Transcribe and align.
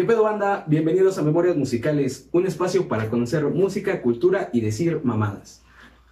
¿Qué 0.00 0.06
pedo 0.06 0.22
banda? 0.22 0.64
Bienvenidos 0.66 1.18
a 1.18 1.22
Memorias 1.22 1.58
Musicales, 1.58 2.26
un 2.32 2.46
espacio 2.46 2.88
para 2.88 3.10
conocer 3.10 3.44
música, 3.44 4.00
cultura 4.00 4.48
y 4.50 4.62
decir 4.62 4.98
mamadas. 5.04 5.62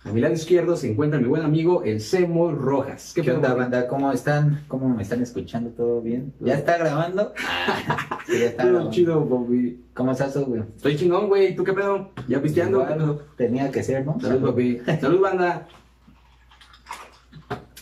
A 0.04 0.12
mi 0.12 0.20
lado 0.20 0.34
izquierdo 0.34 0.76
se 0.76 0.90
encuentra 0.90 1.18
mi 1.18 1.26
buen 1.26 1.40
amigo 1.40 1.82
el 1.84 2.02
Semo 2.02 2.52
Rojas. 2.52 3.14
¿Qué, 3.14 3.30
onda, 3.30 3.54
banda? 3.54 3.88
¿Cómo 3.88 4.12
están? 4.12 4.62
¿Cómo 4.68 4.90
me 4.90 5.02
están 5.02 5.22
escuchando? 5.22 5.70
¿Todo 5.70 6.02
bien? 6.02 6.34
¿Ya 6.38 6.56
está 6.56 6.76
grabando? 6.76 7.32
sí, 8.26 8.40
ya 8.40 8.46
está 8.48 8.64
Todo 8.64 8.90
chido, 8.90 9.22
Bobby. 9.22 9.82
¿Cómo 9.94 10.12
estás, 10.12 10.36
güey? 10.36 10.64
Estoy 10.76 10.94
chingón, 10.94 11.28
güey. 11.28 11.56
¿Tú 11.56 11.64
qué 11.64 11.72
pedo? 11.72 12.10
¿Ya 12.28 12.42
pisteando? 12.42 12.82
Igual, 12.82 13.22
tenía 13.38 13.70
que 13.70 13.82
ser, 13.82 14.04
¿no? 14.04 14.20
Salud, 14.20 14.50
Bobby. 14.50 14.82
Salud, 15.00 15.20
banda. 15.20 15.66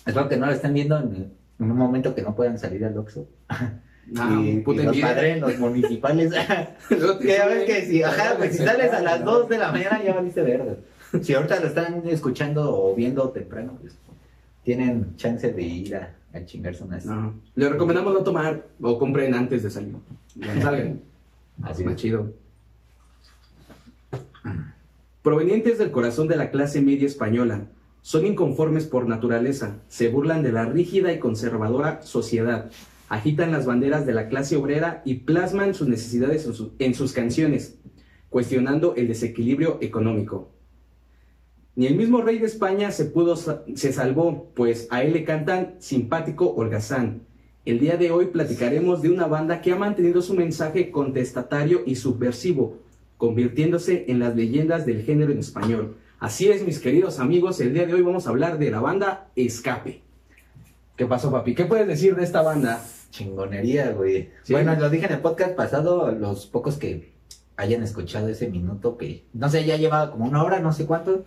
Espero 0.07 0.29
que 0.29 0.37
no 0.37 0.47
lo 0.47 0.53
estén 0.53 0.73
viendo 0.73 0.99
en, 1.01 1.33
un 1.59 1.77
momento 1.77 2.15
que 2.15 2.23
no 2.23 2.37
puedan 2.37 2.61
salir 2.61 2.85
al 2.85 2.97
Oxxo. 2.97 3.27
No, 4.07 4.45
y, 4.45 4.61
puta 4.61 4.83
y 4.83 5.41
los 5.41 5.59
municipales. 5.59 6.33
que 7.21 7.27
ya 7.27 7.47
ves 7.47 7.65
que 7.65 7.87
si, 7.87 8.03
ajá, 8.03 8.37
pues 8.39 8.57
si 8.57 8.65
sales 8.65 8.93
a 8.93 9.01
las 9.03 9.25
2 9.25 9.49
de 9.49 9.59
la 9.59 9.73
mañana 9.73 10.03
ya 10.03 10.15
valiste 10.15 10.43
verde. 10.43 10.79
Si 11.23 11.35
ahorita 11.35 11.61
lo 11.61 11.67
están 11.67 12.03
escuchando 12.07 12.77
o 12.77 12.95
viendo 12.95 13.29
temprano, 13.31 13.79
pues 13.81 13.97
tienen 14.63 15.17
chance 15.17 15.53
de 15.53 15.63
ir 15.63 15.97
a, 15.97 16.13
chingarse 16.45 16.85
unas. 16.85 17.07
No. 17.07 17.35
Le 17.55 17.69
recomendamos 17.69 18.13
no 18.13 18.21
tomar 18.21 18.67
o 18.81 18.99
compren 18.99 19.35
antes 19.35 19.63
de 19.63 19.71
salir. 19.71 19.95
salgan. 20.63 21.01
Así 21.63 21.83
más 21.83 21.97
chido. 21.97 22.33
Provenientes 25.23 25.79
del 25.79 25.91
corazón 25.91 26.29
de 26.29 26.37
la 26.37 26.51
clase 26.51 26.81
media 26.81 27.07
española, 27.07 27.63
son 28.03 28.27
inconformes 28.27 28.87
por 28.87 29.09
naturaleza, 29.09 29.79
se 29.89 30.09
burlan 30.09 30.45
de 30.45 30.53
la 30.53 30.67
rígida 30.67 31.13
y 31.13 31.19
conservadora 31.19 32.03
sociedad, 32.03 32.71
agitan 33.09 33.53
las 33.53 33.67
banderas 33.67 34.07
de 34.07 34.13
la 34.13 34.29
clase 34.29 34.57
obrera 34.57 35.03
y 35.05 35.15
plasman 35.15 35.75
sus 35.75 35.89
necesidades 35.89 36.49
en, 36.79 36.95
sus 36.95 37.13
canciones, 37.13 37.79
cuestionando 38.29 38.95
el 38.97 39.09
desequilibrio 39.09 39.79
económico. 39.81 40.51
Ni 41.75 41.87
el 41.87 41.97
mismo 41.97 42.23
rey 42.23 42.39
de 42.39 42.47
España 42.47 42.91
se, 42.91 43.07
pudo, 43.07 43.37
se 43.37 43.93
salvó, 43.93 44.51
pues 44.55 44.89
a 44.91 45.03
él 45.03 45.13
le 45.13 45.25
cantan 45.25 45.75
simpático 45.79 46.51
holgazán. 46.51 47.23
El 47.65 47.81
día 47.81 47.97
de 47.97 48.11
hoy 48.11 48.27
platicaremos 48.27 49.03
de 49.03 49.11
una 49.11 49.27
banda 49.27 49.61
que 49.61 49.73
ha 49.73 49.77
mantenido 49.77 50.23
su 50.23 50.35
mensaje 50.35 50.91
contestatario 50.91 51.83
y 51.85 51.97
subversivo, 51.97 52.79
convirtiéndose 53.17 54.05
en 54.09 54.21
las 54.21 54.35
leyendas 54.37 54.87
del 54.87 55.03
género 55.03 55.33
en 55.33 55.39
español 55.39 55.97
Así 56.19 56.49
es, 56.49 56.65
mis 56.65 56.79
queridos 56.79 57.21
amigos, 57.21 57.61
el 57.61 57.75
día 57.75 57.85
de 57.85 57.93
hoy 57.93 58.01
vamos 58.01 58.27
a 58.27 58.31
hablar 58.31 58.59
de 58.59 58.71
la 58.71 58.81
banda 58.81 59.29
Escape. 59.37 60.01
¿Qué 60.97 61.05
pasó, 61.05 61.31
papi? 61.31 61.55
¿Qué 61.55 61.67
puedes 61.67 61.87
decir 61.87 62.17
de 62.17 62.25
esta 62.25 62.41
banda? 62.41 62.83
Chingonería, 63.17 63.93
güey. 63.93 64.31
Bueno, 64.51 64.75
lo 64.77 64.91
dije 64.91 65.07
en 65.07 65.13
el 65.13 65.21
podcast 65.21 65.55
pasado, 65.55 66.13
los 66.13 66.47
pocos 66.47 66.77
que 66.77 67.15
hayan 67.57 67.83
escuchado 67.83 68.29
ese 68.29 68.49
minuto 68.49 68.99
que, 68.99 69.25
no 69.33 69.49
sé, 69.49 69.65
ya 69.65 69.77
llevaba 69.77 70.11
como 70.11 70.27
una 70.27 70.45
hora, 70.45 70.61
no 70.61 70.75
sé 70.75 70.85
cuánto, 70.85 71.25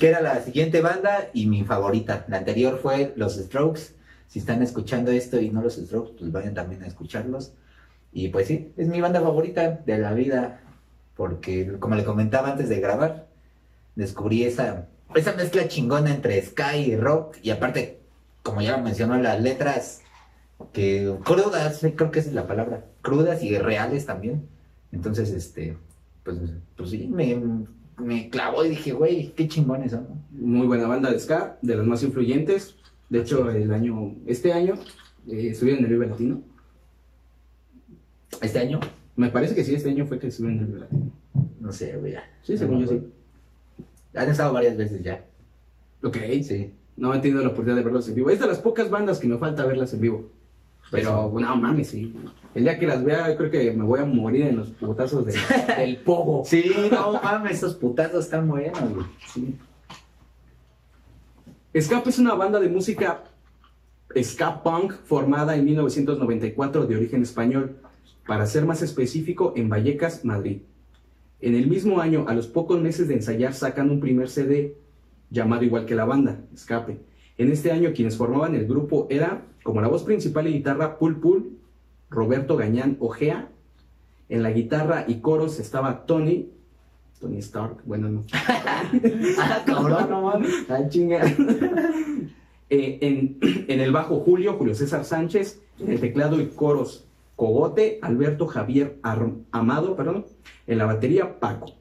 que 0.00 0.08
era 0.08 0.20
la 0.20 0.40
siguiente 0.40 0.80
banda 0.80 1.28
y 1.32 1.46
mi 1.46 1.62
favorita. 1.62 2.24
La 2.26 2.38
anterior 2.38 2.80
fue 2.82 3.12
Los 3.14 3.36
Strokes. 3.36 3.94
Si 4.26 4.40
están 4.40 4.62
escuchando 4.62 5.12
esto 5.12 5.40
y 5.40 5.50
no 5.50 5.62
Los 5.62 5.76
Strokes, 5.76 6.16
pues 6.18 6.32
vayan 6.32 6.54
también 6.54 6.82
a 6.82 6.88
escucharlos. 6.88 7.52
Y 8.12 8.30
pues 8.30 8.48
sí, 8.48 8.72
es 8.76 8.88
mi 8.88 9.00
banda 9.00 9.20
favorita 9.20 9.82
de 9.86 9.98
la 9.98 10.12
vida, 10.14 10.60
porque 11.14 11.78
como 11.78 11.94
le 11.94 12.02
comentaba 12.02 12.50
antes 12.50 12.68
de 12.68 12.80
grabar, 12.80 13.28
descubrí 13.94 14.42
esa, 14.42 14.88
esa 15.14 15.34
mezcla 15.34 15.68
chingona 15.68 16.10
entre 16.10 16.42
sky 16.42 16.78
y 16.78 16.96
rock 16.96 17.36
y 17.42 17.50
aparte, 17.50 18.00
como 18.42 18.60
ya 18.60 18.76
lo 18.76 18.82
mencionó, 18.82 19.16
las 19.18 19.40
letras 19.40 20.02
que 20.72 21.14
crudas, 21.24 21.80
creo 21.96 22.10
que 22.10 22.18
esa 22.18 22.28
es 22.28 22.34
la 22.34 22.46
palabra, 22.46 22.84
crudas 23.02 23.42
y 23.42 23.56
reales 23.58 24.06
también. 24.06 24.48
Entonces, 24.92 25.30
este, 25.30 25.76
pues, 26.24 26.38
pues 26.76 26.90
sí, 26.90 27.06
me, 27.06 27.40
me 27.98 28.30
clavó 28.30 28.64
y 28.64 28.70
dije, 28.70 28.92
güey, 28.92 29.32
qué 29.32 29.48
chingones 29.48 29.92
son. 29.92 30.06
Muy 30.30 30.66
buena 30.66 30.86
banda 30.86 31.10
de 31.10 31.18
ska, 31.18 31.58
de 31.62 31.76
las 31.76 31.86
más 31.86 32.02
influyentes. 32.02 32.76
De 33.08 33.20
hecho, 33.20 33.50
el 33.50 33.72
año, 33.72 34.14
este 34.26 34.52
año, 34.52 34.74
eh, 35.28 35.48
estuvieron 35.50 35.84
en 35.84 35.90
el 35.90 35.98
Vive 35.98 36.06
Latino. 36.08 36.42
¿Este 38.40 38.58
año? 38.58 38.80
Me 39.16 39.30
parece 39.30 39.54
que 39.54 39.64
sí, 39.64 39.74
este 39.74 39.90
año 39.90 40.06
fue 40.06 40.18
que 40.18 40.28
estuvieron 40.28 40.58
en 40.58 40.64
el 40.64 40.70
Vive 40.72 40.80
Latino. 40.80 41.12
No 41.60 41.72
sé, 41.72 41.96
güey. 41.96 42.14
Sí, 42.42 42.56
según 42.56 42.80
yo 42.80 42.86
sí. 42.88 43.02
Han 44.14 44.30
estado 44.30 44.52
varias 44.52 44.76
veces 44.76 45.02
ya. 45.02 45.24
Ok. 46.02 46.16
Sí. 46.42 46.72
No 46.96 47.14
he 47.14 47.20
tenido 47.20 47.42
la 47.42 47.48
oportunidad 47.48 47.76
de 47.76 47.84
verlos 47.84 48.08
en 48.08 48.16
vivo. 48.16 48.30
Es 48.30 48.40
de 48.40 48.46
las 48.46 48.58
pocas 48.58 48.90
bandas 48.90 49.18
que 49.18 49.28
me 49.28 49.38
falta 49.38 49.64
verlas 49.64 49.94
en 49.94 50.00
vivo. 50.00 50.30
Pues 50.90 51.02
Pero, 51.02 51.30
no 51.38 51.56
mames, 51.56 51.88
sí. 51.88 52.14
El 52.54 52.64
día 52.64 52.78
que 52.78 52.86
las 52.86 53.04
vea, 53.04 53.36
creo 53.36 53.50
que 53.50 53.70
me 53.72 53.84
voy 53.84 54.00
a 54.00 54.04
morir 54.04 54.46
en 54.46 54.56
los 54.56 54.70
putazos 54.70 55.26
del 55.76 55.96
pogo. 55.98 56.44
Sí, 56.44 56.72
no 56.90 57.20
mames, 57.22 57.58
esos 57.58 57.74
putazos 57.74 58.24
están 58.24 58.48
buenos, 58.48 58.80
güey. 58.80 59.06
Sí. 59.32 59.58
Escape 61.74 62.08
es 62.08 62.18
una 62.18 62.34
banda 62.34 62.58
de 62.58 62.68
música 62.68 63.24
ska 64.22 64.62
punk 64.62 64.94
formada 65.04 65.54
en 65.56 65.64
1994 65.66 66.86
de 66.86 66.96
origen 66.96 67.22
español, 67.22 67.76
para 68.26 68.46
ser 68.46 68.64
más 68.64 68.82
específico, 68.82 69.52
en 69.56 69.68
Vallecas, 69.68 70.24
Madrid. 70.24 70.62
En 71.40 71.54
el 71.54 71.66
mismo 71.66 72.00
año, 72.00 72.24
a 72.28 72.34
los 72.34 72.46
pocos 72.46 72.80
meses 72.80 73.08
de 73.08 73.14
ensayar, 73.14 73.54
sacan 73.54 73.90
un 73.90 74.00
primer 74.00 74.28
CD 74.28 74.76
llamado 75.30 75.62
igual 75.64 75.86
que 75.86 75.94
la 75.94 76.04
banda, 76.04 76.40
Escape. 76.54 76.98
En 77.38 77.52
este 77.52 77.72
año 77.72 77.92
quienes 77.94 78.16
formaban 78.16 78.54
el 78.54 78.66
grupo 78.66 79.06
era, 79.10 79.42
como 79.62 79.80
la 79.80 79.88
voz 79.88 80.02
principal 80.02 80.46
y 80.48 80.52
guitarra, 80.52 80.98
Pul 80.98 81.20
Pul, 81.20 81.58
Roberto 82.10 82.56
Gañán 82.56 82.96
Ojea. 83.00 83.48
En 84.28 84.42
la 84.42 84.50
guitarra 84.50 85.04
y 85.08 85.20
coros 85.20 85.58
estaba 85.58 86.04
Tony, 86.04 86.50
Tony 87.18 87.38
Stark, 87.38 87.78
bueno, 87.84 88.08
no. 88.08 88.24
ah, 89.38 89.62
cabrón, 89.64 90.10
no. 90.10 90.32
Ah, 90.68 90.88
chinga. 90.88 91.24
Eh, 92.70 92.98
en, 93.00 93.38
en, 93.68 93.80
el 93.80 93.92
bajo 93.92 94.20
Julio, 94.20 94.54
Julio 94.54 94.74
César 94.74 95.04
Sánchez. 95.04 95.62
En 95.80 95.92
el 95.92 96.00
teclado 96.00 96.40
y 96.40 96.46
coros 96.48 97.06
Cogote, 97.36 98.00
Alberto 98.02 98.48
Javier 98.48 98.98
Amado, 99.52 99.94
perdón 99.94 100.26
en 100.68 100.78
la 100.78 100.84
batería 100.84 101.40
Paco. 101.40 101.72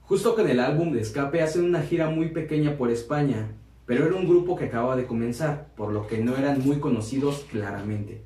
Justo 0.00 0.34
con 0.34 0.48
el 0.48 0.58
álbum 0.58 0.92
de 0.92 1.00
Escape 1.00 1.42
hacen 1.42 1.64
una 1.64 1.82
gira 1.82 2.10
muy 2.10 2.30
pequeña 2.30 2.76
por 2.76 2.90
España, 2.90 3.52
pero 3.86 4.06
era 4.06 4.16
un 4.16 4.28
grupo 4.28 4.56
que 4.56 4.66
acababa 4.66 4.96
de 4.96 5.06
comenzar, 5.06 5.68
por 5.76 5.92
lo 5.92 6.06
que 6.06 6.18
no 6.18 6.36
eran 6.36 6.60
muy 6.64 6.78
conocidos 6.78 7.46
claramente. 7.50 8.22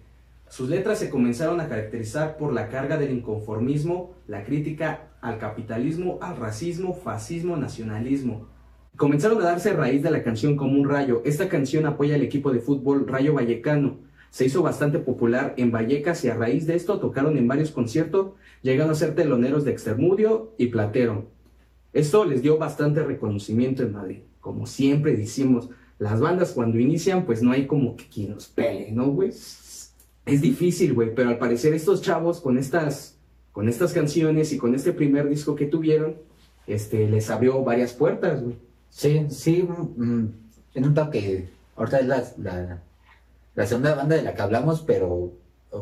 Sus 0.49 0.69
letras 0.69 0.99
se 0.99 1.11
comenzaron 1.11 1.61
a 1.61 1.69
caracterizar 1.69 2.37
por 2.37 2.53
la 2.53 2.69
carga 2.69 2.97
del 2.99 3.13
inconformismo, 3.13 4.15
la 4.29 4.45
crítica 4.45 5.09
al 5.21 5.39
capitalismo, 5.39 6.19
al 6.21 6.37
racismo, 6.37 6.95
fascismo, 6.95 7.57
nacionalismo. 7.57 8.47
Comenzaron 8.97 9.41
a 9.43 9.47
darse 9.47 9.73
raíz 9.73 10.03
de 10.03 10.11
la 10.11 10.23
canción 10.23 10.57
Como 10.57 10.79
un 10.81 10.89
Rayo. 10.89 11.23
Esta 11.25 11.49
canción 11.49 11.85
apoya 11.85 12.15
al 12.15 12.23
equipo 12.23 12.53
de 12.53 12.61
fútbol 12.61 13.07
Rayo 13.07 13.35
Vallecano, 13.35 13.99
se 14.37 14.45
hizo 14.45 14.63
bastante 14.63 14.99
popular 14.99 15.55
en 15.57 15.73
Vallecas 15.73 16.23
y 16.25 16.29
a 16.29 16.35
raíz 16.35 16.67
de 16.67 16.77
esto 16.77 16.99
tocaron 16.99 17.39
en 17.39 17.49
varios 17.49 17.71
conciertos, 17.71 18.33
llegando 18.61 18.93
a 18.93 18.97
ser 18.97 19.15
teloneros 19.15 19.65
de 19.65 19.71
Extermudio 19.71 20.53
y 20.59 20.67
Platero. 20.67 21.31
Esto 21.95 22.27
les 22.27 22.43
dio 22.43 22.59
bastante 22.59 23.03
reconocimiento 23.03 23.83
en 23.83 23.93
Madrid. 23.93 24.19
Como 24.47 24.65
siempre 24.65 25.17
decimos, 25.17 25.71
las 25.99 26.21
bandas 26.21 26.53
cuando 26.53 26.79
inician, 26.79 27.27
pues 27.27 27.43
no 27.43 27.51
hay 27.51 27.67
como 27.67 27.97
que 27.97 28.07
quien 28.07 28.33
los 28.33 28.47
pele, 28.47 28.93
¿no, 28.93 29.09
güey? 29.09 29.31
Es 29.31 30.41
difícil, 30.41 30.95
güey, 30.95 31.13
pero 31.17 31.31
al 31.31 31.39
parecer 31.39 31.75
estos 31.75 32.01
chavos 32.01 32.41
con 32.41 32.57
estas, 32.57 33.17
con 33.51 33.69
estas 33.69 33.93
canciones 33.93 34.53
y 34.53 34.59
con 34.59 34.77
este 34.77 34.93
primer 34.93 35.29
disco 35.29 35.57
que 35.57 35.67
tuvieron, 35.67 36.15
este, 36.69 37.09
les 37.09 37.29
abrió 37.29 37.65
varias 37.65 37.93
puertas, 37.93 38.41
güey. 38.41 38.55
Sí, 38.89 39.27
sí, 39.31 39.65
mm, 39.65 40.27
en 40.75 40.85
un 40.85 40.95
toque, 40.95 41.49
ahorita 41.75 41.99
es 41.99 42.07
la, 42.39 42.81
la 43.57 43.67
segunda 43.67 43.97
banda 43.97 44.15
de 44.15 44.23
la 44.23 44.33
que 44.33 44.43
hablamos, 44.43 44.83
pero 44.83 45.33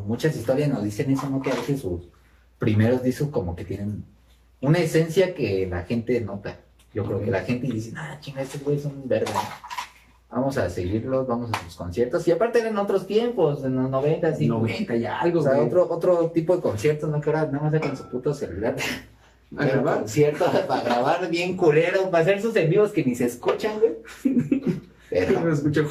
muchas 0.07 0.35
historias 0.35 0.71
nos 0.71 0.83
dicen 0.83 1.11
eso, 1.11 1.29
¿no? 1.29 1.43
Que 1.43 1.51
a 1.51 1.55
veces 1.55 1.83
sus 1.83 2.09
primeros 2.59 3.03
discos 3.03 3.29
como 3.29 3.55
que 3.55 3.67
tienen 3.67 4.05
una 4.63 4.79
esencia 4.79 5.35
que 5.35 5.67
la 5.67 5.83
gente 5.83 6.19
nota. 6.23 6.61
Yo 6.95 7.05
creo 7.05 7.21
que 7.21 7.31
la 7.31 7.41
gente 7.41 7.67
dice, 7.67 7.93
ah, 7.97 8.17
chinga, 8.21 8.43
estos 8.43 8.63
güeyes 8.63 8.85
son 8.85 9.07
verga. 9.07 9.33
Vamos 10.31 10.57
a 10.59 10.69
seguirlos, 10.71 11.27
vamos 11.27 11.51
a 11.53 11.63
sus 11.65 11.77
conciertos. 11.77 12.27
Y 12.27 12.33
aparte 12.33 12.61
eran 12.61 12.77
otros 12.79 13.07
tiempos, 13.07 13.65
en 13.65 13.77
los 13.77 13.91
90 13.91 14.35
y 14.41 14.49
90 14.49 14.97
ya 14.97 15.21
algo. 15.21 15.41
O 15.41 15.43
sea, 15.43 15.61
otro, 15.61 15.89
otro 15.91 16.31
tipo 16.31 16.57
de 16.57 16.63
conciertos, 16.63 17.11
¿no? 17.11 17.21
Que 17.21 17.31
ahora 17.31 17.47
nada 17.47 17.71
más 17.71 17.81
con 17.81 17.97
su 17.97 18.09
puto 18.09 18.33
celular. 18.33 18.77
¿A 19.57 19.65
grabar? 19.65 19.99
Conciertos 19.99 20.49
para 20.49 20.83
grabar 20.83 21.31
bien 21.31 21.57
culero, 21.57 22.11
para 22.11 22.23
hacer 22.23 22.41
sus 22.41 22.57
envíos 22.57 22.93
que 22.93 23.05
ni 23.05 23.15
se 23.15 23.27
escuchan, 23.27 23.79
güey. 23.79 23.95
Pero... 25.11 25.49
escucho. 25.53 25.89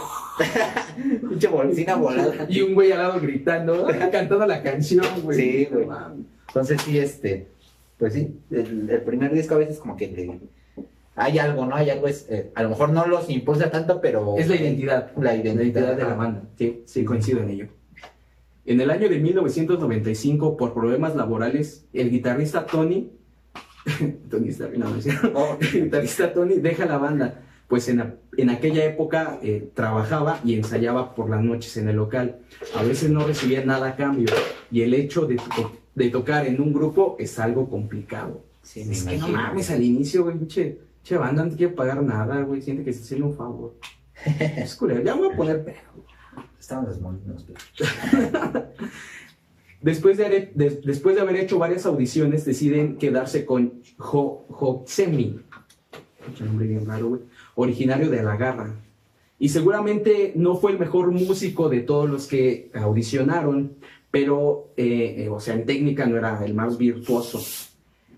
Pinche 1.30 1.48
bolsina 1.48 1.96
volada. 1.96 2.46
Y 2.50 2.62
un 2.62 2.74
güey 2.74 2.92
al 2.92 3.00
lado 3.00 3.20
gritando, 3.20 3.88
cantando 4.12 4.46
la 4.46 4.62
canción, 4.62 5.06
güey. 5.22 5.38
Sí, 5.38 5.68
güey. 5.72 5.88
Entonces 6.48 6.82
sí, 6.82 7.00
este, 7.00 7.48
pues 7.98 8.14
sí, 8.14 8.38
el, 8.52 9.02
primer 9.06 9.34
disco 9.34 9.56
a 9.56 9.60
veces 9.60 9.80
como 9.80 9.96
que 9.98 10.40
hay 11.16 11.38
algo, 11.38 11.66
¿no? 11.66 11.76
Hay 11.76 11.90
algo, 11.90 12.08
es, 12.08 12.28
eh, 12.30 12.52
a 12.56 12.64
lo 12.64 12.70
mejor 12.70 12.90
no 12.90 13.06
los 13.06 13.30
impulsa 13.30 13.70
tanto, 13.70 14.02
pero... 14.02 14.36
Es 14.38 14.48
la 14.48 14.56
identidad. 14.56 15.12
La 15.18 15.36
identidad, 15.36 15.96
de 15.96 16.04
la 16.04 16.16
banda. 16.16 16.44
Sí, 16.58 16.84
sí, 16.86 17.06
coincido 17.06 17.42
en 17.42 17.50
ello. 17.50 17.68
En 18.66 18.82
el 18.82 18.90
año 18.90 19.10
de 19.10 19.20
1995, 19.20 20.58
por 20.58 20.74
problemas 20.74 21.16
laborales, 21.16 21.86
el 21.94 22.10
guitarrista 22.10 22.66
Tony, 22.66 23.12
Tony 24.30 24.50
está 24.50 24.70
no, 24.70 24.90
no, 24.90 24.96
oh. 25.36 25.58
el 25.62 25.84
guitarrista 25.84 26.34
Tony 26.34 26.56
deja 26.56 26.86
la 26.86 26.98
banda, 26.98 27.42
pues 27.68 27.90
en, 27.90 28.16
en 28.38 28.50
aquella 28.50 28.86
época 28.86 29.40
eh, 29.44 29.70
trabajaba 29.74 30.40
y 30.44 30.56
ensayaba 30.56 31.14
por 31.14 31.30
las 31.30 31.44
noches 31.44 31.76
en 31.78 31.90
el 31.90 31.98
local. 31.98 32.38
A 32.76 32.84
veces 32.84 33.10
no 33.10 33.28
recibía 33.28 33.64
nada 33.66 33.90
a 33.90 33.96
cambio 33.96 34.34
y 34.72 34.82
el 34.82 34.94
hecho 34.94 35.26
de, 35.26 35.40
de 35.94 36.10
tocar 36.10 36.48
en 36.48 36.62
un 36.62 36.74
grupo 36.74 37.18
es 37.20 37.38
algo 37.40 37.70
complicado. 37.70 38.42
es 38.64 39.04
que 39.04 39.18
no 39.18 39.28
mames, 39.28 39.70
al 39.70 39.84
inicio, 39.84 40.24
güey, 40.24 40.48
che, 40.48 40.78
che, 41.04 41.18
banda 41.18 41.46
no 41.46 41.56
quiere 41.56 41.74
pagar 41.74 42.02
nada, 42.02 42.42
güey, 42.42 42.62
siente 42.62 42.84
que 42.84 42.94
se 42.94 43.02
hace 43.02 43.22
un 43.22 43.36
favor. 43.36 43.76
es 44.26 44.76
culero, 44.76 45.04
ya 45.04 45.16
me 45.16 45.22
voy 45.22 45.34
a 45.34 45.38
poner 45.38 45.64
pedo. 45.64 46.06
Estaban 46.60 46.86
desmolinos. 46.86 47.46
después, 49.82 50.18
de, 50.18 50.52
después 50.84 51.16
de 51.16 51.22
haber 51.22 51.36
hecho 51.36 51.60
varias 51.60 51.86
audiciones, 51.86 52.46
deciden 52.46 52.98
quedarse 52.98 53.46
con 53.46 53.82
Jo, 53.98 54.46
nombre 56.40 56.68
bien 56.68 56.86
raro, 56.86 57.20
originario 57.56 58.10
de 58.10 58.24
La 58.24 58.38
Garra. 58.38 58.74
Y 59.40 59.50
seguramente 59.50 60.32
no 60.36 60.56
fue 60.56 60.72
el 60.72 60.80
mejor 60.80 61.12
músico 61.12 61.68
de 61.68 61.82
todos 61.82 62.10
los 62.10 62.28
que 62.28 62.72
audicionaron, 62.74 63.76
pero, 64.10 64.72
eh, 64.78 65.16
eh, 65.18 65.30
o 65.30 65.40
sea, 65.40 65.56
en 65.56 65.66
técnica 65.66 66.06
no 66.06 66.18
era 66.18 66.46
el 66.46 66.54
más 66.54 66.78
virtuoso. 66.78 67.42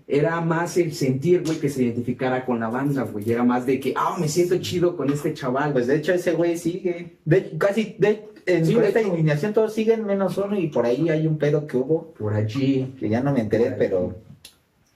Era 0.08 0.40
más 0.40 0.76
el 0.76 0.94
sentir, 0.94 1.42
güey, 1.44 1.58
que 1.58 1.68
se 1.68 1.82
identificara 1.82 2.44
con 2.44 2.60
la 2.60 2.68
banda, 2.68 3.02
güey. 3.02 3.28
Era 3.30 3.42
más 3.42 3.66
de 3.66 3.80
que, 3.80 3.92
ah, 3.96 4.16
me 4.20 4.28
siento 4.28 4.56
chido 4.58 4.96
con 4.96 5.12
este 5.12 5.34
chaval. 5.34 5.72
Pues 5.72 5.88
de 5.88 5.96
hecho 5.96 6.12
ese 6.12 6.32
güey 6.32 6.56
sigue. 6.56 7.16
De, 7.24 7.56
casi, 7.58 7.96
de, 7.98 8.28
en 8.46 8.64
sí, 8.64 8.78
esta 8.78 9.00
alineación 9.00 9.52
todos 9.52 9.74
siguen 9.74 10.06
menos 10.06 10.38
uno 10.38 10.56
y 10.56 10.68
por 10.68 10.86
ahí 10.86 11.08
hay 11.08 11.26
un 11.26 11.38
pedo 11.38 11.66
que 11.66 11.76
hubo. 11.76 12.14
Por 12.16 12.34
allí. 12.34 12.94
Que 13.00 13.08
ya 13.08 13.20
no 13.20 13.32
me 13.32 13.40
enteré, 13.40 13.72
pero 13.72 14.14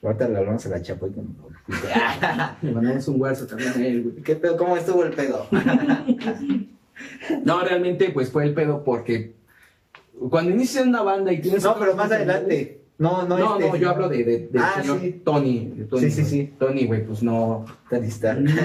ahorita 0.00 0.28
le 0.28 0.38
hablamos 0.38 0.64
a 0.66 0.68
la 0.68 0.82
chapa 0.82 1.08
y 1.08 1.12
Le 2.66 2.72
mandamos 2.72 3.08
un 3.08 3.20
hueso 3.20 3.46
también 3.46 3.72
a 3.72 3.86
él, 3.86 4.22
¿Qué 4.24 4.36
pedo? 4.36 4.56
¿Cómo 4.56 4.76
estuvo 4.76 5.04
el 5.04 5.12
pedo? 5.12 5.46
no, 7.44 7.60
realmente 7.62 8.10
pues 8.10 8.30
fue 8.30 8.44
el 8.44 8.54
pedo 8.54 8.84
porque 8.84 9.34
cuando 10.28 10.52
inicias 10.52 10.86
una 10.86 11.02
banda 11.02 11.32
y 11.32 11.40
tienes... 11.40 11.64
No, 11.64 11.76
pero 11.78 11.96
más 11.96 12.12
adelante. 12.12 12.79
No, 13.00 13.26
no, 13.26 13.38
no, 13.38 13.58
este, 13.58 13.70
no, 13.70 13.76
yo 13.76 13.88
hablo 13.88 14.10
de, 14.10 14.24
de, 14.24 14.50
ah, 14.58 14.74
señor 14.82 15.00
Tony, 15.24 15.72
Sí, 15.98 16.10
sí, 16.10 16.22
sí. 16.22 16.52
Tony, 16.58 16.84
güey, 16.84 17.06
pues 17.06 17.22
no, 17.22 17.64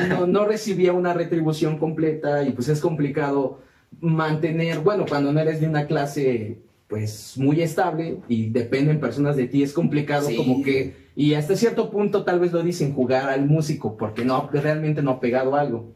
no, 0.10 0.28
no 0.28 0.46
recibía 0.46 0.92
una 0.92 1.14
retribución 1.14 1.78
completa 1.78 2.44
y 2.44 2.52
pues 2.52 2.68
es 2.68 2.82
complicado 2.82 3.62
mantener, 4.02 4.80
bueno, 4.80 5.06
cuando 5.08 5.32
no 5.32 5.40
eres 5.40 5.62
de 5.62 5.70
una 5.70 5.88
clase 5.88 6.58
pues 6.88 7.38
muy 7.38 7.62
estable 7.62 8.18
y 8.28 8.50
dependen 8.50 9.00
personas 9.00 9.38
de 9.38 9.48
ti, 9.48 9.64
es 9.64 9.72
complicado 9.72 10.28
como 10.36 10.62
que, 10.62 10.96
y 11.16 11.36
hasta 11.36 11.56
cierto 11.56 11.90
punto 11.90 12.26
tal 12.26 12.42
vez 12.42 12.52
lo 12.52 12.62
dicen 12.62 12.94
jugar 12.94 13.30
al 13.30 13.46
músico, 13.46 13.96
porque 13.96 14.26
no, 14.26 14.50
realmente 14.52 15.02
no 15.02 15.12
ha 15.12 15.20
pegado 15.22 15.56
algo. 15.56 15.94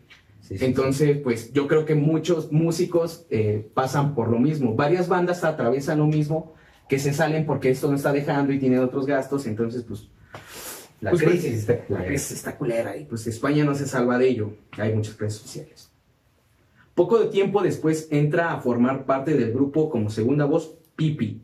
Entonces, 0.50 1.18
pues 1.18 1.52
yo 1.52 1.68
creo 1.68 1.84
que 1.84 1.94
muchos 1.94 2.54
músicos 2.54 3.26
eh, 3.30 3.68
pasan 3.74 4.16
por 4.16 4.30
lo 4.30 4.40
mismo. 4.40 4.76
Varias 4.76 5.10
bandas 5.10 5.44
atraviesan 5.44 6.00
lo 6.00 6.08
mismo, 6.08 6.54
que 6.90 7.00
se 7.00 7.14
salen 7.14 7.46
porque 7.46 7.70
esto 7.70 7.90
no 7.90 7.96
está 7.96 8.12
dejando 8.12 8.52
y 8.52 8.60
tienen 8.60 8.80
otros 8.80 9.06
gastos, 9.06 9.46
entonces 9.46 9.84
pues... 9.88 10.10
La, 11.00 11.12
pues, 11.12 11.24
crisis, 11.24 11.54
está, 11.54 11.80
la 11.88 12.04
crisis 12.04 12.32
está 12.32 12.58
culera 12.58 12.98
y 12.98 13.06
pues 13.06 13.26
España 13.26 13.64
no 13.64 13.74
se 13.74 13.88
salva 13.88 14.18
de 14.18 14.28
ello. 14.28 14.52
Hay 14.72 14.94
muchas 14.94 15.18
redes 15.18 15.36
sociales. 15.36 15.90
Poco 16.94 17.20
de 17.20 17.28
tiempo 17.28 17.62
después 17.62 18.10
entra 18.12 18.52
a 18.52 18.60
formar 18.60 19.06
parte 19.06 19.38
del 19.38 19.54
grupo 19.54 19.90
como 19.90 20.10
segunda 20.10 20.44
voz 20.44 20.76
Pipi. 20.98 21.42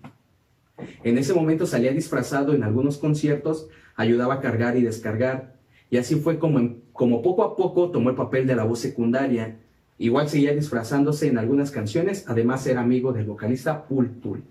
En 1.05 1.17
ese 1.17 1.33
momento 1.33 1.65
salía 1.65 1.93
disfrazado 1.93 2.53
en 2.53 2.63
algunos 2.63 2.97
conciertos, 2.97 3.69
ayudaba 3.95 4.33
a 4.33 4.41
cargar 4.41 4.75
y 4.75 4.81
descargar, 4.81 5.55
y 5.89 5.95
así 5.95 6.15
fue 6.15 6.37
como, 6.39 6.75
como 6.91 7.21
poco 7.21 7.43
a 7.43 7.55
poco 7.55 7.91
tomó 7.91 8.09
el 8.09 8.17
papel 8.17 8.47
de 8.47 8.55
la 8.55 8.65
voz 8.65 8.79
secundaria. 8.79 9.59
Igual 9.97 10.27
seguía 10.27 10.53
disfrazándose 10.53 11.27
en 11.27 11.37
algunas 11.37 11.71
canciones, 11.71 12.25
además 12.27 12.67
era 12.67 12.81
amigo 12.81 13.13
del 13.13 13.27
vocalista 13.27 13.87
Pul 13.87 14.09
Pul. 14.09 14.43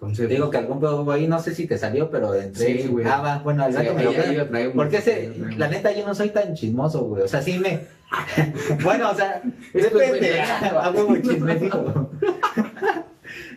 Entonces, 0.00 0.30
digo 0.30 0.48
que 0.48 0.56
algún 0.56 0.80
pedo 0.80 1.10
ahí, 1.12 1.28
no 1.28 1.38
sé 1.40 1.54
si 1.54 1.66
te 1.66 1.76
salió, 1.76 2.10
pero 2.10 2.34
entre. 2.34 2.82
Sí, 2.82 2.88
güey. 2.88 3.04
Ah, 3.06 3.38
bueno, 3.44 3.64
al 3.64 3.74
rato 3.74 3.94
me 3.94 4.04
lo 4.04 4.72
Porque 4.72 4.96
ese, 4.96 5.30
la 5.58 5.68
neta, 5.68 5.92
yo 5.92 6.06
no 6.06 6.14
soy 6.14 6.30
tan 6.30 6.54
chismoso, 6.54 7.04
güey. 7.04 7.22
O 7.22 7.28
sea, 7.28 7.42
sí 7.42 7.58
me. 7.58 7.80
bueno, 8.82 9.10
o 9.10 9.14
sea, 9.14 9.42
depende. 9.74 10.40
Hago 10.40 11.06
muy 11.08 11.20
chismecito. 11.20 12.10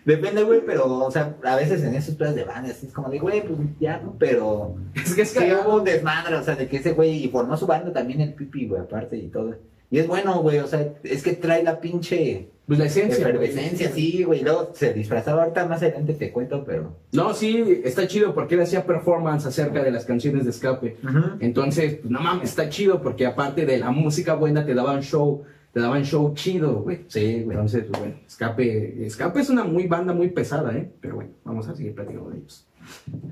Depende, 0.04 0.44
güey, 0.44 0.60
pero, 0.66 1.06
o 1.06 1.12
sea, 1.12 1.34
a 1.46 1.56
veces 1.56 1.82
en 1.82 1.96
esos 1.96 2.16
planes 2.16 2.36
de 2.36 2.44
bandas 2.44 2.84
es 2.84 2.92
como 2.92 3.10
de, 3.10 3.20
güey, 3.20 3.42
pues 3.48 3.60
ya, 3.80 4.00
¿no? 4.00 4.18
Pero. 4.20 4.76
Es 4.96 5.16
que 5.16 5.22
es 5.22 5.32
que. 5.32 5.56
hubo 5.56 5.78
un 5.78 5.86
desmadre, 5.86 6.36
o 6.36 6.44
sea, 6.44 6.58
de 6.58 6.68
que 6.68 6.76
ese 6.76 6.92
güey, 6.92 7.24
y 7.24 7.30
formó 7.30 7.56
su 7.56 7.68
banda 7.68 7.94
también 7.94 8.20
el 8.20 8.34
pipi, 8.34 8.68
güey, 8.68 8.82
aparte 8.82 9.16
y 9.16 9.30
todo. 9.30 9.56
Y 9.94 10.00
es 10.00 10.08
bueno, 10.08 10.42
güey, 10.42 10.58
o 10.58 10.66
sea, 10.66 10.92
es 11.04 11.22
que 11.22 11.34
trae 11.34 11.62
la 11.62 11.80
pinche 11.80 12.48
pues 12.66 12.80
la 12.80 12.86
esencia. 12.86 13.20
Efervescencia, 13.20 13.92
sí, 13.92 14.24
güey. 14.24 14.42
Luego 14.42 14.72
se 14.74 14.92
disfrazaba 14.92 15.44
ahorita 15.44 15.68
más 15.68 15.84
adelante 15.84 16.16
te 16.16 16.32
cuento, 16.32 16.64
pero. 16.66 16.96
No, 17.12 17.36
sí, 17.36 17.82
está 17.84 18.08
chido 18.08 18.34
porque 18.34 18.56
él 18.56 18.62
hacía 18.62 18.88
performance 18.88 19.46
acerca 19.46 19.84
de 19.84 19.92
las 19.92 20.06
canciones 20.06 20.46
de 20.46 20.50
escape. 20.50 20.98
Entonces, 21.40 21.98
pues 22.02 22.10
no 22.10 22.22
mames, 22.22 22.50
está 22.50 22.70
chido 22.70 23.04
porque 23.04 23.28
aparte 23.28 23.68
de 23.68 23.78
la 23.78 23.92
música 23.92 24.34
buena 24.34 24.66
te 24.66 24.74
daban 24.74 25.04
show, 25.04 25.44
te 25.72 25.80
daban 25.80 26.04
show 26.06 26.34
chido, 26.34 26.82
güey. 26.82 27.02
Sí, 27.08 27.44
güey. 27.44 27.56
Entonces, 27.56 27.86
pues 27.88 28.02
bueno, 28.02 28.16
escape, 28.26 29.06
escape 29.06 29.42
es 29.42 29.52
una 29.52 29.64
muy 29.64 29.86
banda 29.86 30.12
muy 30.12 30.30
pesada, 30.30 30.76
¿eh? 30.76 30.92
Pero 31.02 31.18
bueno, 31.18 31.34
vamos 31.44 31.68
a 31.68 31.76
seguir 31.76 31.94
platicando 31.94 32.32
de 32.32 32.40
ellos. 32.40 32.66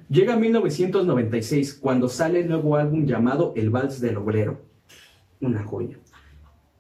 Llega 0.09 0.35
1996 0.35 1.79
cuando 1.81 2.07
sale 2.07 2.41
el 2.41 2.49
nuevo 2.49 2.75
álbum 2.75 3.07
llamado 3.07 3.51
El 3.55 3.71
Vals 3.71 3.99
del 3.99 4.17
Obrero. 4.17 4.59
Una 5.39 5.63
joya. 5.63 5.97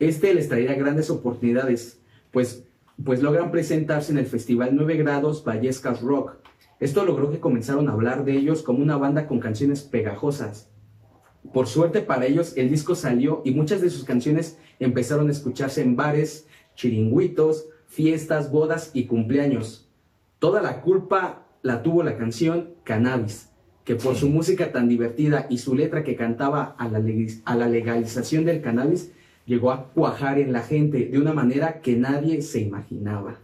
Este 0.01 0.33
les 0.33 0.49
traerá 0.49 0.73
grandes 0.73 1.11
oportunidades 1.11 2.01
pues, 2.31 2.65
pues 3.05 3.21
logran 3.21 3.51
presentarse 3.51 4.11
en 4.11 4.17
el 4.17 4.25
Festival 4.25 4.71
9 4.73 4.97
Grados 4.97 5.43
Vallescas 5.47 6.01
Rock. 6.01 6.37
Esto 6.79 7.05
logró 7.05 7.29
que 7.29 7.39
comenzaron 7.39 7.87
a 7.87 7.91
hablar 7.91 8.25
de 8.25 8.33
ellos 8.33 8.63
como 8.63 8.81
una 8.81 8.97
banda 8.97 9.27
con 9.27 9.39
canciones 9.39 9.83
pegajosas. 9.83 10.71
Por 11.53 11.67
suerte 11.67 12.01
para 12.01 12.25
ellos, 12.25 12.57
el 12.57 12.71
disco 12.71 12.95
salió 12.95 13.43
y 13.45 13.51
muchas 13.51 13.79
de 13.79 13.91
sus 13.91 14.03
canciones 14.03 14.57
empezaron 14.79 15.29
a 15.29 15.33
escucharse 15.33 15.83
en 15.83 15.95
bares, 15.95 16.47
chiringuitos, 16.73 17.67
fiestas, 17.85 18.51
bodas 18.51 18.89
y 18.95 19.05
cumpleaños. 19.05 19.87
Toda 20.39 20.63
la 20.63 20.81
culpa 20.81 21.45
la 21.61 21.83
tuvo 21.83 22.01
la 22.01 22.17
canción 22.17 22.71
Cannabis, 22.85 23.49
que 23.85 23.93
por 23.95 24.15
su 24.15 24.29
música 24.29 24.71
tan 24.71 24.89
divertida 24.89 25.45
y 25.47 25.59
su 25.59 25.75
letra 25.75 26.03
que 26.03 26.15
cantaba 26.15 26.75
a 26.79 26.87
la, 26.87 27.03
a 27.45 27.55
la 27.55 27.69
legalización 27.69 28.45
del 28.45 28.61
cannabis, 28.61 29.11
llegó 29.45 29.71
a 29.71 29.89
cuajar 29.89 30.39
en 30.39 30.53
la 30.53 30.61
gente 30.61 31.05
de 31.05 31.19
una 31.19 31.33
manera 31.33 31.81
que 31.81 31.95
nadie 31.95 32.41
se 32.41 32.61
imaginaba. 32.61 33.39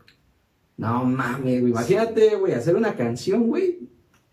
No 0.78 1.04
mames, 1.06 1.62
güey. 1.62 1.72
Imagínate, 1.72 2.36
güey, 2.36 2.54
hacer 2.54 2.76
una 2.76 2.94
canción, 2.96 3.48
güey, 3.48 3.80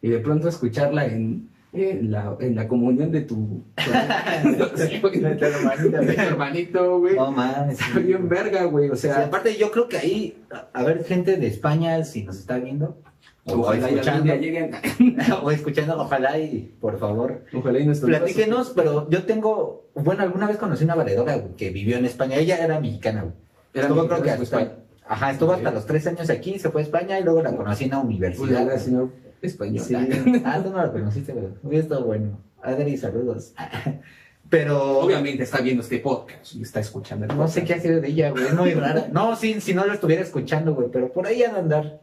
y 0.02 0.10
de 0.10 0.18
pronto 0.18 0.48
escucharla 0.48 1.06
en, 1.06 1.48
en, 1.72 2.10
la, 2.10 2.36
en 2.38 2.54
la 2.54 2.68
comunión 2.68 3.10
de 3.10 3.22
tu, 3.22 3.64
de 3.76 5.36
tu 5.36 6.20
hermanito, 6.20 6.98
güey. 6.98 7.16
No 7.16 7.32
mames. 7.32 7.80
Está 7.80 7.98
bien 7.98 8.28
verga, 8.28 8.64
güey. 8.64 8.90
O 8.90 8.96
sea. 8.96 9.24
aparte, 9.24 9.56
yo 9.56 9.70
creo 9.70 9.88
que 9.88 9.96
ahí, 9.96 10.42
a 10.72 10.82
ver, 10.82 11.04
gente 11.04 11.36
de 11.38 11.46
España, 11.46 12.04
si 12.04 12.24
nos 12.24 12.38
está 12.38 12.58
viendo, 12.58 12.98
o, 13.46 13.72
escuchando, 13.72 14.34
lleguen. 14.34 14.70
o 15.42 15.50
escuchando, 15.50 16.00
ojalá 16.00 16.38
y 16.38 16.74
por 16.80 16.98
favor. 16.98 17.44
Ojalá 17.52 17.78
y 17.78 17.94
Platíquenos, 17.94 18.72
pero 18.74 19.08
yo 19.10 19.24
tengo, 19.24 19.88
bueno, 19.94 20.22
alguna 20.22 20.46
vez 20.46 20.56
conocí 20.56 20.84
una 20.84 20.94
valedora 20.94 21.42
que 21.56 21.70
vivió 21.70 21.98
en 21.98 22.06
España. 22.06 22.36
Ella 22.36 22.62
era 22.62 22.80
mexicana, 22.80 23.22
güey. 23.22 23.34
Estuvo 23.74 24.06
creo 24.06 24.22
que 24.22 24.30
hasta, 24.30 24.72
Ajá, 25.06 25.30
estuvo 25.32 25.52
hasta 25.52 25.70
los 25.70 25.84
tres 25.84 26.06
años 26.06 26.30
aquí, 26.30 26.58
se 26.58 26.70
fue 26.70 26.80
a 26.80 26.84
España 26.84 27.18
y 27.18 27.24
luego 27.24 27.42
la 27.42 27.54
conocí 27.54 27.84
en 27.84 27.90
la 27.90 27.98
universidad. 27.98 28.66
Pues 28.66 28.82
señor 28.82 29.10
español. 29.42 29.84
Sí. 29.84 29.94
ah, 30.44 30.60
tú 30.62 30.70
no 30.70 30.78
la 30.78 30.90
conociste, 30.90 31.32
pero 31.32 31.54
hubiera 31.62 31.82
estado 31.82 32.04
bueno. 32.04 32.38
Adri, 32.62 32.96
saludos. 32.96 33.52
Pero. 34.50 34.98
Obviamente 35.00 35.42
está 35.42 35.60
viendo 35.60 35.82
este 35.82 35.98
podcast 35.98 36.54
y 36.54 36.62
está 36.62 36.80
escuchando. 36.80 37.26
no 37.26 37.48
sé 37.48 37.64
qué 37.64 37.74
ha 37.74 37.80
sido 37.80 38.00
de 38.00 38.08
ella, 38.08 38.30
güey. 38.30 38.44
No, 38.54 38.64
rara. 38.80 39.08
No, 39.10 39.36
sí, 39.36 39.60
si 39.60 39.74
no 39.74 39.86
lo 39.86 39.94
estuviera 39.94 40.22
escuchando, 40.22 40.74
güey. 40.74 40.88
Pero 40.92 41.12
por 41.12 41.26
ahí 41.26 41.42
han 41.42 41.54
de 41.54 41.60
andar. 41.60 42.00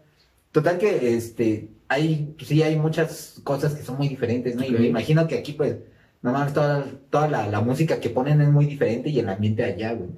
Total 0.52 0.78
que, 0.78 1.16
este, 1.16 1.70
hay, 1.88 2.34
pues 2.38 2.48
sí 2.48 2.62
hay 2.62 2.78
muchas 2.78 3.42
cosas 3.44 3.74
que 3.74 3.84
son 3.84 3.98
muy 3.98 4.08
diferentes, 4.08 4.56
¿no? 4.56 4.64
Y 4.64 4.72
me 4.72 4.88
imagino 4.88 5.28
que 5.28 5.38
aquí, 5.38 5.54
pues, 5.54 5.78
nomás 6.22 6.54
toda, 6.54 6.86
toda 7.10 7.28
la, 7.28 7.48
la, 7.48 7.62
música 7.62 8.00
que 8.00 8.10
ponen 8.10 8.42
es 8.42 8.50
muy 8.50 8.66
diferente 8.66 9.10
y 9.10 9.20
el 9.20 9.30
ambiente 9.30 9.64
allá, 9.64 9.94
güey. 9.94 10.10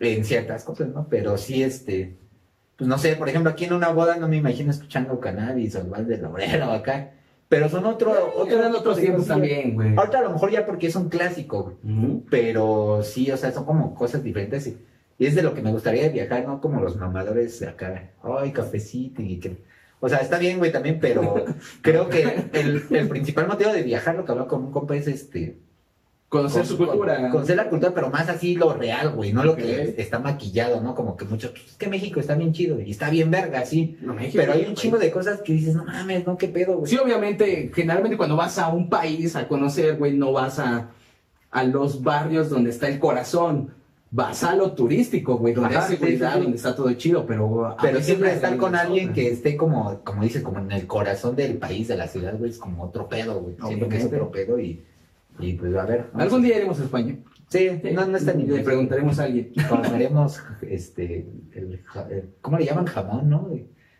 En 0.00 0.24
ciertas 0.24 0.64
cosas, 0.64 0.88
¿no? 0.88 1.06
Pero 1.08 1.38
sí, 1.38 1.62
este, 1.62 2.16
pues 2.76 2.88
no 2.88 2.98
sé, 2.98 3.16
por 3.16 3.28
ejemplo, 3.28 3.50
aquí 3.50 3.64
en 3.64 3.72
una 3.72 3.90
boda 3.90 4.16
no 4.16 4.28
me 4.28 4.36
imagino 4.36 4.70
escuchando 4.70 5.20
cannabis 5.20 5.76
o 5.76 5.80
el 5.80 5.88
Val 5.88 6.06
del 6.06 6.24
Obrero 6.24 6.72
acá. 6.72 7.12
Pero 7.48 7.68
son 7.68 7.84
otro, 7.84 8.12
otro, 8.34 8.68
otros 8.76 8.98
tiempos 8.98 9.26
también, 9.26 9.74
güey. 9.74 9.94
Ahorita 9.96 10.18
a 10.18 10.22
lo 10.22 10.30
mejor 10.30 10.50
ya 10.50 10.66
porque 10.66 10.88
es 10.88 10.96
un 10.96 11.08
clásico, 11.08 11.76
güey. 11.82 12.22
Pero 12.28 13.02
sí, 13.02 13.30
o 13.30 13.36
sea, 13.36 13.52
son 13.52 13.64
como 13.64 13.94
cosas 13.94 14.24
diferentes. 14.24 14.66
Y 14.66 14.76
es 15.26 15.34
de 15.34 15.42
lo 15.42 15.54
que 15.54 15.62
me 15.62 15.72
gustaría 15.72 16.08
viajar, 16.08 16.46
¿no? 16.46 16.60
Como 16.60 16.80
los 16.80 16.96
mamadores 16.96 17.60
de 17.60 17.68
acá. 17.68 18.10
Ay, 18.22 18.52
cafecito 18.52 19.22
y 19.22 19.38
que... 19.38 19.56
O 20.00 20.08
sea, 20.08 20.18
está 20.18 20.38
bien, 20.38 20.58
güey, 20.58 20.70
también, 20.70 20.98
pero 21.00 21.44
creo 21.80 22.08
que 22.08 22.48
el, 22.52 22.84
el 22.90 23.08
principal 23.08 23.46
motivo 23.46 23.72
de 23.72 23.82
viajar, 23.82 24.14
lo 24.14 24.24
que 24.24 24.32
hablaba 24.32 24.48
con 24.48 24.64
un 24.64 24.72
compa, 24.72 24.96
es 24.96 25.06
este. 25.06 25.56
Conocer 26.34 26.66
su 26.66 26.76
cultura. 26.76 27.30
Conocer 27.30 27.56
la 27.56 27.68
cultura, 27.68 27.94
pero 27.94 28.10
más 28.10 28.28
así 28.28 28.56
lo 28.56 28.74
real, 28.74 29.10
güey, 29.10 29.32
no 29.32 29.44
lo 29.44 29.54
que 29.54 29.94
está 29.98 30.18
maquillado, 30.18 30.80
¿no? 30.80 30.94
Como 30.94 31.16
que 31.16 31.24
muchos, 31.24 31.52
pues, 31.52 31.64
es 31.66 31.76
que 31.76 31.86
México 31.86 32.18
está 32.18 32.34
bien 32.34 32.52
chido 32.52 32.80
y 32.80 32.90
está 32.90 33.08
bien 33.08 33.30
verga, 33.30 33.64
sí. 33.64 33.96
No, 34.00 34.14
México, 34.14 34.38
pero 34.40 34.54
hay 34.54 34.64
un 34.64 34.74
chingo 34.74 34.98
de 34.98 35.12
cosas 35.12 35.42
que 35.42 35.52
dices, 35.52 35.76
no 35.76 35.84
mames, 35.84 36.26
no, 36.26 36.36
qué 36.36 36.48
pedo, 36.48 36.78
güey. 36.78 36.90
Sí, 36.90 36.98
obviamente, 36.98 37.70
generalmente 37.72 38.16
cuando 38.16 38.34
vas 38.36 38.58
a 38.58 38.68
un 38.68 38.90
país 38.90 39.36
a 39.36 39.46
conocer, 39.46 39.96
güey, 39.96 40.14
no 40.16 40.32
vas 40.32 40.58
a, 40.58 40.90
a 41.52 41.64
los 41.64 42.02
barrios 42.02 42.50
donde 42.50 42.70
está 42.70 42.88
el 42.88 42.98
corazón. 42.98 43.72
Vas 44.16 44.44
a 44.44 44.54
lo 44.54 44.70
turístico, 44.74 45.38
güey, 45.38 45.54
donde 45.54 45.76
Ajá, 45.76 45.88
seguridad, 45.88 46.28
sí, 46.28 46.34
sí, 46.34 46.38
sí. 46.38 46.42
donde 46.44 46.56
está 46.56 46.76
todo 46.76 46.92
chido, 46.92 47.26
pero... 47.26 47.76
Pero 47.82 48.00
siempre 48.00 48.32
estar 48.32 48.56
con 48.56 48.76
alguien 48.76 49.12
que 49.12 49.26
esté 49.26 49.56
como, 49.56 50.04
como 50.04 50.22
dices, 50.22 50.40
como 50.40 50.60
en 50.60 50.70
el 50.70 50.86
corazón 50.86 51.34
del 51.34 51.56
país, 51.56 51.88
de 51.88 51.96
la 51.96 52.06
ciudad, 52.06 52.38
güey, 52.38 52.52
es 52.52 52.58
como 52.58 52.84
otro 52.84 53.08
pedo, 53.08 53.40
güey. 53.40 53.56
Siento 53.66 53.88
que 53.88 53.96
es 53.96 54.04
otro 54.04 54.30
pedo 54.30 54.60
y, 54.60 54.84
y 55.40 55.54
pues 55.54 55.74
a 55.74 55.84
ver. 55.84 56.10
Algún 56.14 56.42
día 56.42 56.58
iremos 56.58 56.78
a 56.78 56.84
España. 56.84 57.16
Sí, 57.48 57.68
no, 57.92 58.06
no 58.06 58.16
está 58.16 58.34
ni 58.34 58.44
Le 58.44 58.62
preguntaremos 58.62 59.18
a 59.18 59.24
alguien. 59.24 59.52
Comeremos, 59.68 60.40
este, 60.62 61.26
el, 61.52 61.82
¿cómo 62.40 62.58
le 62.58 62.66
llaman? 62.66 62.86
Jamón, 62.86 63.28
¿no? 63.28 63.50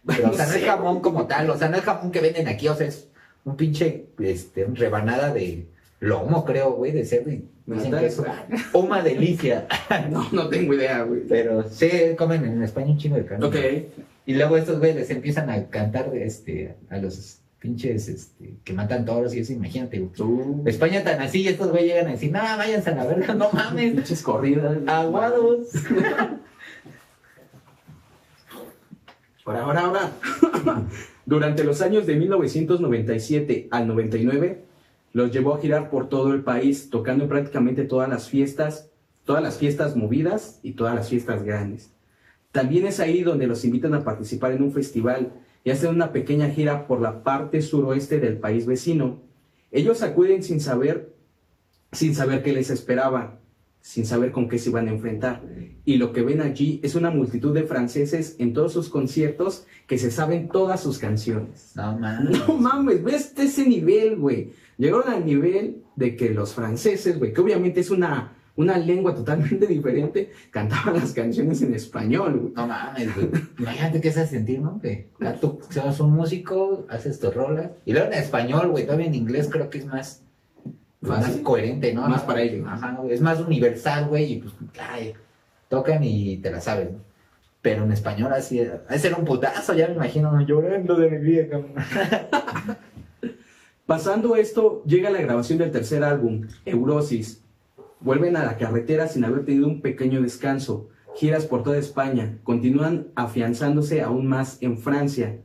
Pero, 0.06 0.30
o 0.30 0.32
sea, 0.32 0.46
no 0.46 0.52
es 0.52 0.64
jamón 0.64 1.00
como 1.00 1.26
tal, 1.26 1.50
o 1.50 1.58
sea, 1.58 1.68
no 1.68 1.76
es 1.76 1.82
jamón 1.82 2.12
que 2.12 2.20
venden 2.20 2.46
aquí, 2.46 2.68
o 2.68 2.76
sea, 2.76 2.86
es 2.86 3.08
un 3.44 3.56
pinche, 3.56 4.10
este, 4.20 4.64
rebanada 4.66 5.34
de 5.34 5.66
lomo, 5.98 6.44
creo, 6.44 6.74
güey, 6.74 6.92
de 6.92 7.04
cerdo 7.04 7.32
y 7.32 7.48
es 7.66 8.20
una 8.72 9.02
delicia. 9.02 9.66
No, 10.10 10.28
no 10.32 10.48
tengo 10.48 10.74
idea, 10.74 11.02
güey. 11.02 11.22
Pero 11.28 11.68
sí, 11.68 11.88
comen 12.16 12.44
en 12.44 12.62
España 12.62 12.90
un 12.90 12.98
chingo 12.98 13.16
de 13.16 13.24
carne. 13.24 13.46
Ok. 13.46 13.56
Y 14.26 14.34
luego 14.34 14.56
estos 14.56 14.78
güeyes 14.78 14.96
les 14.96 15.10
empiezan 15.10 15.50
a 15.50 15.66
cantar, 15.68 16.10
este, 16.16 16.74
a 16.90 16.98
los 16.98 17.38
pinches, 17.58 18.08
este, 18.08 18.54
que 18.64 18.72
matan 18.72 19.04
toros 19.04 19.34
y 19.34 19.40
eso, 19.40 19.52
imagínate, 19.52 19.98
güey. 19.98 20.12
España 20.66 21.02
tan 21.02 21.20
así 21.20 21.42
y 21.42 21.48
estos 21.48 21.70
güeyes 21.70 21.88
llegan 21.92 22.08
a 22.08 22.12
decir, 22.12 22.30
no, 22.32 22.40
váyanse 22.40 22.90
a 22.90 22.94
la 22.96 23.04
verga, 23.06 23.34
no 23.34 23.50
mames, 23.52 23.92
Pinches 23.94 24.22
corridas. 24.22 24.78
aguados. 24.86 25.68
Ahora, 29.46 29.62
ahora, 29.62 29.80
ahora. 29.80 30.12
Durante 31.26 31.64
los 31.64 31.80
años 31.82 32.06
de 32.06 32.16
1997 32.16 33.68
al 33.70 33.86
99, 33.88 34.64
los 35.14 35.30
llevó 35.30 35.54
a 35.54 35.60
girar 35.60 35.90
por 35.90 36.08
todo 36.08 36.34
el 36.34 36.42
país, 36.42 36.90
tocando 36.90 37.24
en 37.24 37.30
prácticamente 37.30 37.84
todas 37.84 38.08
las 38.08 38.28
fiestas, 38.28 38.90
todas 39.24 39.42
las 39.42 39.56
fiestas 39.56 39.96
movidas 39.96 40.58
y 40.62 40.72
todas 40.72 40.94
las 40.94 41.08
fiestas 41.08 41.44
grandes. 41.44 41.92
También 42.50 42.84
es 42.84 42.98
ahí 42.98 43.22
donde 43.22 43.46
los 43.46 43.64
invitan 43.64 43.94
a 43.94 44.02
participar 44.02 44.52
en 44.52 44.62
un 44.62 44.72
festival 44.72 45.32
y 45.62 45.70
hacen 45.70 45.90
una 45.90 46.12
pequeña 46.12 46.50
gira 46.50 46.88
por 46.88 47.00
la 47.00 47.22
parte 47.22 47.62
suroeste 47.62 48.18
del 48.18 48.38
país 48.38 48.66
vecino. 48.66 49.20
Ellos 49.70 50.02
acuden 50.02 50.42
sin 50.42 50.60
saber, 50.60 51.14
sin 51.92 52.16
saber 52.16 52.42
qué 52.42 52.52
les 52.52 52.70
esperaba, 52.70 53.38
sin 53.84 54.06
saber 54.06 54.32
con 54.32 54.48
qué 54.48 54.58
se 54.58 54.70
iban 54.70 54.88
a 54.88 54.92
enfrentar. 54.92 55.42
Y 55.84 55.98
lo 55.98 56.14
que 56.14 56.22
ven 56.22 56.40
allí 56.40 56.80
es 56.82 56.94
una 56.94 57.10
multitud 57.10 57.52
de 57.52 57.64
franceses 57.64 58.34
en 58.38 58.54
todos 58.54 58.72
sus 58.72 58.88
conciertos 58.88 59.66
que 59.86 59.98
se 59.98 60.10
saben 60.10 60.48
todas 60.48 60.82
sus 60.82 60.98
canciones. 60.98 61.72
No 61.74 61.98
mames. 61.98 62.48
No 62.48 62.54
mames, 62.56 63.04
ves 63.04 63.34
ese 63.36 63.68
nivel, 63.68 64.16
güey. 64.16 64.52
Llegaron 64.78 65.12
al 65.12 65.26
nivel 65.26 65.82
de 65.96 66.16
que 66.16 66.30
los 66.30 66.54
franceses, 66.54 67.18
güey, 67.18 67.34
que 67.34 67.42
obviamente 67.42 67.80
es 67.80 67.90
una, 67.90 68.32
una 68.56 68.78
lengua 68.78 69.14
totalmente 69.14 69.66
diferente, 69.68 70.30
cantaban 70.50 70.94
las 70.94 71.12
canciones 71.12 71.60
en 71.60 71.74
español, 71.74 72.38
güey. 72.38 72.52
No 72.54 72.66
mames, 72.66 73.14
güey. 73.14 73.28
Imagínate 73.58 74.00
qué 74.00 74.10
se 74.10 74.26
sentir, 74.26 74.60
¿no? 74.60 74.80
Que 74.80 75.10
tú 75.42 75.60
seas 75.68 76.00
un 76.00 76.14
músico, 76.14 76.86
haces 76.88 77.20
tus 77.20 77.34
rolas. 77.34 77.72
Y 77.84 77.92
luego 77.92 78.06
en 78.06 78.14
español, 78.14 78.70
güey, 78.70 78.86
todavía 78.86 79.08
en 79.08 79.14
inglés 79.14 79.50
creo 79.52 79.68
que 79.68 79.76
es 79.76 79.84
más, 79.84 80.23
más 81.08 81.36
coherente, 81.38 81.92
¿no? 81.92 82.08
Más 82.08 82.22
para 82.22 82.42
ellos. 82.42 82.66
Ajá, 82.68 82.98
es 83.08 83.20
más 83.20 83.40
universal, 83.40 84.06
güey, 84.08 84.32
y 84.32 84.36
pues, 84.36 84.54
ay, 84.80 85.14
tocan 85.68 86.02
y 86.02 86.38
te 86.38 86.50
la 86.50 86.60
sabes, 86.60 86.92
¿no? 86.92 86.98
Pero 87.62 87.84
en 87.84 87.92
español 87.92 88.32
así, 88.32 88.60
ese 88.90 89.08
era 89.08 89.16
un 89.16 89.24
putazo, 89.24 89.72
ya 89.72 89.88
me 89.88 89.94
imagino 89.94 90.38
llorando 90.42 90.96
de 90.96 91.10
mi 91.10 91.18
vida, 91.18 91.48
cabrón. 91.48 91.72
Pasando 93.86 94.36
esto, 94.36 94.82
llega 94.84 95.10
la 95.10 95.20
grabación 95.20 95.58
del 95.58 95.70
tercer 95.70 96.04
álbum, 96.04 96.46
Eurosis. 96.64 97.42
Vuelven 98.00 98.36
a 98.36 98.44
la 98.44 98.56
carretera 98.56 99.08
sin 99.08 99.24
haber 99.24 99.44
tenido 99.44 99.66
un 99.66 99.80
pequeño 99.80 100.20
descanso. 100.20 100.88
Giras 101.16 101.46
por 101.46 101.62
toda 101.62 101.78
España. 101.78 102.38
Continúan 102.44 103.08
afianzándose 103.14 104.02
aún 104.02 104.26
más 104.26 104.58
en 104.62 104.78
Francia. 104.78 105.38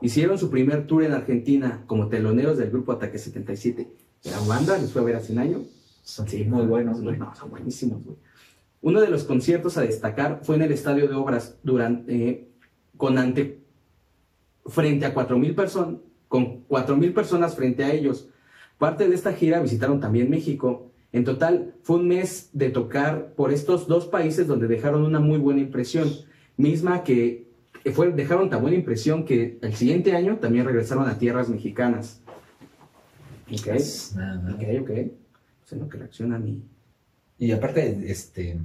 Hicieron 0.00 0.38
su 0.38 0.50
primer 0.50 0.86
tour 0.86 1.04
en 1.04 1.12
Argentina 1.12 1.84
como 1.86 2.08
teloneros 2.08 2.58
del 2.58 2.70
grupo 2.70 2.92
Ataque 2.92 3.18
77. 3.18 3.88
La 4.24 4.38
banda 4.40 4.76
les 4.76 4.92
fue 4.92 5.02
a 5.02 5.04
ver 5.04 5.16
hace 5.16 5.32
un 5.32 5.38
año. 5.38 5.62
Sí, 6.02 6.44
muy 6.44 6.66
buenos, 6.66 7.00
güey. 7.00 7.16
No, 7.18 7.34
son 7.34 7.50
buenísimos, 7.50 8.04
güey. 8.04 8.16
Uno 8.82 9.00
de 9.00 9.08
los 9.08 9.24
conciertos 9.24 9.76
a 9.76 9.82
destacar 9.82 10.40
fue 10.42 10.56
en 10.56 10.62
el 10.62 10.72
Estadio 10.72 11.06
de 11.08 11.14
Obras 11.14 11.56
durante, 11.62 12.28
eh, 12.28 12.48
con 12.96 13.18
ante, 13.18 13.60
frente 14.66 15.06
a 15.06 15.14
4.000 15.14 15.54
personas, 15.54 16.00
con 16.28 16.66
4.000 16.68 17.12
personas 17.12 17.54
frente 17.54 17.84
a 17.84 17.92
ellos. 17.92 18.28
Parte 18.78 19.08
de 19.08 19.14
esta 19.14 19.32
gira 19.32 19.60
visitaron 19.60 20.00
también 20.00 20.30
México. 20.30 20.90
En 21.12 21.24
total 21.24 21.74
fue 21.82 21.96
un 21.96 22.08
mes 22.08 22.50
de 22.52 22.70
tocar 22.70 23.34
por 23.34 23.52
estos 23.52 23.86
dos 23.88 24.06
países 24.06 24.46
donde 24.46 24.68
dejaron 24.68 25.02
una 25.02 25.20
muy 25.20 25.38
buena 25.38 25.60
impresión, 25.60 26.10
misma 26.56 27.04
que 27.04 27.50
fue, 27.94 28.10
dejaron 28.12 28.48
tan 28.48 28.62
buena 28.62 28.76
impresión 28.76 29.24
que 29.24 29.58
el 29.60 29.74
siguiente 29.74 30.14
año 30.14 30.38
también 30.38 30.64
regresaron 30.64 31.08
a 31.08 31.18
tierras 31.18 31.48
mexicanas. 31.48 32.22
Ok, 33.52 33.66
Nada 34.16 34.40
más. 34.40 34.54
ok, 34.54 34.62
ok. 34.80 34.86
Pues 34.86 35.72
en 35.72 35.78
lo 35.78 35.88
que 35.88 35.98
reacciona 35.98 36.38
mi... 36.38 36.62
Y 37.38 37.52
aparte, 37.52 37.98
este, 38.06 38.58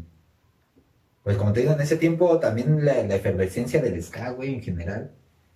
pues 1.23 1.37
como 1.37 1.53
te 1.53 1.61
digo, 1.61 1.73
en 1.73 1.81
ese 1.81 1.97
tiempo 1.97 2.39
también 2.39 2.85
la, 2.85 3.01
la 3.03 3.15
efervescencia 3.15 3.81
del 3.81 4.01
ska, 4.03 4.31
güey, 4.31 4.55
en 4.55 4.61
general, 4.61 5.11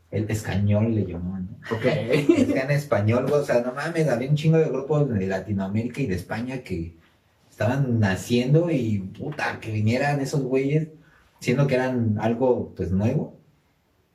el 0.09 0.29
escañol 0.31 0.95
le 0.95 1.05
llamaban, 1.05 1.49
¿no? 1.51 1.75
Ok. 1.75 1.83
Ska 1.83 2.61
en 2.61 2.71
español, 2.71 3.27
güey, 3.27 3.41
o 3.41 3.45
sea, 3.45 3.61
no 3.61 3.73
mames, 3.73 4.07
había 4.07 4.29
un 4.29 4.35
chingo 4.35 4.57
de 4.57 4.69
grupos 4.69 5.09
de 5.09 5.27
Latinoamérica 5.27 6.01
y 6.01 6.07
de 6.07 6.15
España 6.15 6.63
que 6.63 6.95
estaban 7.51 7.99
naciendo 7.99 8.71
y 8.71 8.99
puta, 8.99 9.59
que 9.59 9.71
vinieran 9.71 10.21
esos 10.21 10.41
güeyes, 10.41 10.87
siendo 11.39 11.67
que 11.67 11.75
eran 11.75 12.17
algo, 12.19 12.73
pues, 12.75 12.91
nuevo, 12.91 13.37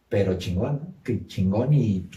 pero 0.09 0.38
chingón, 0.38 0.80
¿no? 0.83 0.94
Que 1.04 1.26
chingón 1.26 1.73
y, 1.75 2.09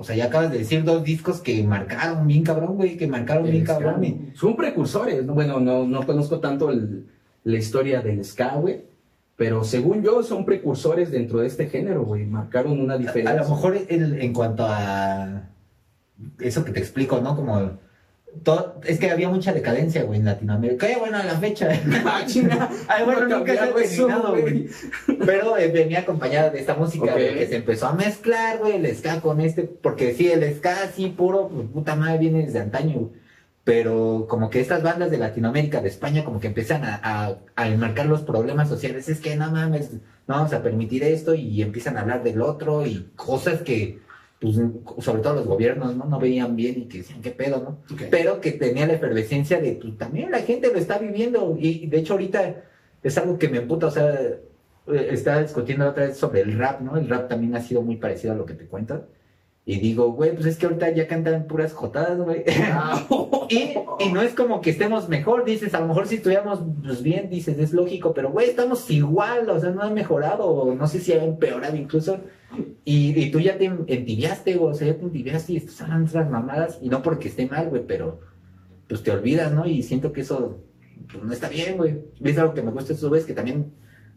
o 0.00 0.04
sea, 0.04 0.16
ya 0.16 0.24
acabas 0.26 0.50
de 0.50 0.58
decir 0.58 0.82
dos 0.82 1.04
discos 1.04 1.40
que 1.42 1.62
marcaron 1.62 2.26
bien 2.26 2.42
cabrón, 2.42 2.76
güey, 2.76 2.96
que 2.96 3.06
marcaron 3.06 3.44
bien 3.50 3.64
ska, 3.64 3.74
cabrón. 3.78 4.02
y- 4.04 4.32
Son 4.34 4.56
precursores, 4.56 5.24
¿no? 5.26 5.34
bueno, 5.34 5.60
no, 5.60 5.86
no 5.86 6.06
conozco 6.06 6.40
tanto 6.40 6.70
el- 6.70 7.04
la 7.44 7.58
historia 7.58 8.00
del 8.00 8.24
ska, 8.24 8.54
güey, 8.56 8.84
pero 9.36 9.62
según 9.62 10.02
yo 10.02 10.22
son 10.22 10.46
precursores 10.46 11.10
dentro 11.10 11.40
de 11.40 11.46
este 11.48 11.66
género, 11.68 12.04
güey, 12.04 12.24
marcaron 12.24 12.80
una 12.80 12.96
diferencia. 12.96 13.32
A 13.38 13.44
lo 13.44 13.48
mejor 13.50 13.76
el- 13.88 14.20
en 14.22 14.32
cuanto 14.32 14.64
a 14.66 15.42
eso 16.38 16.64
que 16.64 16.72
te 16.72 16.80
explico, 16.80 17.20
¿no? 17.20 17.36
Como 17.36 17.72
todo, 18.42 18.80
es 18.84 18.98
que 18.98 19.10
había 19.10 19.28
mucha 19.28 19.52
decadencia, 19.52 20.02
güey, 20.04 20.18
en 20.18 20.24
Latinoamérica. 20.24 20.86
Qué 20.86 20.96
bueno 20.96 21.18
a 21.18 21.24
la 21.24 21.38
fecha. 21.38 21.68
Ah, 22.04 22.22
chinga. 22.26 22.70
Ay, 22.88 23.04
bueno, 23.04 23.26
No 23.26 23.38
nunca 23.38 23.52
se 23.52 23.60
ha 23.60 23.74
terminado, 23.74 24.32
güey. 24.32 24.68
Pero 25.26 25.56
eh, 25.58 25.68
venía 25.68 26.00
acompañada 26.00 26.50
de 26.50 26.60
esta 26.60 26.74
música, 26.74 27.14
que 27.14 27.46
se 27.46 27.56
empezó 27.56 27.88
a 27.88 27.92
mezclar, 27.92 28.58
güey, 28.58 28.76
el 28.76 28.96
ska 28.96 29.20
con 29.20 29.40
este, 29.40 29.64
porque 29.64 30.14
sí, 30.14 30.30
el 30.30 30.42
ska 30.54 30.84
así 30.84 31.08
puro, 31.08 31.48
pues, 31.48 31.68
puta 31.68 31.96
madre, 31.96 32.18
viene 32.18 32.44
desde 32.44 32.60
antaño. 32.60 33.10
Pero 33.64 34.26
como 34.28 34.48
que 34.48 34.60
estas 34.60 34.82
bandas 34.82 35.10
de 35.10 35.18
Latinoamérica, 35.18 35.80
de 35.80 35.88
España, 35.88 36.24
como 36.24 36.40
que 36.40 36.46
empiezan 36.46 36.84
a, 36.84 37.00
a, 37.02 37.36
a 37.56 37.68
enmarcar 37.68 38.06
los 38.06 38.22
problemas 38.22 38.68
sociales. 38.68 39.08
Es 39.08 39.20
que 39.20 39.36
no 39.36 39.50
mames, 39.50 39.92
no 40.26 40.34
vamos 40.36 40.52
a 40.52 40.62
permitir 40.62 41.04
esto 41.04 41.34
y 41.34 41.60
empiezan 41.60 41.96
a 41.96 42.00
hablar 42.00 42.22
del 42.22 42.40
otro 42.40 42.86
y 42.86 43.10
cosas 43.16 43.60
que, 43.62 43.98
pues, 44.40 44.56
sobre 44.98 45.22
todo 45.22 45.34
los 45.34 45.46
gobiernos, 45.46 45.94
¿no? 45.96 46.06
No 46.06 46.18
veían 46.18 46.56
bien 46.56 46.80
y 46.80 46.84
que 46.86 46.98
decían, 46.98 47.20
¿qué 47.20 47.30
pedo, 47.30 47.60
no? 47.62 47.96
Pero 48.10 48.40
que 48.40 48.52
tenía 48.52 48.86
la 48.86 48.94
efervescencia 48.94 49.60
de, 49.60 49.72
pues 49.72 49.98
también 49.98 50.30
la 50.30 50.40
gente 50.40 50.72
lo 50.72 50.78
está 50.78 50.98
viviendo. 50.98 51.56
Y 51.58 51.86
de 51.86 51.98
hecho 51.98 52.14
ahorita 52.14 52.64
es 53.02 53.18
algo 53.18 53.38
que 53.38 53.48
me 53.50 53.58
emputa, 53.58 53.88
o 53.88 53.90
sea, 53.90 54.10
eh, 54.14 54.40
estaba 55.10 55.42
discutiendo 55.42 55.86
otra 55.86 56.06
vez 56.06 56.16
sobre 56.16 56.40
el 56.40 56.56
rap, 56.58 56.80
¿no? 56.80 56.96
El 56.96 57.08
rap 57.08 57.28
también 57.28 57.54
ha 57.54 57.60
sido 57.60 57.82
muy 57.82 57.96
parecido 57.96 58.32
a 58.32 58.36
lo 58.36 58.46
que 58.46 58.54
te 58.54 58.64
cuento. 58.64 59.06
Y 59.66 59.78
digo, 59.78 60.12
güey, 60.12 60.32
pues 60.34 60.46
es 60.46 60.56
que 60.56 60.66
ahorita 60.66 60.90
ya 60.90 61.06
cantan 61.06 61.46
puras 61.46 61.72
jotadas, 61.72 62.18
güey. 62.18 62.44
Ah, 62.72 63.06
y, 63.50 63.74
y 64.00 64.12
no 64.12 64.22
es 64.22 64.34
como 64.34 64.60
que 64.60 64.70
estemos 64.70 65.08
mejor, 65.08 65.44
dices, 65.44 65.74
a 65.74 65.80
lo 65.80 65.86
mejor 65.86 66.06
si 66.06 66.16
estuviéramos 66.16 66.60
pues, 66.82 67.02
bien, 67.02 67.28
dices, 67.28 67.58
es 67.58 67.72
lógico, 67.72 68.14
pero 68.14 68.30
güey, 68.30 68.48
estamos 68.48 68.90
igual, 68.90 69.48
o 69.50 69.60
sea, 69.60 69.70
no 69.70 69.82
ha 69.82 69.90
mejorado, 69.90 70.74
no 70.74 70.86
sé 70.86 70.98
si 71.00 71.12
ha 71.12 71.22
empeorado 71.22 71.76
incluso. 71.76 72.20
Y, 72.84 73.18
y 73.20 73.30
tú 73.30 73.38
ya 73.38 73.58
te 73.58 73.66
entibiaste, 73.66 74.56
güey, 74.56 74.72
o 74.72 74.74
sea, 74.74 74.88
ya 74.88 74.96
te 74.96 75.04
entibiaste 75.04 75.52
y 75.52 75.56
estás 75.58 75.82
hablando 75.82 76.08
otras 76.08 76.30
mamadas, 76.30 76.78
y 76.80 76.88
no 76.88 77.02
porque 77.02 77.28
esté 77.28 77.46
mal, 77.46 77.68
güey, 77.68 77.86
pero 77.86 78.20
pues 78.88 79.02
te 79.02 79.12
olvidas, 79.12 79.52
¿no? 79.52 79.66
Y 79.66 79.82
siento 79.82 80.12
que 80.12 80.22
eso 80.22 80.64
pues, 81.12 81.22
no 81.22 81.32
está 81.32 81.48
bien, 81.48 81.76
güey. 81.76 82.00
¿Ves 82.18 82.38
algo 82.38 82.54
que 82.54 82.62
me 82.62 82.72
gusta 82.72 82.88
de 82.88 82.94
esos 82.94 83.08
güeyes 83.08 83.26
que 83.26 83.34
también 83.34 83.72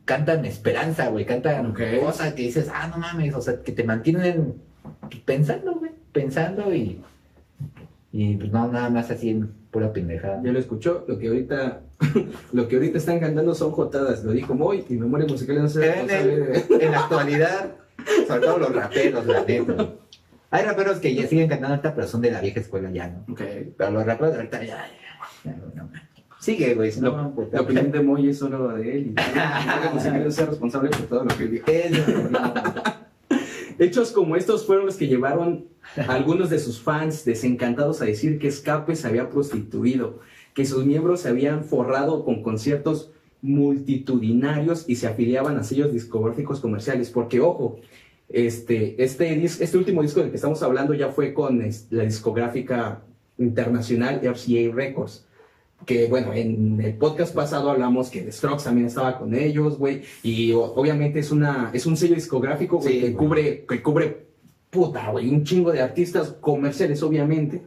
cantan 0.06 0.46
esperanza, 0.46 1.10
güey, 1.10 1.26
cantan 1.26 1.74
cosas 1.74 2.34
que 2.34 2.44
dices, 2.44 2.70
ah, 2.74 2.88
no 2.88 2.98
mames, 2.98 3.36
o 3.36 3.42
sea, 3.42 3.62
que 3.62 3.72
te 3.72 3.84
mantienen 3.84 4.56
pensando, 5.26 5.74
güey, 5.76 5.92
pensando 6.12 6.74
y, 6.74 7.02
y 8.12 8.36
pues 8.38 8.52
no, 8.52 8.68
nada 8.68 8.90
más 8.90 9.10
así 9.12 9.30
en 9.30 9.48
pura 9.72 9.92
pendejada. 9.94 10.42
Ya 10.44 10.52
lo 10.52 10.60
escuchó, 10.60 11.04
lo 11.08 11.18
que 11.18 11.28
ahorita, 11.28 11.82
lo 12.54 12.68
que 12.68 12.76
ahorita 12.76 12.98
están 12.98 13.20
cantando 13.20 13.56
son 13.56 13.72
jotadas, 13.72 14.24
lo 14.24 14.32
dijo 14.32 14.54
Moy 14.54 14.86
y 14.90 14.94
Memoria 14.96 15.26
Musical 15.28 15.62
no 15.62 15.68
se 15.70 16.00
En, 16.02 16.10
el- 16.10 16.64
en 16.82 16.92
la 16.92 17.00
actualidad, 17.02 17.72
sobre 18.28 18.42
todo 18.42 18.58
los 18.60 18.76
raperos, 18.76 19.26
la 19.26 19.44
neta. 19.44 19.90
Hay 20.52 20.64
raperos 20.66 21.00
que 21.00 21.16
ya 21.16 21.26
siguen 21.28 21.50
cantando 21.50 21.76
ahorita, 21.76 21.96
pero 21.96 22.08
son 22.08 22.22
de 22.22 22.30
la 22.32 22.40
vieja 22.40 22.60
escuela 22.60 22.92
ya, 22.92 23.08
¿no? 23.08 23.34
Ok. 23.34 23.42
Pero 23.76 23.92
los 23.92 24.06
raperos 24.06 24.36
ahorita 24.36 24.60
ya, 24.64 24.86
ya, 24.86 25.52
ya, 25.52 25.52
no, 25.58 25.84
no. 25.84 25.90
Sigue, 26.40 26.76
güey, 26.76 26.92
no, 27.00 27.10
Lo- 27.18 27.32
pues, 27.34 27.48
La 27.54 27.62
opinión 27.62 27.90
de 27.92 28.02
Moy 28.02 28.30
es 28.30 28.38
solo 28.38 28.68
de 28.76 28.98
él 28.98 29.08
y 29.08 29.16
Musical 29.96 30.28
es 30.28 30.36
ser 30.36 30.50
responsable 30.50 30.90
por 30.92 31.02
todo 31.08 31.24
lo 31.24 31.36
que 31.36 31.48
dijo. 31.48 31.66
Hechos 33.80 34.12
como 34.12 34.36
estos 34.36 34.66
fueron 34.66 34.86
los 34.86 34.96
que 34.96 35.08
llevaron 35.08 35.68
a 35.98 36.14
algunos 36.14 36.50
de 36.50 36.60
sus 36.60 36.82
fans 36.82 37.26
desencantados 37.26 38.02
a 38.02 38.06
decir 38.06 38.40
que 38.40 38.48
Escape 38.48 38.96
se 38.96 39.08
había 39.08 39.30
prostituido, 39.30 40.20
que 40.54 40.66
sus 40.66 40.86
miembros 40.86 41.22
se 41.22 41.30
habían 41.30 41.64
forrado 41.64 42.24
con 42.26 42.44
conciertos 42.44 43.12
multitudinarios 43.42 44.86
y 44.88 44.96
se 44.96 45.08
afiliaban 45.08 45.58
a 45.58 45.64
sellos 45.64 45.92
discográficos 45.92 46.60
comerciales. 46.60 47.10
Porque, 47.10 47.40
ojo, 47.42 47.80
este, 48.30 49.02
este, 49.04 49.44
este 49.44 49.78
último 49.78 50.02
disco 50.02 50.22
del 50.22 50.30
que 50.30 50.38
estamos 50.38 50.64
hablando 50.64 50.94
ya 50.94 51.10
fue 51.10 51.34
con 51.34 51.62
la 51.90 52.04
discográfica 52.04 53.04
internacional 53.38 54.22
RCA 54.24 54.74
Records. 54.74 55.26
Que 55.86 56.08
bueno, 56.08 56.34
en 56.34 56.80
el 56.82 56.96
podcast 56.96 57.36
pasado 57.36 57.70
hablamos 57.70 58.10
que 58.10 58.22
The 58.22 58.32
Strokes 58.32 58.64
también 58.64 58.88
estaba 58.88 59.20
con 59.20 59.34
ellos, 59.36 59.78
güey. 59.78 60.04
Y 60.24 60.52
obviamente 60.54 61.20
es 61.20 61.32
una 61.32 61.72
es 61.74 61.86
un 61.86 61.98
sello 61.98 62.16
discográfico 62.16 62.78
güey, 62.78 62.94
Sí, 62.94 63.02
que 63.02 63.14
cubre 63.14 63.66
que 63.66 63.82
cubre 63.82 64.28
puta, 64.70 65.12
güey, 65.12 65.30
un 65.30 65.44
chingo 65.44 65.72
de 65.72 65.82
artistas 65.82 66.36
comerciales, 66.42 67.02
obviamente. 67.04 67.62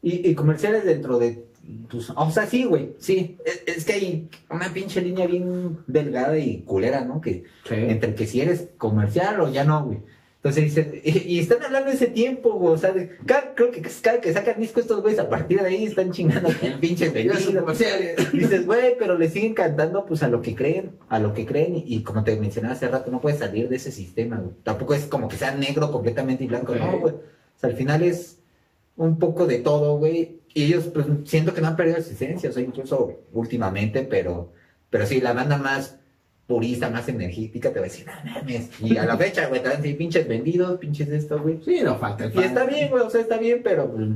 Y, 0.00 0.28
y 0.28 0.34
comerciales 0.34 0.84
dentro 0.84 1.18
de 1.18 1.44
tus... 1.88 2.10
O 2.10 2.30
sea, 2.30 2.46
sí, 2.46 2.64
güey, 2.64 2.94
sí. 2.98 3.38
Es, 3.44 3.62
es 3.66 3.84
que 3.84 3.92
hay 3.92 4.28
una 4.50 4.72
pinche 4.72 5.00
línea 5.00 5.26
bien 5.26 5.78
delgada 5.86 6.38
y 6.38 6.62
culera, 6.62 7.04
¿no? 7.04 7.20
Que 7.20 7.44
entre 7.70 8.14
que 8.14 8.26
si 8.26 8.40
eres 8.40 8.68
comercial 8.78 9.40
o 9.40 9.50
ya 9.50 9.64
no, 9.64 9.84
güey. 9.84 9.98
Entonces 10.44 10.64
dices, 10.64 10.86
y, 11.04 11.34
y 11.34 11.38
están 11.38 11.62
hablando 11.62 11.90
de 11.90 11.94
ese 11.94 12.08
tiempo, 12.08 12.54
güey, 12.54 12.74
o 12.74 12.76
sea, 12.76 12.90
de, 12.90 13.16
cada, 13.26 13.54
creo 13.54 13.70
que 13.70 13.80
cada 13.80 14.20
que 14.20 14.32
sacan 14.32 14.60
disco 14.60 14.80
estos 14.80 15.00
güeyes 15.00 15.20
a 15.20 15.28
partir 15.28 15.60
de 15.60 15.68
ahí 15.68 15.84
están 15.84 16.10
chingando 16.10 16.48
el 16.62 16.80
pinche 16.80 17.12
comerciales. 17.54 18.32
Dices, 18.32 18.66
güey, 18.66 18.96
pero 18.98 19.16
le 19.16 19.30
siguen 19.30 19.54
cantando 19.54 20.04
pues 20.04 20.24
a 20.24 20.28
lo 20.28 20.42
que 20.42 20.56
creen, 20.56 20.98
a 21.08 21.20
lo 21.20 21.32
que 21.32 21.46
creen, 21.46 21.76
y, 21.76 21.84
y 21.86 22.02
como 22.02 22.24
te 22.24 22.34
mencionaba 22.34 22.74
hace 22.74 22.88
rato, 22.88 23.12
no 23.12 23.20
puedes 23.20 23.38
salir 23.38 23.68
de 23.68 23.76
ese 23.76 23.92
sistema, 23.92 24.38
güey. 24.38 24.56
Tampoco 24.64 24.94
es 24.94 25.06
como 25.06 25.28
que 25.28 25.36
sea 25.36 25.54
negro 25.54 25.92
completamente 25.92 26.42
y 26.42 26.48
blanco, 26.48 26.74
no, 26.74 26.98
güey. 26.98 27.14
O 27.14 27.58
sea, 27.60 27.70
al 27.70 27.76
final 27.76 28.02
es 28.02 28.40
un 28.96 29.20
poco 29.20 29.46
de 29.46 29.60
todo, 29.60 29.96
güey. 29.98 30.40
Y 30.54 30.64
ellos, 30.64 30.86
pues, 30.92 31.06
siento 31.24 31.54
que 31.54 31.60
no 31.60 31.68
han 31.68 31.76
perdido 31.76 32.02
su 32.02 32.10
esencia, 32.14 32.50
o 32.50 32.52
sea, 32.52 32.64
incluso 32.64 33.20
últimamente, 33.32 34.02
pero, 34.02 34.52
pero 34.90 35.06
sí, 35.06 35.20
la 35.20 35.34
banda 35.34 35.56
más 35.56 36.00
purista, 36.46 36.90
más 36.90 37.08
energética, 37.08 37.72
te 37.72 37.78
va 37.78 37.86
a 37.86 37.88
decir, 37.88 38.06
no 38.06 38.32
mames. 38.32 38.70
Y 38.80 38.96
a 38.96 39.04
la 39.04 39.16
fecha, 39.16 39.48
güey, 39.48 39.62
también 39.62 39.82
sí, 39.82 39.94
pinches 39.94 40.28
vendidos, 40.28 40.78
pinches 40.78 41.08
esto, 41.08 41.40
güey. 41.40 41.60
Sí, 41.64 41.80
no 41.82 41.96
falta 41.96 42.24
el 42.24 42.34
Y 42.34 42.38
está 42.38 42.64
bien, 42.64 42.90
güey, 42.90 43.02
o 43.02 43.10
sea, 43.10 43.20
está 43.20 43.38
bien, 43.38 43.60
pero 43.62 43.90
pues, 43.90 44.08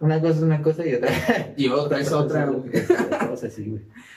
una 0.00 0.20
cosa 0.20 0.36
es 0.36 0.42
una 0.42 0.62
cosa 0.62 0.86
y 0.86 0.94
otra. 0.94 1.10
Y 1.56 1.68
otra 1.68 2.00
es 2.00 2.12
otra, 2.12 2.46
güey. 2.46 2.70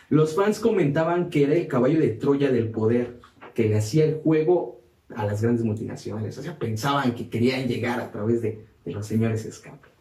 Los 0.10 0.36
fans 0.36 0.60
comentaban 0.60 1.30
que 1.30 1.44
era 1.44 1.56
el 1.56 1.68
caballo 1.68 2.00
de 2.00 2.10
Troya 2.10 2.52
del 2.52 2.70
poder, 2.70 3.20
que 3.54 3.70
le 3.70 3.78
hacía 3.78 4.06
el 4.06 4.16
juego 4.16 4.82
a 5.16 5.26
las 5.26 5.42
grandes 5.42 5.64
multinacionales. 5.64 6.38
O 6.38 6.44
sea, 6.44 6.58
pensaban 6.58 7.14
que 7.14 7.30
querían 7.30 7.68
llegar 7.68 8.00
a 8.00 8.12
través 8.12 8.42
de, 8.42 8.66
de 8.84 8.92
los 8.92 9.06
señores 9.06 9.46
Escape. 9.46 9.95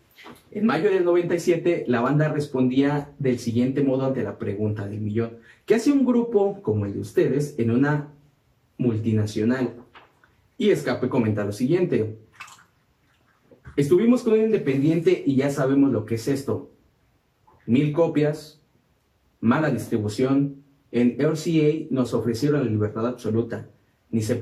En 0.51 0.67
mayo 0.67 0.91
del 0.91 1.05
97, 1.05 1.85
la 1.89 2.01
banda 2.01 2.29
respondía 2.29 3.13
del 3.19 3.39
siguiente 3.39 3.83
modo 3.83 4.07
ante 4.07 4.23
la 4.23 4.39
pregunta 4.39 4.87
del 4.87 5.01
millón. 5.01 5.39
¿Qué 5.67 5.75
hace 5.75 5.91
un 5.91 6.05
grupo 6.05 6.63
como 6.63 6.87
el 6.87 6.95
de 6.95 7.01
ustedes 7.01 7.59
en 7.59 7.71
una 7.71 8.13
multinacional? 8.79 9.75
Y 10.57 10.71
Escape 10.71 11.09
comenta 11.09 11.45
lo 11.45 11.53
siguiente. 11.53 12.17
Estuvimos 13.77 14.23
con 14.23 14.35
un 14.35 14.41
independiente 14.41 15.25
y 15.27 15.35
ya 15.35 15.51
sabemos 15.51 15.91
lo 15.91 16.07
que 16.07 16.15
es 16.15 16.29
esto. 16.29 16.71
Mil 17.67 17.93
copias, 17.93 18.61
mala 19.41 19.71
distribución. 19.71 20.63
En 20.93 21.17
RCA 21.19 21.89
nos 21.91 22.15
ofrecieron 22.15 22.65
la 22.65 22.71
libertad 22.71 23.07
absoluta. 23.07 23.69
Ni 24.11 24.23
se, 24.23 24.41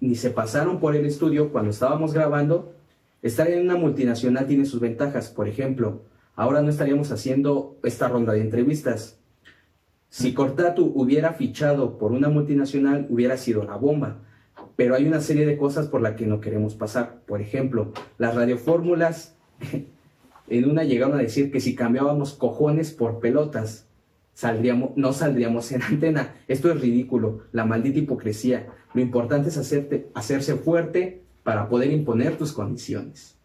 ni 0.00 0.14
se 0.14 0.30
pasaron 0.30 0.80
por 0.80 0.94
el 0.94 1.06
estudio 1.06 1.50
cuando 1.50 1.70
estábamos 1.70 2.12
grabando. 2.12 2.73
Estar 3.24 3.48
en 3.48 3.62
una 3.62 3.76
multinacional 3.76 4.46
tiene 4.46 4.66
sus 4.66 4.80
ventajas. 4.80 5.30
Por 5.30 5.48
ejemplo, 5.48 6.02
ahora 6.36 6.60
no 6.60 6.68
estaríamos 6.68 7.10
haciendo 7.10 7.78
esta 7.82 8.06
ronda 8.06 8.34
de 8.34 8.42
entrevistas. 8.42 9.18
Si 10.10 10.34
Cortatu 10.34 10.92
hubiera 10.94 11.32
fichado 11.32 11.96
por 11.96 12.12
una 12.12 12.28
multinacional, 12.28 13.06
hubiera 13.08 13.38
sido 13.38 13.64
la 13.64 13.76
bomba. 13.76 14.18
Pero 14.76 14.94
hay 14.94 15.06
una 15.06 15.22
serie 15.22 15.46
de 15.46 15.56
cosas 15.56 15.88
por 15.88 16.02
las 16.02 16.16
que 16.16 16.26
no 16.26 16.42
queremos 16.42 16.74
pasar. 16.74 17.22
Por 17.24 17.40
ejemplo, 17.40 17.94
las 18.18 18.34
radiofórmulas 18.34 19.34
en 20.48 20.70
una 20.70 20.84
llegaron 20.84 21.18
a 21.18 21.22
decir 21.22 21.50
que 21.50 21.60
si 21.60 21.74
cambiábamos 21.74 22.34
cojones 22.34 22.92
por 22.92 23.20
pelotas, 23.20 23.88
saldríamos, 24.34 24.90
no 24.96 25.14
saldríamos 25.14 25.72
en 25.72 25.80
antena. 25.80 26.34
Esto 26.46 26.70
es 26.70 26.78
ridículo, 26.78 27.44
la 27.52 27.64
maldita 27.64 28.00
hipocresía. 28.00 28.66
Lo 28.92 29.00
importante 29.00 29.48
es 29.48 29.56
hacerte, 29.56 30.10
hacerse 30.12 30.56
fuerte 30.56 31.23
para 31.44 31.68
poder 31.68 31.92
imponer 31.92 32.36
tus 32.36 32.52
condiciones. 32.52 33.36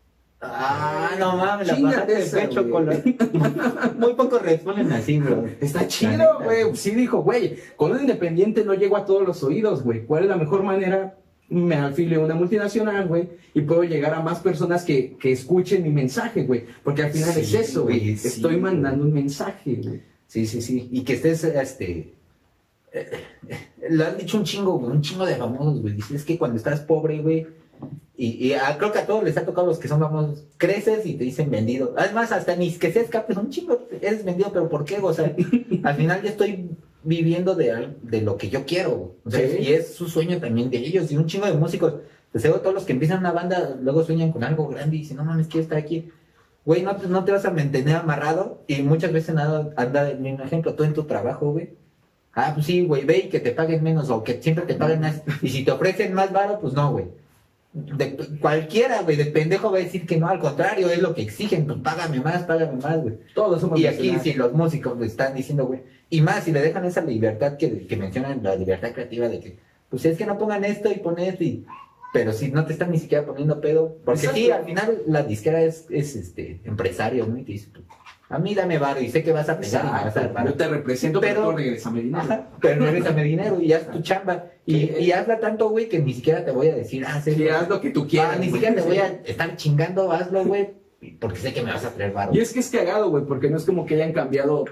Ah, 0.41 1.11
no 1.19 1.35
mames, 1.35 1.67
la 1.67 1.75
pasaste 1.81 2.15
de 2.15 2.21
esa, 2.21 2.39
pecho 2.39 2.69
con 2.69 2.85
la... 2.85 2.93
Muy 3.99 4.13
pocos 4.13 4.41
responden 4.41 4.89
así, 4.93 5.19
güey. 5.19 5.57
Está 5.59 5.85
chido, 5.85 6.39
güey. 6.41 6.75
Sí 6.75 6.91
dijo, 6.91 7.21
güey, 7.21 7.57
con 7.75 7.91
un 7.91 7.99
independiente 7.99 8.63
no 8.63 8.73
llego 8.73 8.95
a 8.95 9.05
todos 9.05 9.27
los 9.27 9.43
oídos, 9.43 9.83
güey. 9.83 10.05
¿Cuál 10.05 10.23
es 10.23 10.29
la 10.29 10.37
mejor 10.37 10.63
manera? 10.63 11.17
Me 11.49 11.75
afilio 11.75 12.21
a 12.21 12.25
una 12.25 12.35
multinacional, 12.35 13.07
güey, 13.07 13.27
y 13.53 13.61
puedo 13.61 13.83
llegar 13.83 14.13
a 14.13 14.21
más 14.21 14.39
personas 14.39 14.83
que, 14.85 15.17
que 15.17 15.31
escuchen 15.33 15.83
mi 15.83 15.89
mensaje, 15.89 16.43
güey. 16.43 16.63
Porque 16.85 17.03
al 17.03 17.11
final 17.11 17.33
Sí, 17.33 17.41
es 17.41 17.53
eso, 17.55 17.83
güey. 17.83 18.15
sí, 18.15 18.27
Estoy 18.29 18.55
mandando 18.57 19.03
un 19.03 19.11
mensaje, 19.11 19.75
güey. 19.83 20.01
Sí, 20.27 20.45
sí, 20.45 20.61
sí. 20.61 20.87
Y 20.91 21.01
que 21.03 21.13
estés, 21.15 21.43
este... 21.43 22.13
eh, 22.93 23.09
eh, 23.49 23.57
Lo 23.89 24.05
han 24.05 24.17
dicho 24.17 24.37
un 24.37 24.43
chingo, 24.45 24.77
güey, 24.77 24.91
un 24.91 25.01
chingo 25.01 25.25
de 25.25 25.35
famosos, 25.35 25.81
güey. 25.81 25.95
Dicen, 25.95 26.15
es 26.15 26.23
que 26.23 26.37
cuando 26.37 26.55
estás 26.55 26.79
pobre, 26.81 27.19
güey, 27.19 27.47
y, 28.19 28.47
y 28.47 28.53
a- 28.53 28.77
creo 28.77 28.91
que 28.91 28.99
a 28.99 29.05
todos 29.07 29.23
les 29.23 29.37
ha 29.37 29.45
tocado 29.45 29.67
los 29.67 29.79
que 29.79 29.87
son 29.87 29.99
famosos, 29.99 30.43
creces 30.57 31.05
y 31.05 31.13
te 31.15 31.23
dicen 31.23 31.49
vendido. 31.49 31.93
Además, 31.97 32.31
hasta 32.31 32.55
ni 32.55 32.71
que 32.73 32.91
se 32.91 32.99
escapes, 33.01 33.37
un 33.37 33.49
chingo, 33.49 33.87
eres 34.01 34.25
vendido, 34.25 34.51
pero 34.51 34.67
¿por 34.69 34.83
qué? 34.85 34.97
O 35.01 35.13
sea, 35.13 35.33
al 35.83 35.95
final 35.95 36.21
ya 36.21 36.29
estoy 36.29 36.69
viviendo 37.03 37.55
de, 37.55 37.89
de 38.03 38.21
lo 38.21 38.35
que 38.37 38.49
yo 38.49 38.65
quiero. 38.65 39.15
O 39.23 39.31
sea, 39.31 39.47
Sí. 39.47 39.57
y 39.61 39.73
es 39.73 39.93
su 39.95 40.07
sueño 40.09 40.39
también 40.39 40.69
de 40.69 40.77
ellos, 40.79 41.11
y 41.11 41.17
un 41.17 41.27
chingo 41.27 41.45
de 41.45 41.53
músicos. 41.53 41.93
Te 42.33 42.39
seguro 42.39 42.59
todos 42.61 42.75
los 42.75 42.83
que 42.83 42.93
empiezan 42.93 43.19
una 43.19 43.31
banda, 43.31 43.75
luego 43.81 44.03
sueñan 44.03 44.31
con 44.31 44.43
algo 44.43 44.67
grande 44.67 44.97
y 44.97 44.99
dicen, 44.99 45.17
no 45.17 45.23
mames, 45.25 45.47
quiero 45.47 45.63
estar 45.63 45.77
aquí. 45.79 46.09
Güey, 46.65 46.83
no, 46.83 46.95
te- 46.97 47.07
no 47.07 47.23
te 47.23 47.31
vas 47.31 47.45
a 47.45 47.51
mantener 47.51 47.95
amarrado 47.95 48.61
y 48.67 48.81
muchas 48.83 49.11
veces 49.13 49.33
nada, 49.33 49.69
anda 49.77 50.13
mismo 50.13 50.43
ejemplo, 50.43 50.73
tú 50.75 50.83
en 50.83 50.93
tu 50.93 51.05
trabajo, 51.05 51.51
güey. 51.53 51.69
Ah, 52.33 52.51
pues 52.53 52.67
sí, 52.67 52.85
güey, 52.85 53.05
ve 53.05 53.17
y 53.25 53.29
que 53.29 53.39
te 53.39 53.51
paguen 53.51 53.81
menos 53.81 54.09
o 54.11 54.23
que 54.23 54.41
siempre 54.43 54.65
te 54.65 54.75
paguen 54.75 54.99
más. 55.01 55.21
Y 55.41 55.49
si 55.49 55.63
te 55.63 55.71
ofrecen 55.71 56.13
más 56.13 56.31
varo, 56.31 56.59
pues 56.59 56.73
no, 56.73 56.91
güey. 56.91 57.05
De, 57.71 58.17
cualquiera, 58.41 59.03
güey, 59.03 59.15
de 59.15 59.25
pendejo 59.25 59.71
va 59.71 59.77
a 59.77 59.81
decir 59.81 60.07
que 60.07 60.17
no, 60.17 60.27
al 60.27 60.39
contrario, 60.39 60.89
es 60.89 61.01
lo 61.01 61.13
que 61.13 61.21
exigen, 61.21 61.67
pues 61.67 61.77
págame 61.83 62.19
más, 62.19 62.43
págame 62.43 62.81
más, 62.81 62.99
güey. 62.99 63.19
Todos 63.35 63.61
somos 63.61 63.79
Y 63.79 63.85
aquí 63.85 64.17
si 64.23 64.33
los 64.33 64.53
músicos 64.53 64.99
están 65.03 65.35
diciendo, 65.35 65.67
güey, 65.67 65.81
y 66.09 66.21
más 66.21 66.45
si 66.45 66.51
le 66.51 66.61
dejan 66.61 66.85
esa 66.85 67.01
libertad 67.01 67.57
que, 67.57 67.85
que 67.85 67.95
mencionan, 67.95 68.41
la 68.41 68.55
libertad 68.55 68.91
creativa 68.91 69.27
de 69.27 69.39
que, 69.39 69.59
pues 69.89 70.03
es 70.05 70.17
que 70.17 70.25
no 70.25 70.39
pongan 70.39 70.65
esto 70.65 70.91
y 70.91 70.95
pon 70.95 71.19
esto 71.19 71.43
y... 71.43 71.65
Pero 72.11 72.33
si 72.33 72.49
no 72.49 72.65
te 72.65 72.73
están 72.73 72.89
ni 72.89 72.97
siquiera 72.97 73.23
poniendo 73.23 73.61
pedo, 73.61 73.97
porque 74.03 74.21
sí, 74.21 74.45
Exacto. 74.45 74.55
al 74.55 74.65
final 74.65 75.01
la 75.05 75.21
disquera 75.21 75.61
es, 75.61 75.85
es 75.91 76.15
este 76.15 76.59
empresario, 76.63 77.27
¿no? 77.27 77.37
Y 77.37 77.43
te 77.43 77.51
dice, 77.51 77.69
pues, 77.71 77.85
a 78.29 78.37
mí 78.39 78.53
dame 78.53 78.77
varo 78.77 79.01
y 79.01 79.09
sé 79.09 79.23
que 79.23 79.31
vas 79.31 79.49
a 79.49 79.59
pegar 79.59 79.83
y 79.85 80.05
vas 80.05 80.15
a 80.17 80.27
dar. 80.27 80.45
Yo 80.45 80.53
te 80.53 80.67
represento, 80.67 81.19
pero, 81.19 81.35
Pero- 81.41 81.49
tú 81.51 81.57
regrésame 81.57 82.01
dinero. 82.01 82.21
Ajá, 82.23 82.47
pero 82.61 82.85
regrésame 82.85 83.23
dinero 83.23 83.59
y 83.59 83.73
haz 83.73 83.89
tu 83.89 84.01
chamba. 84.01 84.45
Y, 84.65 84.75
y 84.99 85.11
hazla 85.11 85.39
tanto, 85.39 85.69
güey, 85.69 85.89
que 85.89 85.99
ni 85.99 86.13
siquiera 86.13 86.45
te 86.45 86.51
voy 86.51 86.67
a 86.67 86.75
decir, 86.75 87.03
ah, 87.07 87.19
sí, 87.21 87.47
haz 87.49 87.67
lo 87.67 87.81
que 87.81 87.89
tú 87.89 88.07
quieras. 88.07 88.33
ah, 88.35 88.39
ni 88.39 88.51
siquiera 88.51 88.75
te 88.75 88.81
voy 88.81 88.97
a 88.99 89.07
estar 89.25 89.55
chingando, 89.55 90.11
hazlo, 90.11 90.45
güey, 90.45 90.69
porque 91.19 91.39
sé 91.39 91.53
que 91.53 91.63
me 91.63 91.71
vas 91.73 91.83
a 91.85 91.89
traer 91.91 92.11
varo. 92.11 92.31
Y 92.33 92.39
es 92.39 92.53
que 92.53 92.59
es 92.59 92.69
cagado, 92.69 93.09
güey, 93.09 93.25
porque 93.25 93.49
no 93.49 93.57
es 93.57 93.65
como 93.65 93.85
que 93.87 93.95
hayan 93.95 94.13
cambiado 94.13 94.65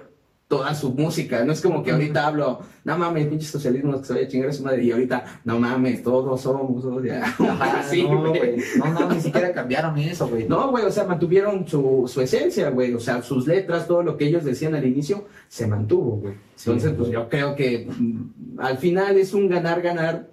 toda 0.48 0.74
su 0.76 0.94
música. 0.94 1.44
No 1.44 1.52
es 1.52 1.62
como 1.62 1.84
que 1.84 1.92
ahorita 1.92 2.26
hablo, 2.26 2.62
no 2.86 2.98
mames, 2.98 3.28
pinche 3.28 3.46
socialismo 3.46 4.00
que 4.00 4.06
se 4.06 4.14
vaya 4.14 4.26
a 4.26 4.30
chingar 4.30 4.50
a 4.50 4.54
su 4.54 4.64
madre. 4.64 4.84
Y 4.84 4.92
ahorita, 4.92 5.42
no 5.44 5.60
mames, 5.60 6.02
todos 6.04 6.40
somos, 6.42 6.82
todos 6.82 7.04
ya. 7.04 7.24
Ajá, 7.26 7.80
Así, 7.82 8.04
no, 8.04 8.30
güey. 8.30 8.58
No, 8.78 8.94
no, 8.94 9.10
ni 9.14 9.20
siquiera 9.20 9.52
cambiaron 9.52 9.98
eso, 9.98 10.28
güey. 10.28 10.48
No, 10.48 10.72
güey, 10.72 10.86
o 10.86 10.92
sea, 10.92 11.04
mantuvieron 11.04 11.68
su, 11.68 12.06
su 12.08 12.22
esencia, 12.22 12.70
güey. 12.70 12.94
O 12.94 13.00
sea, 13.00 13.22
sus 13.22 13.46
letras, 13.46 13.88
todo 13.88 14.04
lo 14.04 14.16
que 14.16 14.28
ellos 14.28 14.46
decían 14.46 14.74
al 14.76 14.86
inicio, 14.86 15.26
se 15.50 15.68
mantuvo, 15.68 16.18
güey. 16.18 16.36
Sí, 16.56 16.70
Entonces, 16.70 16.94
pues 16.98 17.10
yo 17.10 17.28
creo 17.30 17.56
que 17.56 17.88
mm, 17.90 18.60
al 18.60 18.78
final 18.78 19.18
es 19.18 19.34
un 19.34 19.50
ganar-ganar, 19.50 20.30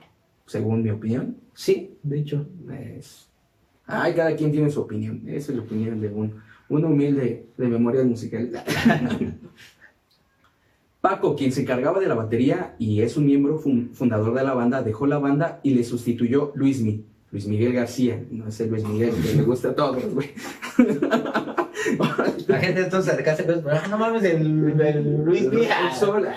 según 0.47 0.83
mi 0.83 0.91
opinión. 0.91 1.37
Sí, 1.55 1.97
de 2.03 2.21
hecho. 2.21 2.47
Es- 2.97 3.29
Ay, 3.87 4.15
cada 4.15 4.35
quien 4.35 4.51
tiene 4.51 4.71
su 4.71 4.81
opinión. 4.81 5.23
Esa 5.27 5.53
es 5.53 5.59
la 5.59 5.63
opinión 5.65 6.01
de 6.01 6.09
un, 6.09 6.37
un 6.71 6.85
humilde 6.87 7.47
de 7.59 7.69
memoria 7.69 8.03
musical. 8.03 8.51
Paco, 11.05 11.37
quien 11.37 11.53
se 11.53 11.61
encargaba 11.61 12.01
de 12.01 12.07
la 12.07 12.15
batería 12.15 12.77
y 12.79 13.03
es 13.03 13.19
un 13.19 13.27
miembro 13.27 13.59
fundador 13.59 14.33
de 14.33 14.43
la 14.43 14.55
banda, 14.55 14.83
dejó 14.83 15.07
la 15.07 15.19
banda 15.19 15.61
y 15.63 15.75
le 15.75 15.85
sustituyó 15.85 16.51
Luismi, 16.55 17.05
Luis 17.31 17.47
Miguel 17.47 17.75
García, 17.75 18.25
no 18.31 18.49
es 18.49 18.59
el 18.61 18.71
Luis 18.71 18.89
Miguel 18.89 19.13
que 19.23 19.35
le 19.35 19.43
gusta 19.43 19.69
a 19.69 19.75
todos, 19.75 20.03
güey. 20.15 20.31
La 22.47 22.59
gente 22.59 22.81
entonces 22.81 23.13
acercarse 23.13 23.43
pues, 23.43 23.59
ah, 23.71 23.87
no 23.91 23.99
mames, 23.99 24.25
el, 24.25 24.81
el 24.81 25.25
Luis 25.27 25.43
Miguel. 25.43 25.69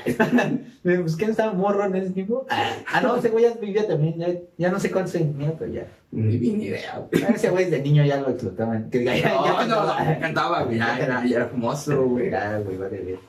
Me 0.83 0.97
busqué 0.97 1.25
estaba 1.25 1.53
morro 1.53 1.85
en 1.85 1.95
ese 1.95 2.09
tiempo. 2.09 2.45
Ah, 2.49 2.99
no, 3.01 3.15
ese 3.15 3.29
güey 3.29 3.45
ya 3.45 3.53
vivía 3.53 3.87
también, 3.87 4.17
ya, 4.17 4.27
ya 4.57 4.69
no 4.69 4.81
sé 4.81 4.91
cuántos 4.91 5.15
años 5.15 5.53
pero 5.57 5.71
ya. 5.71 5.87
Ni 6.11 6.33
idea. 6.35 7.07
Ah, 7.25 7.31
ese 7.33 7.51
güey 7.51 7.69
de 7.69 7.81
niño 7.81 8.03
ya 8.03 8.19
lo 8.19 8.27
explotaban. 8.31 8.89
Que 8.89 9.05
ya, 9.05 9.13
no, 9.13 9.45
ya, 9.45 9.65
no, 9.65 10.19
cantaba, 10.19 10.63
güey, 10.63 10.77
ya, 10.77 10.99
era, 10.99 11.25
ya 11.25 11.37
era 11.37 11.45
famoso, 11.47 12.03
güey. 12.03 12.29
Ya, 12.31 12.59
güey, 12.59 12.75
vale, 12.75 12.97
bien. 12.97 13.19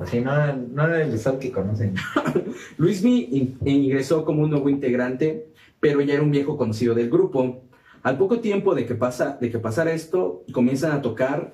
Pues 0.00 0.12
sí, 0.12 0.22
no, 0.22 0.32
no 0.56 0.86
era 0.86 1.02
el 1.02 1.18
sol 1.18 1.38
que 1.38 1.52
conocen. 1.52 1.94
Luismi 2.78 3.58
ingresó 3.66 4.24
como 4.24 4.44
un 4.44 4.48
nuevo 4.48 4.70
integrante, 4.70 5.48
pero 5.78 6.00
ya 6.00 6.14
era 6.14 6.22
un 6.22 6.30
viejo 6.30 6.56
conocido 6.56 6.94
del 6.94 7.10
grupo. 7.10 7.64
Al 8.02 8.16
poco 8.16 8.40
tiempo 8.40 8.74
de 8.74 8.86
que, 8.86 8.94
pasa, 8.94 9.36
de 9.38 9.50
que 9.50 9.58
pasara 9.58 9.92
esto, 9.92 10.42
comienzan 10.52 10.92
a 10.92 11.02
tocar 11.02 11.52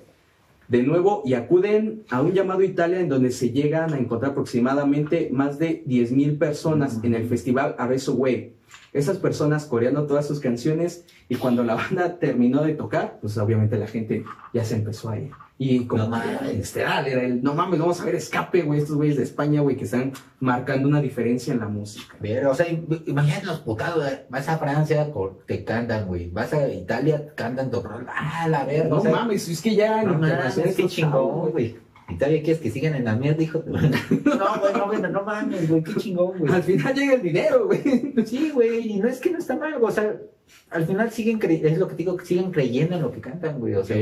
de 0.68 0.84
nuevo 0.84 1.22
y 1.24 1.34
acuden 1.34 2.04
a 2.08 2.22
un 2.22 2.34
llamado 2.34 2.62
Italia 2.62 3.00
en 3.00 3.08
donde 3.08 3.32
se 3.32 3.50
llegan 3.50 3.92
a 3.92 3.98
encontrar 3.98 4.30
aproximadamente 4.30 5.28
más 5.32 5.58
de 5.58 5.84
10.000 5.84 6.38
personas 6.38 7.00
en 7.02 7.14
el 7.14 7.26
festival 7.26 7.74
Arezzo 7.80 8.14
Way. 8.14 8.54
Esas 8.92 9.16
personas 9.16 9.66
coreando 9.66 10.06
todas 10.06 10.24
sus 10.24 10.38
canciones 10.38 11.04
y 11.28 11.34
cuando 11.34 11.64
la 11.64 11.74
banda 11.74 12.20
terminó 12.20 12.62
de 12.62 12.74
tocar, 12.74 13.18
pues 13.20 13.36
obviamente 13.38 13.76
la 13.76 13.88
gente 13.88 14.22
ya 14.54 14.64
se 14.64 14.76
empezó 14.76 15.08
a 15.10 15.18
ir. 15.18 15.32
Y 15.58 15.86
como 15.86 16.06
no 16.06 16.22
era 16.22 17.24
el, 17.24 17.42
no 17.42 17.54
mames, 17.54 17.80
vamos 17.80 17.98
a 18.00 18.04
ver 18.04 18.16
escape, 18.16 18.60
güey, 18.60 18.80
estos 18.80 18.96
güeyes 18.96 19.16
de 19.16 19.22
España, 19.22 19.62
güey, 19.62 19.76
que 19.76 19.84
están 19.84 20.12
marcando 20.38 20.86
una 20.86 21.00
diferencia 21.00 21.54
en 21.54 21.60
la 21.60 21.68
música. 21.68 22.14
Pero, 22.20 22.50
o 22.50 22.54
sea, 22.54 22.66
imagínate 22.68 23.46
los 23.46 23.60
putados, 23.60 24.04
vas 24.28 24.48
a 24.50 24.58
Francia, 24.58 25.08
te 25.46 25.64
cantan, 25.64 26.08
güey, 26.08 26.28
vas 26.28 26.52
a 26.52 26.68
Italia, 26.68 27.32
cantan 27.34 27.70
tu 27.70 27.82
ah, 28.06 28.46
la 28.50 28.66
verga. 28.66 28.88
No 28.88 29.02
mames, 29.02 29.48
es 29.48 29.62
que 29.62 29.74
ya 29.74 30.02
no 30.02 30.18
mames, 30.18 30.58
es 30.58 30.76
que 30.76 30.88
chingón, 30.88 31.52
güey. 31.52 31.78
Italia 32.08 32.40
quieres 32.42 32.60
que 32.60 32.70
sigan 32.70 32.94
en 32.94 33.04
la 33.04 33.16
mierda, 33.16 33.42
hijo. 33.42 33.64
no, 33.66 34.60
güey, 34.60 34.72
no, 34.74 34.86
güey, 34.86 35.00
no 35.00 35.22
mames, 35.22 35.70
güey, 35.70 35.82
qué 35.82 35.94
chingón, 35.94 36.38
güey. 36.38 36.52
Al 36.52 36.62
final 36.62 36.94
llega 36.94 37.14
el 37.14 37.22
dinero, 37.22 37.66
güey. 37.66 38.12
Sí, 38.26 38.50
güey, 38.52 38.92
y 38.92 39.00
no 39.00 39.08
es 39.08 39.20
que 39.20 39.30
no 39.30 39.38
está 39.38 39.56
mal, 39.56 39.82
o 39.82 39.90
sea, 39.90 40.16
al 40.68 40.84
final 40.84 41.10
siguen 41.10 41.38
creyendo, 41.38 41.68
es 41.68 41.78
lo 41.78 41.88
que 41.88 41.96
digo, 41.96 42.18
siguen 42.20 42.52
creyendo 42.52 42.94
en 42.94 43.02
lo 43.02 43.10
que 43.10 43.22
cantan, 43.22 43.58
güey, 43.58 43.74
o 43.74 43.82
sea 43.82 43.96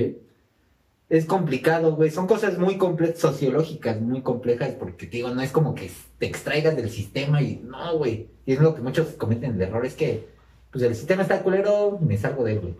es 1.09 1.27
complicado, 1.27 1.95
güey. 1.97 2.11
Son 2.11 2.27
cosas 2.27 2.59
muy 2.59 2.77
complejas, 2.77 3.19
sociológicas, 3.19 4.01
muy 4.01 4.23
complejas, 4.23 4.71
porque 4.79 5.07
te 5.07 5.17
digo, 5.19 5.31
no 5.31 5.43
es 5.43 5.53
como 5.53 5.75
que 5.75 5.91
te 6.19 6.27
extraigas 6.27 6.77
del 6.77 6.91
sistema 6.91 7.43
y 7.43 7.61
no, 7.65 7.99
güey. 7.99 8.29
Y 8.47 8.53
es 8.53 8.61
lo 8.61 8.75
que 8.75 8.83
muchos 8.83 9.09
cometen 9.09 9.55
el 9.55 9.63
error, 9.63 9.85
es 9.85 9.95
que, 9.95 10.29
pues 10.71 10.83
el 10.85 10.95
sistema 10.95 11.23
está 11.23 11.43
culero, 11.43 11.99
me 12.01 12.17
salgo 12.17 12.45
de 12.45 12.53
él, 12.53 12.61
güey. 12.61 12.75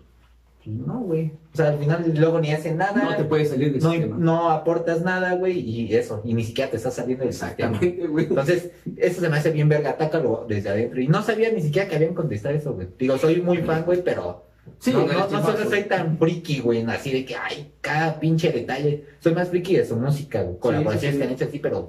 No, 0.67 1.01
güey. 1.01 1.33
O 1.53 1.57
sea, 1.57 1.69
al 1.69 1.79
final 1.79 2.15
luego 2.17 2.41
ni 2.41 2.51
hacen 2.51 2.79
nada. 2.79 3.05
No 3.05 3.15
te 3.15 3.25
puedes 3.25 3.51
salir 3.51 3.73
del 3.73 3.83
no, 3.83 3.91
sistema. 3.91 4.17
No 4.19 4.51
aportas 4.51 5.03
nada, 5.03 5.35
güey, 5.35 5.59
y 5.59 5.95
eso. 5.95 6.23
Y 6.25 6.33
ni 6.33 6.43
siquiera 6.43 6.71
te 6.71 6.79
estás 6.79 6.95
saliendo 6.95 7.25
del 7.25 7.35
sistema. 7.35 7.79
Güey. 7.79 8.25
Entonces, 8.27 8.71
eso 8.97 9.21
se 9.21 9.29
me 9.29 9.37
hace 9.37 9.51
bien 9.51 9.69
verga, 9.69 9.91
atácalo 9.91 10.47
desde 10.49 10.71
adentro. 10.71 11.03
Y 11.03 11.09
no 11.09 11.23
sabía 11.23 11.53
ni 11.53 11.61
siquiera 11.61 11.87
que 11.87 11.97
habían 11.97 12.15
contestado 12.15 12.55
eso, 12.55 12.73
güey. 12.73 12.89
Digo, 12.99 13.19
soy 13.19 13.43
muy 13.43 13.59
fan, 13.59 13.85
güey, 13.85 14.03
pero 14.03 14.44
Sí, 14.79 14.93
no, 14.93 15.07
no, 15.07 15.29
no 15.29 15.43
solo 15.43 15.69
soy 15.69 15.85
tan 15.85 16.19
friki, 16.19 16.61
güey, 16.61 16.83
así 16.85 17.11
de 17.13 17.25
que, 17.25 17.37
ay, 17.37 17.73
cada 17.81 18.19
pinche 18.21 18.53
detalle. 18.53 19.05
Soy 19.21 19.35
más 19.35 19.49
friki 19.49 19.77
de 19.77 19.87
su 19.87 19.97
música, 19.97 20.43
güey, 20.43 20.59
colaboraciones 20.59 21.19
que 21.19 21.25
han 21.25 21.31
hecho 21.31 21.45
así, 21.47 21.59
pero 21.59 21.89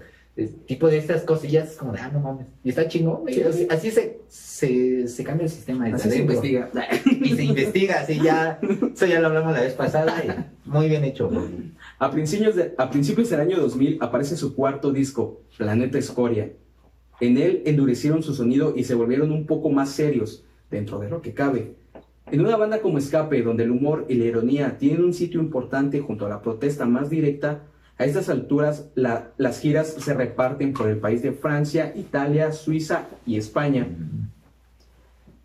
tipo 0.65 0.87
de 0.87 0.97
estas 0.97 1.23
cosillas 1.23 1.71
es 1.71 1.77
como 1.77 1.93
de, 1.93 1.99
ah, 1.99 2.09
no 2.11 2.19
mames. 2.19 2.47
Y 2.63 2.69
está 2.69 2.87
chingón, 2.87 3.21
güey. 3.21 3.41
así, 3.69 3.91
se, 3.91 4.19
se, 4.27 5.07
se, 5.07 5.23
cambia 5.23 5.45
el 5.45 5.49
sistema. 5.49 5.87
Así 5.87 6.09
se 6.09 6.19
investiga. 6.19 6.69
Y 7.05 7.35
se 7.35 7.43
investiga, 7.45 8.01
así 8.01 8.19
ya. 8.21 8.59
Eso 8.93 9.05
ya 9.05 9.19
lo 9.19 9.27
hablamos 9.27 9.53
la 9.53 9.61
vez 9.61 9.73
pasada. 9.73 10.51
muy 10.65 10.89
bien 10.89 11.05
hecho, 11.05 11.29
güey. 11.29 11.73
A 11.99 12.11
principios, 12.11 12.55
de, 12.55 12.73
a 12.77 12.89
principios 12.89 13.29
del 13.29 13.39
año 13.39 13.57
2000 13.59 13.99
aparece 14.01 14.35
su 14.35 14.55
cuarto 14.55 14.91
disco, 14.91 15.41
Planeta 15.57 15.97
Escoria. 15.97 16.51
En 17.21 17.37
él 17.37 17.63
endurecieron 17.65 18.21
su 18.21 18.33
sonido 18.33 18.73
y 18.75 18.83
se 18.83 18.95
volvieron 18.95 19.31
un 19.31 19.45
poco 19.45 19.69
más 19.69 19.91
serios, 19.91 20.43
dentro 20.69 20.99
de 20.99 21.09
lo 21.09 21.21
que 21.21 21.33
cabe. 21.33 21.75
En 22.31 22.41
una 22.41 22.57
banda 22.57 22.81
como 22.81 22.97
Escape, 22.97 23.43
donde 23.43 23.63
el 23.63 23.71
humor 23.71 24.05
y 24.09 24.15
la 24.15 24.25
ironía 24.25 24.77
tienen 24.77 25.03
un 25.03 25.13
sitio 25.13 25.39
importante 25.39 25.99
junto 25.99 26.25
a 26.25 26.29
la 26.29 26.41
protesta 26.41 26.85
más 26.85 27.09
directa, 27.09 27.63
a 27.97 28.05
estas 28.05 28.29
alturas 28.29 28.89
las 28.95 29.59
giras 29.59 29.87
se 29.87 30.13
reparten 30.13 30.73
por 30.73 30.89
el 30.89 30.97
país 30.97 31.21
de 31.21 31.31
Francia, 31.31 31.93
Italia, 31.95 32.51
Suiza 32.51 33.07
y 33.25 33.37
España. 33.37 33.87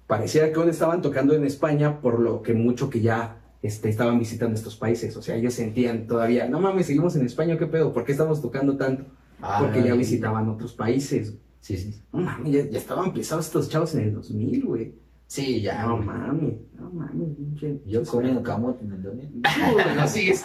Pareciera 0.07 0.51
que 0.51 0.59
aún 0.59 0.69
estaban 0.69 1.03
tocando 1.03 1.35
en 1.35 1.45
España, 1.45 2.01
por 2.01 2.19
lo 2.19 2.43
que 2.43 2.55
mucho 2.55 2.91
que 2.91 3.01
ya 3.01 3.37
este, 3.63 3.89
estaban 3.89 4.19
visitando 4.19 4.57
estos 4.57 4.75
países. 4.75 5.17
O 5.17 5.23
sea, 5.23 5.37
ellos 5.37 5.55
sentían 5.55 6.09
todavía, 6.09 6.49
no 6.49 6.59
mames, 6.59 6.87
seguimos 6.87 7.15
en 7.15 7.27
España, 7.27 7.57
¿qué 7.57 7.67
pedo? 7.67 7.93
¿Por 7.93 8.05
qué 8.05 8.13
estamos 8.13 8.43
tocando 8.43 8.77
tanto? 8.77 9.05
Porque 9.61 9.85
ya 9.85 9.95
visitaban 9.95 10.49
otros 10.49 10.73
países. 10.73 11.35
Sí, 11.61 11.77
sí. 11.77 12.03
No 12.13 12.21
mames, 12.21 12.53
ya, 12.53 12.69
ya 12.69 12.79
estaban 12.79 13.13
pisados 13.13 13.47
estos 13.47 13.69
chavos 13.69 13.95
en 13.95 14.01
el 14.01 14.15
2000, 14.15 14.65
güey. 14.65 14.95
Sí, 15.31 15.61
ya. 15.63 15.87
No 15.87 15.97
mames, 15.99 16.55
no 16.77 16.91
mames, 16.91 17.29
pinche. 17.37 17.79
Yo 17.87 18.03
comiendo 18.03 18.43
camote 18.43 18.85
en 18.85 18.93
el 18.95 19.03
2000. 19.05 19.43
No, 19.97 20.09
sigues. 20.09 20.43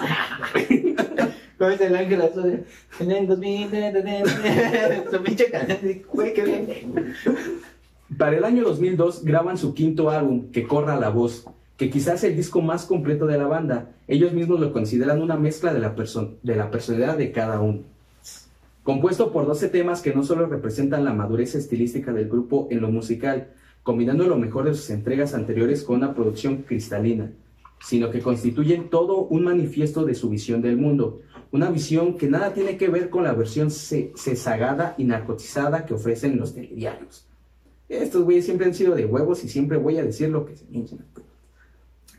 ¿Cómo 1.57 1.71
es 1.71 1.81
el 1.81 1.95
ángel 1.95 2.21
azul? 2.21 2.63
En 2.99 3.11
el 3.11 3.25
2000, 3.25 3.69
su 5.11 5.23
pinche 5.23 5.49
canal, 5.49 5.79
güey, 6.13 6.35
qué 6.35 6.43
bien. 6.43 7.15
Para 8.15 8.37
el 8.37 8.45
año 8.45 8.63
2002 8.63 9.23
graban 9.23 9.57
su 9.57 9.73
quinto 9.73 10.11
álbum, 10.11 10.51
Que 10.51 10.67
Corra 10.67 10.99
la 10.99 11.09
Voz, 11.09 11.47
que 11.77 11.89
quizás 11.89 12.23
es 12.23 12.25
el 12.25 12.35
disco 12.35 12.61
más 12.61 12.85
completo 12.85 13.25
de 13.25 13.39
la 13.39 13.47
banda. 13.47 13.89
Ellos 14.07 14.33
mismos 14.33 14.59
lo 14.59 14.71
consideran 14.71 15.19
una 15.19 15.35
mezcla 15.35 15.73
de 15.73 15.79
la, 15.79 15.95
de 16.43 16.55
la 16.55 16.69
personalidad 16.69 17.17
de 17.17 17.31
cada 17.31 17.59
uno. 17.59 17.81
Compuesto 18.83 19.31
por 19.31 19.47
12 19.47 19.67
temas 19.69 20.03
que 20.03 20.13
no 20.13 20.21
solo 20.21 20.45
representan 20.45 21.05
la 21.05 21.13
madurez 21.13 21.55
estilística 21.55 22.13
del 22.13 22.29
grupo 22.29 22.67
en 22.69 22.81
lo 22.81 22.91
musical, 22.91 23.47
combinando 23.85 24.25
lo 24.25 24.35
mejor 24.35 24.65
de 24.65 24.73
sus 24.73 24.89
entregas 24.89 25.35
anteriores 25.35 25.83
con 25.83 25.97
una 25.97 26.15
producción 26.15 26.63
cristalina, 26.63 27.31
sino 27.79 28.09
que 28.09 28.19
constituyen 28.19 28.89
todo 28.89 29.25
un 29.25 29.43
manifiesto 29.43 30.03
de 30.05 30.15
su 30.15 30.27
visión 30.27 30.63
del 30.63 30.75
mundo, 30.75 31.21
una 31.51 31.69
visión 31.69 32.17
que 32.17 32.27
nada 32.27 32.51
tiene 32.51 32.77
que 32.77 32.89
ver 32.89 33.11
con 33.11 33.23
la 33.23 33.33
versión 33.33 33.69
cesagada 33.69 34.95
y 34.97 35.03
narcotizada 35.03 35.85
que 35.85 35.93
ofrecen 35.93 36.39
los 36.39 36.55
telediarios. 36.55 37.27
Estos 37.87 38.23
güeyes 38.23 38.45
siempre 38.45 38.65
han 38.65 38.73
sido 38.73 38.95
de 38.95 39.05
huevos 39.05 39.43
y 39.43 39.49
siempre 39.49 39.77
voy 39.77 39.99
a 39.99 40.03
decir 40.03 40.29
lo 40.29 40.47
que 40.47 40.55
se 40.55 40.65
me 40.65 40.83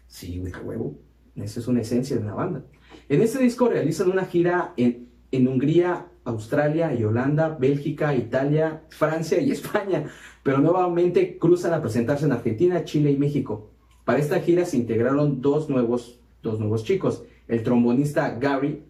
Sí, 0.06 0.38
güey, 0.38 0.52
huevo. 0.64 0.94
Esa 1.34 1.58
es 1.58 1.66
una 1.66 1.80
esencia 1.80 2.14
de 2.14 2.22
una 2.22 2.34
banda. 2.34 2.64
En 3.08 3.22
este 3.22 3.40
disco 3.40 3.68
realizan 3.68 4.08
una 4.08 4.24
gira 4.24 4.72
en 4.76 5.48
Hungría, 5.48 6.06
Australia 6.26 6.92
y 6.92 7.04
Holanda, 7.04 7.56
Bélgica, 7.58 8.14
Italia, 8.14 8.82
Francia 8.90 9.40
y 9.40 9.50
España, 9.52 10.04
pero 10.42 10.58
nuevamente 10.58 11.38
cruzan 11.38 11.72
a 11.72 11.80
presentarse 11.80 12.26
en 12.26 12.32
Argentina, 12.32 12.84
Chile 12.84 13.12
y 13.12 13.16
México. 13.16 13.70
Para 14.04 14.18
esta 14.18 14.40
gira 14.40 14.64
se 14.66 14.76
integraron 14.76 15.40
dos 15.40 15.70
nuevos, 15.70 16.20
dos 16.42 16.60
nuevos 16.60 16.84
chicos, 16.84 17.24
el 17.48 17.62
trombonista 17.62 18.36
Gary, 18.38 18.82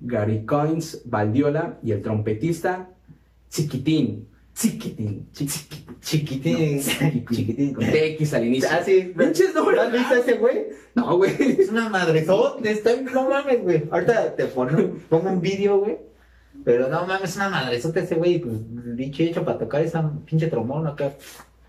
Gary 0.00 0.44
Coins 0.44 1.02
Valdiola 1.04 1.78
y 1.82 1.92
el 1.92 2.02
trompetista 2.02 2.90
Chiquitín. 3.50 4.28
Chiquitín. 4.54 5.28
Chiquitín. 5.32 5.98
Chiquitín. 6.00 6.80
Chiquitín. 7.30 7.74
Con 7.74 7.84
TX 7.84 8.34
al 8.34 8.46
inicio. 8.46 8.68
Ah, 8.70 8.82
sí. 8.84 9.12
Pinches 9.16 9.54
no, 9.54 9.68
¿Has 9.68 9.92
visto 9.92 10.14
ese 10.14 10.34
güey? 10.34 10.66
No, 10.94 11.16
güey. 11.16 11.30
Es 11.58 11.70
una 11.70 11.88
madre. 11.88 12.18
Está, 12.64 13.00
no 13.14 13.28
mames, 13.30 13.62
güey. 13.62 13.84
Ahorita 13.90 14.36
te 14.36 14.46
pongo, 14.46 14.94
pongo 15.08 15.30
un 15.30 15.40
vídeo, 15.40 15.78
güey 15.78 16.11
pero 16.64 16.88
no 16.88 17.06
mames, 17.06 17.30
es 17.30 17.36
una 17.36 17.48
madresota 17.48 18.00
ese 18.00 18.14
güey, 18.16 18.38
pues 18.38 18.54
dicho 18.96 19.22
hecho 19.22 19.44
para 19.44 19.58
tocar 19.58 19.82
esa 19.82 20.10
pinche 20.24 20.48
trombón 20.48 20.86
acá. 20.86 21.12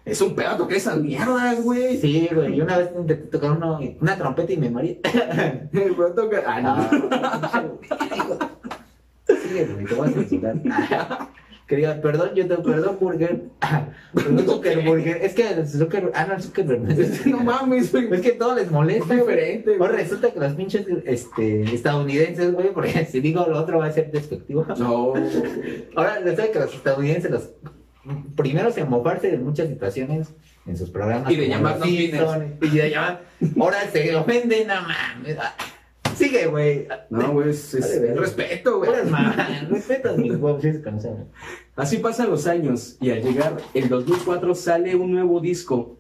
Es 0.06 0.20
un 0.22 0.36
pedo 0.36 0.58
tocar 0.58 0.76
esas 0.76 0.98
mierdas, 0.98 1.64
güey. 1.64 1.98
Sí, 1.98 2.30
güey. 2.34 2.58
Yo 2.58 2.66
una 2.66 2.78
vez 2.78 2.90
intenté 2.90 3.16
tocar 3.28 3.52
uno, 3.52 3.80
una 4.02 4.18
trompeta 4.18 4.52
y 4.52 4.58
me 4.58 4.70
morí. 4.70 5.00
Pero 5.72 6.14
toca. 6.14 6.44
Ah, 6.46 6.62
no. 6.62 7.80
Sí, 9.28 9.66
güey, 9.72 9.86
te 9.86 9.96
voy 9.96 10.10
a 10.10 10.12
censurar. 10.12 10.56
que 11.74 11.78
diga, 11.78 12.02
perdón, 12.02 12.32
yo 12.36 12.48
te 12.48 12.56
perdón, 12.58 12.98
Burger. 13.00 13.42
perdón, 14.14 14.46
Zuckerburger. 14.46 15.18
Es 15.24 15.34
que 15.34 15.66
Zucker, 15.66 16.12
ah, 16.14 16.28
no, 16.30 16.40
Zuckerberg. 16.40 17.26
no 17.26 17.40
mames, 17.44 17.92
güey. 17.92 18.14
Es 18.14 18.22
que 18.22 18.34
todo 18.34 18.56
les 18.56 18.70
molesta, 18.70 19.16
güey. 19.16 19.64
Ahora 19.80 19.94
resulta 19.94 20.32
que 20.32 20.40
los 20.40 20.54
pinches 20.54 20.86
este, 21.06 21.64
estadounidenses, 21.74 22.54
güey, 22.54 22.72
porque 22.74 23.06
si 23.06 23.22
digo 23.22 23.46
lo 23.48 23.60
otro 23.60 23.80
va 23.80 23.88
a 23.88 23.92
ser 23.92 24.12
despectivo. 24.12 24.66
No. 24.78 25.14
Ahora 25.96 26.20
resulta 26.20 26.52
que 26.52 26.60
los 26.60 26.76
estadounidenses, 26.76 27.32
los 27.32 27.50
primeros 28.36 28.78
en 28.78 28.90
mofarse 28.90 29.32
de 29.32 29.38
muchas 29.40 29.68
situaciones, 29.68 30.34
en 30.68 30.78
sus 30.78 30.92
programas. 30.92 31.32
Y 31.32 31.38
de 31.38 31.48
llamarnos 31.50 31.88
Simpson, 31.88 32.56
Y 32.62 32.70
de 32.70 32.90
llamar. 32.92 33.22
Ahora 33.60 33.80
se 33.92 34.16
ofenden, 34.16 34.68
no 34.68 34.76
mames. 34.76 35.38
Sigue, 36.16 36.48
güey. 36.48 36.88
No, 37.10 37.32
güey, 37.34 37.50
es, 37.50 37.74
es- 37.74 38.02
Vale, 38.02 38.14
respeto, 38.16 38.78
güey. 38.80 38.90
Conocen. 40.84 41.26
Así 41.76 41.98
pasan 41.98 42.30
los 42.30 42.48
años 42.48 42.98
y 43.02 43.10
al 43.12 43.22
llegar 43.24 43.58
el 43.74 43.90
2004 43.90 44.54
sale 44.56 44.96
un 44.96 45.12
nuevo 45.12 45.40
disco 45.40 45.98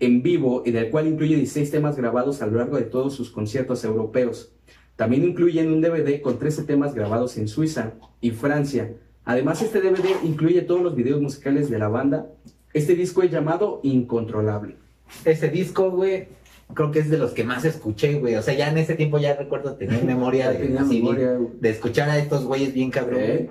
en 0.00 0.22
vivo 0.22 0.62
en 0.66 0.76
el 0.76 0.90
cual 0.90 1.06
incluye 1.06 1.36
16 1.36 1.70
temas 1.70 1.96
grabados 1.96 2.42
a 2.42 2.46
lo 2.46 2.58
largo 2.58 2.76
de 2.76 2.82
todos 2.82 3.14
sus 3.14 3.30
conciertos 3.30 3.84
europeos. 3.84 4.52
También 4.96 5.24
incluyen 5.24 5.72
un 5.72 5.80
DVD 5.80 6.20
con 6.20 6.38
13 6.38 6.64
temas 6.64 6.94
grabados 6.94 7.36
en 7.38 7.48
Suiza 7.48 7.94
y 8.20 8.30
Francia. 8.32 8.92
Además, 9.24 9.62
este 9.62 9.80
DVD 9.80 10.10
incluye 10.24 10.60
todos 10.62 10.82
los 10.82 10.94
videos 10.96 11.20
musicales 11.22 11.70
de 11.70 11.78
la 11.78 11.88
banda. 11.88 12.26
Este 12.74 12.94
disco 12.94 13.22
es 13.22 13.30
llamado 13.30 13.80
Incontrolable. 13.84 14.76
Ese 15.24 15.48
disco, 15.48 15.90
güey, 15.90 16.28
creo 16.74 16.90
que 16.90 17.00
es 17.00 17.10
de 17.10 17.18
los 17.18 17.32
que 17.32 17.44
más 17.44 17.64
escuché, 17.64 18.14
güey. 18.14 18.36
O 18.36 18.42
sea, 18.42 18.54
ya 18.54 18.68
en 18.68 18.78
ese 18.78 18.94
tiempo 18.94 19.18
ya 19.18 19.34
recuerdo 19.34 19.74
tener 19.74 20.04
memoria 20.04 20.50
de, 20.50 20.58
tenía 20.58 20.82
así, 20.82 21.00
memoria, 21.00 21.32
güey. 21.34 21.50
de 21.60 21.70
escuchar 21.70 22.08
a 22.10 22.18
estos 22.18 22.44
güeyes 22.44 22.72
bien 22.72 22.90
cabrón, 22.90 23.20
¿Eh? 23.20 23.50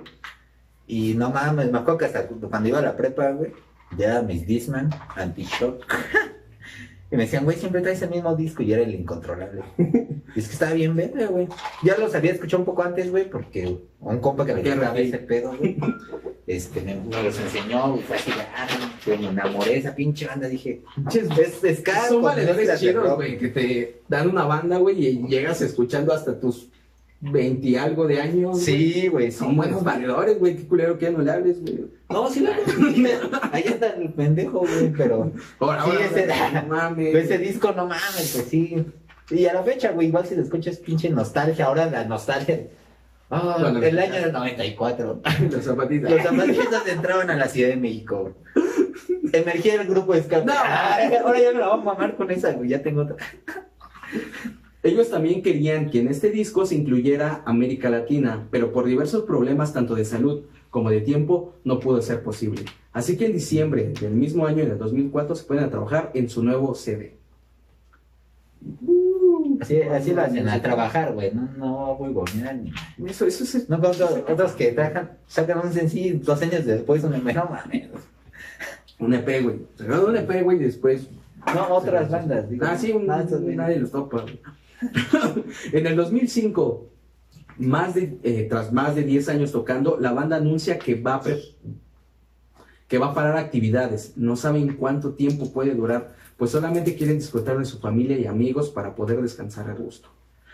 Y 0.86 1.14
no 1.14 1.30
mames, 1.30 1.70
me 1.70 1.78
acuerdo 1.78 1.98
que 1.98 2.04
hasta 2.06 2.26
cuando 2.26 2.68
iba 2.68 2.78
a 2.78 2.82
la 2.82 2.96
prepa, 2.96 3.30
güey, 3.30 3.52
ya 3.96 4.22
mis 4.22 4.46
Disman, 4.46 4.90
anti-shock. 5.16 5.84
y 7.10 7.16
me 7.16 7.22
decían, 7.22 7.44
güey, 7.44 7.56
siempre 7.56 7.80
traes 7.80 8.02
el 8.02 8.10
mismo 8.10 8.34
disco 8.34 8.62
y 8.62 8.72
era 8.72 8.82
el 8.82 8.94
incontrolable. 8.94 9.62
y 9.78 10.38
es 10.38 10.46
que 10.48 10.52
estaba 10.52 10.72
bien 10.72 10.94
verde, 10.94 11.26
güey. 11.26 11.48
Ya 11.82 11.96
los 11.96 12.14
había 12.14 12.32
escuchado 12.32 12.60
un 12.60 12.66
poco 12.66 12.82
antes, 12.82 13.10
güey, 13.10 13.30
porque 13.30 13.78
un 14.00 14.18
compa 14.18 14.44
que 14.44 14.54
me 14.54 14.62
rápido. 14.62 14.94
ese 14.96 15.18
pedo, 15.18 15.56
güey. 15.56 15.76
Este, 16.46 16.80
me, 16.80 16.96
me 16.96 17.22
los 17.22 17.38
enseñó, 17.38 17.96
fue 17.98 18.16
así, 18.16 18.32
ah, 18.56 18.66
me 19.06 19.28
enamoré 19.28 19.70
de 19.72 19.76
esa 19.78 19.94
pinche 19.94 20.26
banda, 20.26 20.48
dije, 20.48 20.82
es, 21.14 21.62
es 21.62 21.78
ska, 21.78 22.08
Son 22.08 22.24
chidos, 22.78 23.14
güey, 23.14 23.38
que 23.38 23.48
te 23.48 24.00
dan 24.08 24.28
una 24.28 24.44
banda, 24.44 24.78
güey, 24.78 25.06
y 25.06 25.26
llegas 25.28 25.60
escuchando 25.62 26.12
hasta 26.12 26.40
tus 26.40 26.68
20 27.20 27.64
y 27.68 27.76
algo 27.76 28.08
de 28.08 28.20
años. 28.20 28.60
Sí, 28.60 29.06
güey, 29.06 29.30
sí. 29.30 29.38
Son 29.38 29.56
buenos 29.56 29.84
valedores, 29.84 30.40
güey, 30.40 30.56
qué 30.56 30.66
culero 30.66 30.98
que 30.98 31.10
no 31.10 31.20
le 31.20 31.30
hables, 31.30 31.60
güey. 31.60 31.84
No, 32.10 32.28
sí, 32.28 32.40
la 32.40 32.50
Ahí 33.52 33.62
está 33.64 33.90
el 33.90 34.12
pendejo, 34.12 34.58
güey, 34.60 34.92
pero. 34.92 35.30
Ahora, 35.60 35.84
Sí, 35.84 35.90
ahora, 35.92 36.06
ese- 36.06 36.26
no 36.54 36.66
mames. 36.76 37.14
Ese 37.14 37.38
disco, 37.38 37.72
no 37.72 37.86
mames, 37.86 38.32
pues 38.34 38.46
sí. 38.50 38.84
Y 39.30 39.46
a 39.46 39.54
la 39.54 39.62
fecha, 39.62 39.92
güey, 39.92 40.08
igual 40.08 40.26
si 40.26 40.34
lo 40.34 40.42
escuchas, 40.42 40.78
pinche 40.78 41.08
nostalgia. 41.08 41.66
Ahora 41.66 41.86
la 41.88 42.04
nostalgia. 42.04 42.66
Ah, 43.34 43.56
el 43.82 43.98
año 43.98 44.12
del 44.12 44.32
94. 44.32 45.22
Los 45.50 45.64
zapatitos. 45.64 46.10
Los 46.10 46.22
zapatistas 46.22 46.86
entraban 46.86 47.30
a 47.30 47.36
la 47.36 47.48
Ciudad 47.48 47.70
de 47.70 47.76
México. 47.76 48.34
Emergía 49.32 49.80
el 49.80 49.88
grupo 49.88 50.12
de 50.12 50.20
escape. 50.20 50.44
No. 50.44 50.52
Ay, 50.54 51.14
ahora 51.14 51.40
ya 51.40 51.52
me 51.52 51.60
la 51.60 51.68
voy 51.68 51.80
a 51.80 51.82
mamar 51.82 52.14
con 52.16 52.30
esa, 52.30 52.52
güey. 52.52 52.68
Ya 52.68 52.82
tengo 52.82 53.02
otra. 53.02 53.16
Ellos 54.82 55.08
también 55.08 55.42
querían 55.42 55.88
que 55.88 56.00
en 56.00 56.08
este 56.08 56.30
disco 56.30 56.66
se 56.66 56.74
incluyera 56.74 57.42
América 57.46 57.88
Latina, 57.88 58.48
pero 58.50 58.70
por 58.70 58.84
diversos 58.84 59.22
problemas 59.22 59.72
tanto 59.72 59.94
de 59.94 60.04
salud 60.04 60.42
como 60.68 60.90
de 60.90 61.00
tiempo 61.00 61.54
no 61.64 61.80
pudo 61.80 62.02
ser 62.02 62.22
posible. 62.22 62.66
Así 62.92 63.16
que 63.16 63.24
en 63.24 63.32
diciembre 63.32 63.94
del 63.98 64.12
mismo 64.12 64.46
año, 64.46 64.62
en 64.62 64.72
el 64.72 64.78
2004, 64.78 65.36
se 65.36 65.44
pueden 65.44 65.64
a 65.64 65.70
trabajar 65.70 66.10
en 66.12 66.28
su 66.28 66.42
nuevo 66.42 66.74
CD. 66.74 67.16
Así, 69.62 69.80
así 69.80 70.12
lo 70.12 70.22
hacen, 70.22 70.48
a 70.48 70.60
trabajar, 70.60 71.12
güey. 71.12 71.32
No, 71.32 71.48
no, 71.56 71.94
güey, 71.96 72.12
gobernar 72.12 72.56
ni. 72.56 72.72
Eso, 73.08 73.26
eso 73.26 73.44
es... 73.44 73.68
No 73.68 73.76
como 73.78 73.90
otros, 73.90 74.10
otros 74.28 74.52
que 74.52 74.72
trabajan, 74.72 75.12
sacan 75.28 75.60
un 75.64 75.72
sencillo 75.72 76.18
dos 76.22 76.42
años 76.42 76.64
después, 76.66 77.04
un 77.04 77.12
no 77.12 77.18
mames. 77.22 77.88
Un 78.98 79.14
EP, 79.14 79.42
güey. 79.42 79.56
Grabó 79.78 80.08
un 80.08 80.16
EP, 80.16 80.42
güey, 80.42 80.58
y 80.58 80.64
después... 80.64 81.08
No, 81.54 81.74
otras 81.74 82.10
bandas. 82.10 82.50
digo. 82.50 82.64
Ah, 82.66 82.76
sí, 82.76 82.92
un- 82.92 83.08
Ah, 83.10 83.24
nadie 83.54 83.78
los 83.78 83.90
topa. 83.92 84.24
en 85.72 85.86
el 85.86 85.96
2005, 85.96 86.88
más 87.58 87.94
de, 87.94 88.18
eh, 88.24 88.46
tras 88.48 88.72
más 88.72 88.94
de 88.96 89.04
10 89.04 89.28
años 89.28 89.52
tocando, 89.52 89.96
la 90.00 90.12
banda 90.12 90.36
anuncia 90.36 90.78
que 90.78 90.94
va, 91.00 91.16
a 91.16 91.22
que 92.88 92.98
va 92.98 93.06
a 93.08 93.14
parar 93.14 93.36
actividades. 93.36 94.12
No 94.16 94.34
saben 94.36 94.74
cuánto 94.76 95.14
tiempo 95.14 95.52
puede 95.52 95.74
durar, 95.74 96.14
pues 96.42 96.50
solamente 96.50 96.96
quieren 96.96 97.18
disfrutar 97.18 97.56
de 97.56 97.64
su 97.64 97.78
familia 97.78 98.18
y 98.18 98.26
amigos 98.26 98.68
para 98.68 98.96
poder 98.96 99.22
descansar 99.22 99.70
a 99.70 99.74
gusto. 99.74 100.08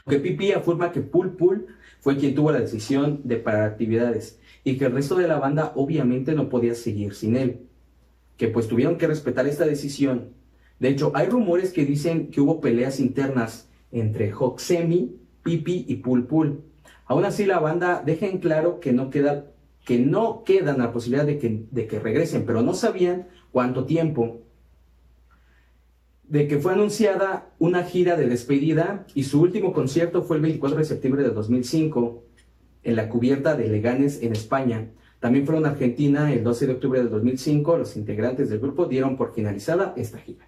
Que 0.07 0.19
Pipi 0.19 0.53
afirma 0.53 0.93
que 0.93 1.01
Pul 1.01 1.31
Pul 1.31 1.67
fue 2.01 2.19
quien 2.19 2.35
tuvo 2.35 2.53
la 2.53 2.61
decisión 2.61 3.23
de 3.25 3.37
parar 3.37 3.63
actividades 3.63 4.39
y 4.65 4.77
que 4.77 4.85
el 4.85 4.93
resto 4.93 5.17
de 5.17 5.27
la 5.27 5.39
banda 5.39 5.73
obviamente 5.77 6.35
no 6.35 6.51
podía 6.51 6.75
seguir 6.75 7.15
sin 7.15 7.37
él. 7.37 7.61
Que 8.37 8.49
pues 8.49 8.69
tuvieron 8.69 8.99
que 8.99 9.07
respetar 9.07 9.47
esta 9.47 9.65
decisión 9.65 10.35
de 10.79 10.91
hecho, 10.91 11.11
hay 11.15 11.27
rumores 11.27 11.73
que 11.73 11.87
dicen 11.87 12.31
que 12.31 12.43
hubo 12.43 12.61
peleas 12.61 13.01
internas 13.01 13.69
entre 13.91 14.33
Hoxemi, 14.33 15.17
Pipi 15.43 15.87
y 15.89 15.97
Pul 15.97 16.27
Pul. 16.27 16.61
Aún 17.07 17.25
así, 17.25 17.47
la 17.47 17.61
banda 17.61 18.03
deja 18.05 18.27
en 18.27 18.39
claro 18.39 18.79
que 18.79 18.93
no, 18.93 19.09
queda, 19.09 19.47
que 19.87 19.99
no 19.99 20.45
quedan 20.45 20.81
la 20.81 20.93
posibilidad 20.93 21.25
de 21.25 21.39
que, 21.39 21.65
de 21.71 21.87
que 21.87 21.99
regresen, 21.99 22.45
pero 22.47 22.61
no 22.63 22.75
sabían 22.75 23.27
cuánto 23.51 23.87
tiempo. 23.87 24.43
De 26.29 26.47
que 26.47 26.59
fue 26.59 26.73
anunciada 26.75 27.51
una 27.59 27.85
gira 27.85 28.17
de 28.17 28.29
despedida 28.29 29.07
y 29.15 29.25
su 29.25 29.41
último 29.41 29.73
concierto 29.73 30.23
fue 30.23 30.37
el 30.37 30.43
24 30.43 30.79
de 30.79 30.85
septiembre 30.85 31.23
de 31.23 31.31
2005 31.31 32.23
en 32.85 32.97
la 32.97 33.09
cubierta 33.09 33.57
de 33.57 33.69
Leganes 33.69 34.23
en 34.23 34.33
España. 34.33 34.89
También 35.21 35.47
fueron 35.47 35.67
a 35.67 35.71
Argentina 35.71 36.33
el 36.33 36.45
12 36.45 36.67
de 36.67 36.73
octubre 36.75 37.03
de 37.03 37.09
2005. 37.09 37.79
Los 37.79 37.97
integrantes 37.97 38.51
del 38.51 38.61
grupo 38.61 38.87
dieron 38.87 39.17
por 39.17 39.35
finalizada 39.35 39.95
esta 39.97 40.19
gira. 40.19 40.47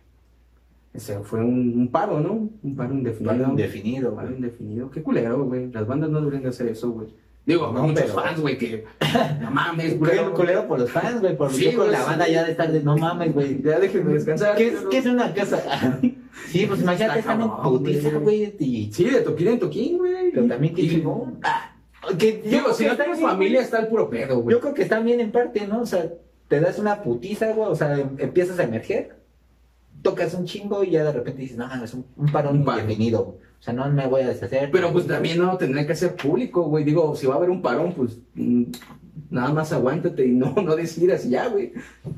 Ese 0.92 1.18
fue 1.20 1.40
un, 1.40 1.78
un 1.78 1.88
paro, 1.88 2.20
¿no? 2.20 2.50
Un 2.62 2.76
paro 2.76 2.92
indefinido. 2.92 3.32
Paro 3.32 3.50
indefinido, 3.50 4.10
Un 4.10 4.16
paro 4.16 4.34
indefinido. 4.34 4.90
Qué 4.90 5.02
culero, 5.02 5.44
güey. 5.44 5.70
Las 5.72 5.86
bandas 5.86 6.10
no 6.10 6.18
deberían 6.18 6.42
de 6.42 6.48
hacer 6.50 6.68
eso, 6.68 6.90
güey. 6.90 7.08
Digo, 7.46 7.72
No, 7.72 7.82
muchos 7.84 8.02
pero- 8.02 8.14
fans, 8.14 8.40
güey, 8.40 8.58
que... 8.58 8.84
No 9.40 9.50
mames, 9.50 9.94
Culero, 9.94 10.32
culero 10.34 10.68
por 10.68 10.78
los 10.78 10.90
fans, 10.90 11.20
güey. 11.20 11.36
Por 11.36 11.50
Sí, 11.52 11.64
yo 11.64 11.70
con 11.78 11.86
güey, 11.88 11.92
la 11.98 12.04
banda 12.04 12.28
ya 12.28 12.44
de 12.44 12.50
estar 12.52 12.70
de 12.70 12.82
no 12.82 12.96
mames, 12.96 13.32
güey. 13.34 13.62
Ya 13.62 13.78
déjenme 13.80 14.12
descansar. 14.12 14.56
¿Qué 14.56 14.68
es, 14.68 14.74
¿Qué 14.90 14.98
es 14.98 15.06
una 15.06 15.32
casa? 15.34 15.98
sí, 16.48 16.66
pues 16.66 16.80
imagínate, 16.82 17.18
Está 17.20 17.32
están 17.32 17.40
en 17.40 17.50
putiza, 17.62 18.10
güey. 18.10 18.20
güey. 18.22 18.56
Y, 18.58 18.92
Sí, 18.92 19.04
de 19.04 19.20
toquín 19.22 19.48
en 19.48 19.58
toquín, 19.58 19.98
güey. 19.98 20.30
pero 20.32 20.46
también 20.46 20.74
qué 20.74 20.82
Y- 20.82 20.90
chingón. 20.90 21.38
Ah, 21.42 21.74
que 22.18 22.42
Digo, 22.44 22.72
si 22.72 22.84
que 22.84 22.90
no 22.90 22.96
tienes 22.96 23.20
familia, 23.20 23.60
está 23.62 23.78
el 23.80 23.88
puro 23.88 24.08
pedo, 24.10 24.34
güey. 24.34 24.42
güey. 24.42 24.56
Yo 24.56 24.60
creo 24.60 24.74
que 24.74 24.82
están 24.82 25.04
bien 25.04 25.20
en 25.20 25.32
parte, 25.32 25.66
¿no? 25.66 25.80
O 25.80 25.86
sea, 25.86 26.08
te 26.48 26.60
das 26.60 26.78
una 26.78 27.02
putiza, 27.02 27.52
güey. 27.52 27.68
O 27.70 27.74
sea, 27.74 27.98
em- 27.98 28.16
empiezas 28.18 28.58
a 28.58 28.64
emerger, 28.64 29.16
tocas 30.02 30.34
un 30.34 30.44
chingo 30.44 30.84
y 30.84 30.90
ya 30.92 31.04
de 31.04 31.12
repente 31.12 31.42
dices, 31.42 31.56
no, 31.56 31.66
es 31.84 31.94
un, 31.94 32.06
un 32.16 32.30
parón 32.32 32.56
indefinido. 32.56 33.24
güey. 33.24 33.49
O 33.60 33.62
sea, 33.62 33.74
no 33.74 33.88
me 33.90 34.06
voy 34.06 34.22
a 34.22 34.28
deshacer. 34.28 34.70
Pero 34.72 34.90
pues 34.90 35.06
también 35.06 35.38
no 35.38 35.56
tendría 35.58 35.86
que 35.86 35.94
ser 35.94 36.16
público, 36.16 36.62
güey. 36.62 36.82
Digo, 36.82 37.14
si 37.14 37.26
va 37.26 37.34
a 37.34 37.36
haber 37.36 37.50
un 37.50 37.60
parón, 37.60 37.92
pues 37.92 38.18
mm, 38.34 38.64
nada 39.30 39.52
más 39.52 39.72
aguántate 39.72 40.26
y 40.26 40.32
no, 40.32 40.54
no 40.62 40.76
decidas 40.76 41.26
y 41.26 41.30
ya, 41.30 41.48
güey. 41.48 41.72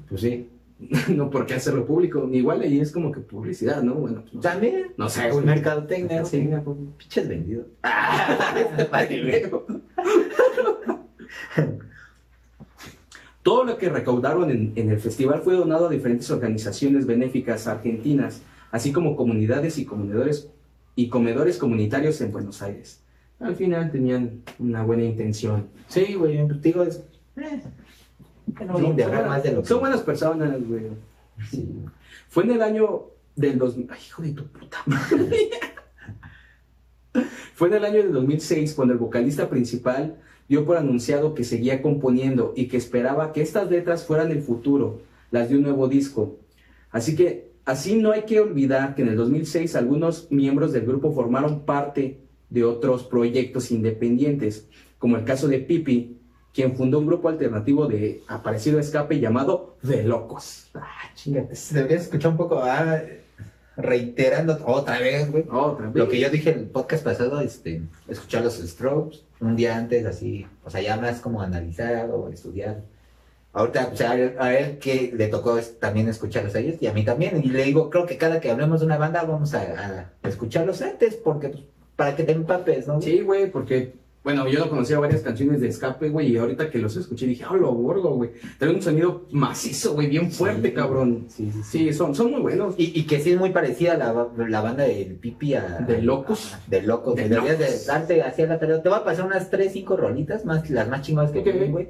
Pues 0.08 0.20
sí. 0.20 0.48
no 1.08 1.30
por 1.30 1.46
qué 1.46 1.54
hacerlo 1.54 1.84
público. 1.84 2.28
Igual 2.32 2.60
ahí 2.62 2.80
es 2.80 2.92
como 2.92 3.10
que 3.10 3.20
publicidad, 3.20 3.82
¿no? 3.82 3.94
Bueno, 3.94 4.22
pues 4.22 4.34
no 4.34 4.42
sé. 4.42 4.48
También. 4.48 4.86
No 4.96 5.08
sé, 5.08 5.26
Un 5.26 5.32
güey. 5.32 5.44
mercadotecnia, 5.46 6.24
Sí. 6.24 6.48
Pinches 6.98 7.28
vendidos. 7.28 7.66
Todo 13.42 13.64
lo 13.64 13.76
que 13.76 13.88
recaudaron 13.88 14.50
en, 14.50 14.72
en 14.76 14.90
el 14.90 15.00
festival 15.00 15.40
fue 15.42 15.54
donado 15.54 15.88
a 15.88 15.90
diferentes 15.90 16.30
organizaciones 16.30 17.06
benéficas 17.06 17.66
argentinas, 17.66 18.42
así 18.70 18.92
como 18.92 19.16
comunidades 19.16 19.78
y 19.78 19.84
comedores, 19.84 20.48
y 20.94 21.08
comedores 21.08 21.58
comunitarios 21.58 22.20
en 22.20 22.32
Buenos 22.32 22.62
Aires. 22.62 23.02
Al 23.40 23.56
final 23.56 23.90
tenían 23.90 24.42
una 24.58 24.82
buena 24.84 25.04
intención. 25.04 25.68
Sí, 25.88 26.14
güey, 26.14 26.46
digo, 26.60 26.82
es. 26.82 27.02
Eh, 27.36 27.62
no 28.66 28.78
indagar 28.78 29.26
más 29.26 29.42
de 29.42 29.52
lo 29.52 29.62
que. 29.62 29.68
son 29.68 29.80
buenas 29.80 30.02
personas, 30.02 30.66
güey. 30.66 30.88
Sí. 31.50 31.68
Fue 32.28 32.44
en 32.44 32.52
el 32.52 32.62
año 32.62 33.06
del 33.36 33.58
dos... 33.58 33.76
Ay, 33.88 33.98
hijo 34.06 34.22
de 34.22 34.32
tu 34.32 34.46
puta 34.46 34.78
madre. 34.86 35.50
Fue 37.54 37.68
en 37.68 37.74
el 37.74 37.84
año 37.84 37.98
del 37.98 38.12
2006 38.12 38.74
cuando 38.74 38.94
el 38.94 38.98
vocalista 38.98 39.48
principal 39.48 40.16
dio 40.48 40.64
por 40.64 40.76
anunciado 40.76 41.34
que 41.34 41.44
seguía 41.44 41.82
componiendo 41.82 42.52
y 42.56 42.68
que 42.68 42.76
esperaba 42.76 43.32
que 43.32 43.42
estas 43.42 43.70
letras 43.70 44.04
fueran 44.04 44.30
el 44.30 44.42
futuro, 44.42 45.00
las 45.30 45.48
de 45.48 45.56
un 45.56 45.62
nuevo 45.62 45.88
disco. 45.88 46.38
Así 46.90 47.14
que, 47.16 47.51
así 47.64 47.96
no 47.96 48.12
hay 48.12 48.22
que 48.22 48.40
olvidar 48.40 48.94
que 48.94 49.02
en 49.02 49.08
el 49.08 49.16
2006 49.16 49.76
algunos 49.76 50.30
miembros 50.30 50.72
del 50.72 50.86
grupo 50.86 51.12
formaron 51.12 51.64
parte 51.64 52.20
de 52.50 52.64
otros 52.64 53.04
proyectos 53.04 53.70
independientes, 53.70 54.68
como 54.98 55.16
el 55.16 55.24
caso 55.24 55.48
de 55.48 55.58
Pipi, 55.58 56.18
quien 56.52 56.76
fundó 56.76 56.98
un 56.98 57.06
grupo 57.06 57.28
alternativo 57.28 57.86
de 57.86 58.22
aparecido 58.28 58.78
escape 58.78 59.18
llamado 59.18 59.76
The 59.86 60.04
Locos. 60.04 60.70
Ah, 60.74 61.10
chingate. 61.14 61.54
Deberías 61.70 62.02
escuchar 62.02 62.32
un 62.32 62.36
poco, 62.36 62.60
ah, 62.62 63.00
reiterando 63.76 64.58
otra 64.66 64.98
vez, 64.98 65.30
güey. 65.30 65.44
Otra 65.50 65.86
vez. 65.86 65.96
Lo 65.96 66.08
que 66.08 66.20
yo 66.20 66.28
dije 66.28 66.50
en 66.50 66.58
el 66.58 66.66
podcast 66.66 67.04
pasado, 67.04 67.40
este, 67.40 67.82
escuchar 68.06 68.44
los 68.44 68.56
strokes 68.58 69.20
un 69.40 69.56
día 69.56 69.76
antes, 69.76 70.04
así, 70.04 70.46
o 70.62 70.70
sea, 70.70 70.82
ya 70.82 70.96
más 70.98 71.20
como 71.20 71.40
analizar 71.40 72.10
o 72.10 72.28
estudiar 72.28 72.82
ahorita 73.52 73.88
pues, 73.90 74.00
a, 74.02 74.14
él, 74.16 74.34
a 74.38 74.54
él 74.54 74.78
que 74.78 75.12
le 75.14 75.28
tocó 75.28 75.58
es- 75.58 75.78
también 75.78 76.08
escucharlos 76.08 76.54
a 76.54 76.60
ellos 76.60 76.76
y 76.80 76.86
a 76.86 76.92
mí 76.92 77.04
también. 77.04 77.40
Y 77.44 77.48
le 77.50 77.64
digo, 77.64 77.90
creo 77.90 78.06
que 78.06 78.16
cada 78.16 78.40
que 78.40 78.50
hablemos 78.50 78.80
de 78.80 78.86
una 78.86 78.98
banda 78.98 79.22
vamos 79.24 79.54
a, 79.54 80.10
a 80.22 80.28
escucharlos 80.28 80.82
antes 80.82 81.14
porque 81.16 81.48
pues, 81.48 81.64
para 81.96 82.16
que 82.16 82.22
te 82.24 82.32
empapes, 82.32 82.86
¿no? 82.88 83.00
Sí, 83.02 83.20
güey, 83.20 83.50
porque, 83.50 83.92
bueno, 84.24 84.48
yo 84.48 84.60
no 84.60 84.70
conocía 84.70 84.98
varias 84.98 85.20
canciones 85.20 85.60
de 85.60 85.68
escape, 85.68 86.08
güey, 86.08 86.28
y 86.32 86.38
ahorita 86.38 86.70
que 86.70 86.78
los 86.78 86.96
escuché 86.96 87.26
dije, 87.26 87.44
ah, 87.46 87.54
lo 87.54 87.70
gordo, 87.72 88.10
güey. 88.14 88.30
Trae 88.58 88.72
un 88.72 88.80
sonido 88.80 89.26
macizo, 89.32 89.92
güey, 89.94 90.06
bien 90.08 90.30
fuerte, 90.32 90.68
Sí. 90.68 90.74
cabrón. 90.74 91.26
Sí, 91.28 91.50
sí, 91.52 91.60
sí. 91.62 91.78
Sí, 91.78 91.92
son, 91.92 92.14
son 92.14 92.30
muy 92.30 92.40
buenos. 92.40 92.74
Y, 92.78 92.98
y 92.98 93.04
que 93.06 93.20
sí 93.20 93.32
es 93.32 93.38
muy 93.38 93.50
parecida 93.50 93.96
la, 93.96 94.28
la 94.48 94.60
banda 94.62 94.84
del 94.84 95.16
Pipi 95.16 95.54
a... 95.54 95.84
De 95.86 96.00
Locos. 96.00 96.54
a- 96.54 96.60
de 96.70 96.82
Locos. 96.82 97.14
De 97.16 97.28
Deberías 97.28 97.58
Locos. 97.60 97.80
de 97.80 97.84
darte 97.92 98.22
hacia 98.22 98.46
la 98.46 98.58
tarea. 98.58 98.82
Te 98.82 98.88
voy 98.88 98.98
a 98.98 99.04
pasar 99.04 99.26
unas 99.26 99.50
3, 99.50 99.70
5 99.72 99.96
rolitas, 99.96 100.44
más 100.46 100.70
las 100.70 100.88
más 100.88 101.02
chingadas 101.02 101.30
que 101.32 101.38
Ok. 101.40 101.44
tienen, 101.44 101.72
güey. 101.72 101.88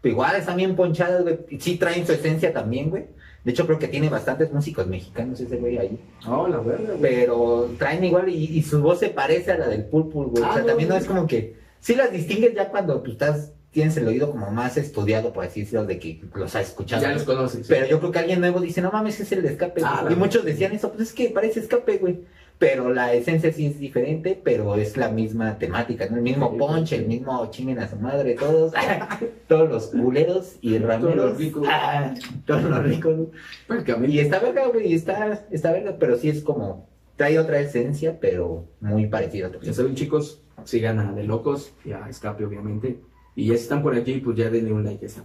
Pero 0.00 0.12
igual 0.12 0.36
están 0.36 0.56
bien 0.56 0.76
ponchadas, 0.76 1.22
güey. 1.22 1.38
Sí 1.58 1.76
traen 1.76 2.06
su 2.06 2.12
esencia 2.12 2.52
también, 2.52 2.90
güey. 2.90 3.06
De 3.44 3.52
hecho, 3.52 3.64
creo 3.66 3.78
que 3.78 3.88
tiene 3.88 4.08
bastantes 4.08 4.52
músicos 4.52 4.86
mexicanos 4.88 5.40
ese 5.40 5.56
güey 5.56 5.78
ahí. 5.78 5.98
No, 6.24 6.48
la 6.48 6.58
verdad, 6.58 6.96
güey. 6.98 7.00
Pero 7.00 7.70
traen 7.78 8.02
igual 8.04 8.28
y, 8.28 8.58
y 8.58 8.62
su 8.62 8.82
voz 8.82 8.98
se 8.98 9.08
parece 9.10 9.52
a 9.52 9.58
la 9.58 9.68
del 9.68 9.84
Pulpul, 9.84 10.26
güey. 10.26 10.42
o 10.42 10.46
Ah, 10.46 10.52
sea, 10.54 10.62
no, 10.62 10.68
también 10.68 10.88
no 10.88 10.96
es 10.96 11.04
como 11.06 11.26
que... 11.26 11.56
Sí 11.80 11.94
las 11.94 12.10
distingues 12.10 12.54
ya 12.54 12.70
cuando 12.70 13.00
tú 13.02 13.12
estás... 13.12 13.52
Tienes 13.70 13.94
el 13.98 14.08
oído 14.08 14.30
como 14.30 14.50
más 14.50 14.78
estudiado, 14.78 15.34
por 15.34 15.44
así 15.44 15.60
decirlo, 15.60 15.84
de 15.84 15.98
que 15.98 16.22
los 16.34 16.56
has 16.56 16.68
escuchado. 16.68 17.02
Ya 17.02 17.12
los 17.12 17.24
conoces. 17.24 17.66
Pero 17.68 17.86
yo 17.86 17.98
creo 18.00 18.10
que 18.10 18.18
alguien 18.20 18.40
nuevo 18.40 18.58
dice, 18.60 18.80
no 18.80 18.90
mames, 18.90 19.20
es 19.20 19.30
el 19.32 19.42
de 19.42 19.50
escape. 19.50 19.82
Ah, 19.84 20.00
güey". 20.02 20.14
y 20.14 20.16
muchos 20.16 20.46
decían 20.46 20.72
eso, 20.72 20.90
pues 20.90 21.08
es 21.08 21.14
que 21.14 21.28
parece 21.28 21.60
escape, 21.60 21.98
güey. 21.98 22.20
Pero 22.58 22.92
la 22.92 23.12
esencia 23.12 23.52
sí 23.52 23.66
es 23.66 23.78
diferente, 23.78 24.40
pero 24.42 24.76
es 24.76 24.96
la 24.96 25.10
misma 25.10 25.58
temática, 25.58 26.06
¿no? 26.08 26.16
El 26.16 26.22
mismo 26.22 26.56
sí. 26.86 26.94
el 26.94 27.06
mismo 27.06 27.50
chinguen 27.50 27.78
a 27.80 27.88
su 27.88 27.96
madre, 27.96 28.34
todos, 28.34 28.72
todos 29.48 29.68
los 29.68 29.86
culeros 29.88 30.56
y 30.62 30.78
rameros. 30.78 31.16
los 31.16 31.36
ricos. 31.36 31.68
Ah, 31.70 32.14
todos 32.46 32.64
los 32.64 32.82
ricos. 32.82 33.14
güey. 33.14 33.28
Prácticamente. 33.66 34.16
Y 34.16 34.20
está 34.20 34.38
verga, 34.38 34.68
güey, 34.68 34.94
está, 34.94 35.44
está 35.50 35.72
verga, 35.72 35.96
pero 35.98 36.16
sí 36.16 36.30
es 36.30 36.42
como, 36.42 36.88
trae 37.16 37.38
otra 37.38 37.60
esencia, 37.60 38.18
pero 38.20 38.64
muy 38.80 39.06
parecida. 39.06 39.50
Ya 39.60 39.74
saben, 39.74 39.94
chicos, 39.94 40.40
sigan 40.64 40.98
a 40.98 41.12
De 41.12 41.24
Locos 41.24 41.74
y 41.84 41.92
a 41.92 42.08
Escape, 42.08 42.44
obviamente. 42.44 43.00
Y 43.34 43.48
ya 43.48 43.54
si 43.56 43.62
están 43.62 43.82
por 43.82 43.94
allí, 43.94 44.20
pues 44.20 44.36
ya 44.36 44.48
denle 44.48 44.72
un 44.72 44.84
like 44.84 45.04
a 45.04 45.08
esa. 45.08 45.24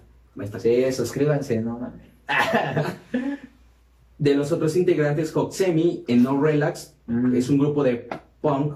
Sí, 0.60 0.92
suscríbanse, 0.92 1.62
no 1.62 1.80
mames. 1.80 2.08
De 4.18 4.36
los 4.36 4.52
otros 4.52 4.76
integrantes, 4.76 5.36
Hoxemi 5.36 6.04
en 6.08 6.22
No 6.22 6.40
Relax 6.40 6.96
Mm. 7.12 7.36
es 7.36 7.50
un 7.50 7.58
grupo 7.58 7.84
de 7.84 8.08
punk 8.42 8.76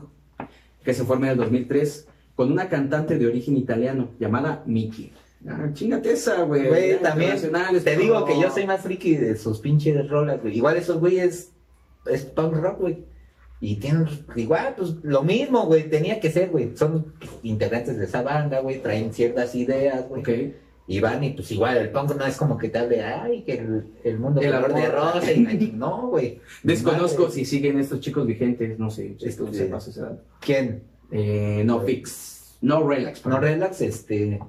que 0.84 0.94
se 0.94 1.04
forma 1.04 1.28
en 1.28 1.32
el 1.34 1.38
2003 1.38 2.08
con 2.36 2.52
una 2.52 2.70
cantante 2.70 3.18
de 3.18 3.28
origen 3.28 3.58
italiano 3.58 4.10
llamada 4.20 4.64
Miki. 4.66 5.12
Ah, 5.48 5.70
chingate 5.74 6.12
esa, 6.12 6.42
güey. 6.44 6.68
Güey, 6.68 7.00
también 7.02 7.38
te 7.84 7.98
digo 7.98 8.26
que 8.26 8.40
yo 8.40 8.50
soy 8.50 8.66
más 8.66 8.82
friki 8.82 9.16
de 9.16 9.36
sus 9.38 9.60
pinches 9.60 10.10
rolas, 10.10 10.42
güey. 10.42 10.58
Igual 10.58 10.78
esos 10.78 11.00
güeyes 11.00 11.52
es 12.08 12.26
punk 12.26 12.56
rock, 12.56 12.80
güey. 12.80 13.06
Y 13.62 13.78
tienen 13.78 14.08
igual, 14.36 14.74
pues 14.76 14.96
lo 15.04 15.24
mismo, 15.24 15.66
güey. 15.66 15.90
Tenía 15.90 16.20
que 16.20 16.32
ser, 16.32 16.50
güey. 16.50 16.76
Son 16.76 17.14
integrantes 17.44 17.98
de 17.98 18.06
esa 18.06 18.22
banda, 18.22 18.60
güey. 18.60 18.82
Traen 18.82 19.14
ciertas 19.14 19.56
ideas, 19.56 20.08
güey. 20.10 20.22
Ok. 20.22 20.56
Y 20.88 21.00
van 21.00 21.24
y 21.24 21.32
pues 21.32 21.52
igual, 21.52 21.78
el 21.78 21.90
punk 21.90 22.16
no 22.16 22.26
es 22.26 22.38
como 22.38 22.58
que 22.60 22.70
te 22.70 22.78
hable, 22.78 23.02
ay, 23.04 23.42
que 23.44 23.54
el, 23.54 23.88
el 24.04 24.20
mundo 24.20 24.40
El 24.40 24.52
color 24.52 24.74
de 24.76 24.88
rosa. 24.90 25.32
Y, 25.32 25.72
no, 25.76 26.10
güey. 26.10 26.40
Desconozco 26.62 27.24
Madre. 27.24 27.34
si 27.34 27.46
siguen 27.46 27.80
estos 27.80 28.00
chicos 28.02 28.26
vigentes, 28.28 28.78
no 28.78 28.92
sé, 28.92 29.16
Este- 29.20 29.52
sepas 29.54 29.88
ese 29.88 30.02
dato. 30.02 30.22
¿Quién? 30.40 30.84
Eh, 31.12 31.64
no 31.66 31.82
Fix, 31.82 32.58
No 32.62 32.88
Relax. 32.88 33.26
No 33.26 33.40
relax, 33.40 33.82
este. 33.82 34.40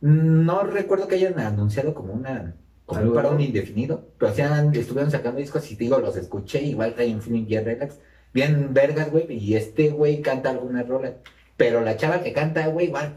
No 0.00 0.62
recuerdo 0.62 1.08
que 1.08 1.16
hayan 1.16 1.38
anunciado 1.38 1.94
como 1.94 2.12
una. 2.14 2.54
Como 2.86 3.02
un 3.02 3.14
parón 3.14 3.40
indefinido. 3.40 4.08
Pero 4.18 4.32
han- 4.44 4.74
estuvieron 4.74 5.10
sacando 5.10 5.38
discos 5.40 5.70
y 5.70 5.76
digo, 5.76 5.98
los 5.98 6.16
escuché. 6.16 6.62
Igual 6.62 6.94
traen 6.94 7.20
feeling 7.22 7.46
bien 7.46 7.64
relax. 7.64 7.98
Bien 8.32 8.72
vergas, 8.72 9.10
güey. 9.10 9.26
Y 9.32 9.54
este 9.56 9.90
güey 9.90 10.22
canta 10.22 10.50
algunas 10.50 10.88
rolas. 10.88 11.14
Pero 11.56 11.82
la 11.82 11.96
chava 11.96 12.22
que 12.22 12.32
canta, 12.32 12.66
güey, 12.68 12.86
igual. 12.86 13.16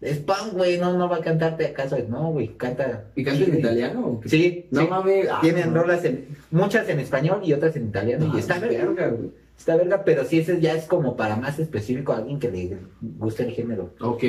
Es 0.00 0.18
punk, 0.18 0.52
güey. 0.52 0.78
No, 0.78 0.96
no 0.96 1.08
va 1.08 1.16
a 1.16 1.20
cantarte 1.20 1.66
acaso. 1.66 1.96
No, 2.08 2.32
güey. 2.32 2.48
Canta. 2.56 3.04
¿Y 3.14 3.24
canta 3.24 3.44
en 3.44 3.58
italiano? 3.58 4.06
o 4.06 4.20
qué? 4.20 4.28
Sí. 4.28 4.66
No 4.70 4.82
sí. 4.82 4.86
mames. 4.88 5.28
ah, 5.30 5.38
Tienen 5.40 5.72
no. 5.72 5.82
rolas 5.82 6.04
en. 6.04 6.26
Muchas 6.50 6.88
en 6.88 7.00
español 7.00 7.40
y 7.42 7.52
otras 7.52 7.74
en 7.76 7.86
italiano. 7.88 8.30
Y 8.34 8.38
está 8.38 8.58
verga. 8.58 8.84
verga, 8.84 9.08
güey. 9.08 9.30
Está 9.58 9.76
verga, 9.76 10.04
pero 10.04 10.24
sí, 10.24 10.40
ese 10.40 10.60
ya 10.60 10.74
es 10.74 10.84
como 10.84 11.16
para 11.16 11.36
más 11.36 11.58
específico 11.58 12.12
a 12.12 12.18
alguien 12.18 12.38
que 12.38 12.50
le 12.50 12.76
guste 13.00 13.44
el 13.44 13.52
género. 13.52 13.94
Ok. 14.00 14.22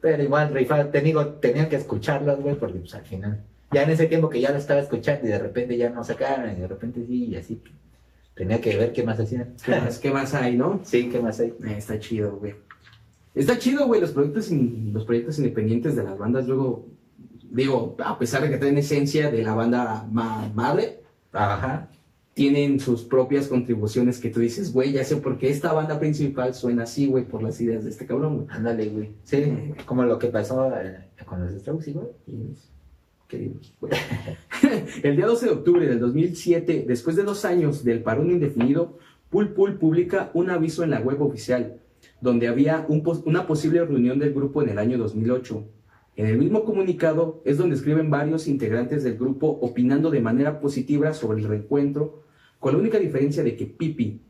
Pero 0.00 0.22
igual, 0.22 0.54
rifa, 0.54 0.90
te 0.90 1.02
digo, 1.02 1.26
tenía 1.26 1.68
que 1.68 1.76
escucharlas, 1.76 2.40
güey, 2.40 2.54
porque 2.54 2.78
pues 2.78 2.94
al 2.94 3.04
final, 3.04 3.40
ya 3.70 3.82
en 3.82 3.90
ese 3.90 4.06
tiempo 4.06 4.30
que 4.30 4.40
ya 4.40 4.50
lo 4.50 4.56
estaba 4.56 4.80
escuchando 4.80 5.26
y 5.26 5.30
de 5.30 5.38
repente 5.38 5.76
ya 5.76 5.90
no 5.90 6.02
sacaron 6.02 6.50
y 6.52 6.60
de 6.60 6.66
repente 6.66 7.04
sí, 7.06 7.26
y 7.26 7.36
así, 7.36 7.60
tenía 8.34 8.62
que 8.62 8.74
ver 8.78 8.92
qué 8.94 9.02
más 9.02 9.20
hacían. 9.20 9.54
¿Qué 9.62 9.72
más, 9.72 9.98
qué 9.98 10.10
más 10.10 10.32
hay, 10.34 10.56
no? 10.56 10.80
Sí, 10.84 11.10
qué 11.10 11.20
más 11.20 11.38
hay. 11.38 11.48
Eh, 11.48 11.74
está 11.76 11.98
chido, 12.00 12.36
güey. 12.36 12.54
Está 13.34 13.58
chido, 13.58 13.86
güey, 13.86 14.00
los 14.00 14.10
proyectos, 14.10 14.50
in- 14.50 14.90
los 14.92 15.04
proyectos 15.04 15.38
independientes 15.38 15.96
de 15.96 16.04
las 16.04 16.18
bandas, 16.18 16.46
luego, 16.46 16.86
digo, 17.50 17.96
a 18.04 18.18
pesar 18.18 18.42
de 18.42 18.50
que 18.50 18.58
traen 18.58 18.76
esencia 18.78 19.30
de 19.30 19.42
la 19.42 19.54
banda 19.54 20.06
ma- 20.10 20.50
madre, 20.54 21.00
Ajá. 21.32 21.88
tienen 22.34 22.78
sus 22.78 23.04
propias 23.04 23.48
contribuciones 23.48 24.18
que 24.18 24.28
tú 24.30 24.40
dices, 24.40 24.72
güey, 24.72 24.92
ya 24.92 25.02
sé 25.04 25.16
por 25.16 25.38
qué 25.38 25.48
esta 25.48 25.72
banda 25.72 25.98
principal 25.98 26.54
suena 26.54 26.82
así, 26.82 27.06
güey, 27.06 27.24
por 27.24 27.42
las 27.42 27.58
ideas 27.60 27.84
de 27.84 27.90
este 27.90 28.04
cabrón, 28.06 28.36
güey. 28.36 28.46
Ándale, 28.50 28.88
güey. 28.90 29.10
Sí, 29.24 29.72
como 29.86 30.04
lo 30.04 30.18
que 30.18 30.28
pasó 30.28 30.70
eh, 30.76 31.08
con 31.24 31.40
los 31.40 31.58
Strokes, 31.60 31.92
güey. 31.92 32.06
El 35.02 35.16
día 35.16 35.26
12 35.26 35.46
de 35.46 35.52
octubre 35.52 35.86
del 35.86 35.98
2007, 36.00 36.84
después 36.86 37.16
de 37.16 37.22
dos 37.22 37.44
años 37.46 37.82
del 37.82 38.02
parón 38.02 38.30
indefinido, 38.30 38.98
Pul 39.30 39.54
Pul 39.54 39.78
publica 39.78 40.30
un 40.34 40.50
aviso 40.50 40.84
en 40.84 40.90
la 40.90 41.00
web 41.00 41.22
oficial, 41.22 41.78
donde 42.22 42.46
había 42.46 42.86
un 42.88 43.02
una 43.26 43.46
posible 43.48 43.84
reunión 43.84 44.20
del 44.20 44.32
grupo 44.32 44.62
en 44.62 44.68
el 44.68 44.78
año 44.78 44.96
2008. 44.96 45.66
En 46.14 46.26
el 46.26 46.38
mismo 46.38 46.64
comunicado 46.64 47.42
es 47.44 47.58
donde 47.58 47.74
escriben 47.74 48.10
varios 48.10 48.46
integrantes 48.46 49.02
del 49.02 49.18
grupo 49.18 49.48
opinando 49.48 50.08
de 50.08 50.20
manera 50.20 50.60
positiva 50.60 51.12
sobre 51.14 51.40
el 51.40 51.48
reencuentro, 51.48 52.22
con 52.60 52.74
la 52.74 52.78
única 52.78 53.00
diferencia 53.00 53.42
de 53.42 53.56
que 53.56 53.66
Pipi, 53.66 54.20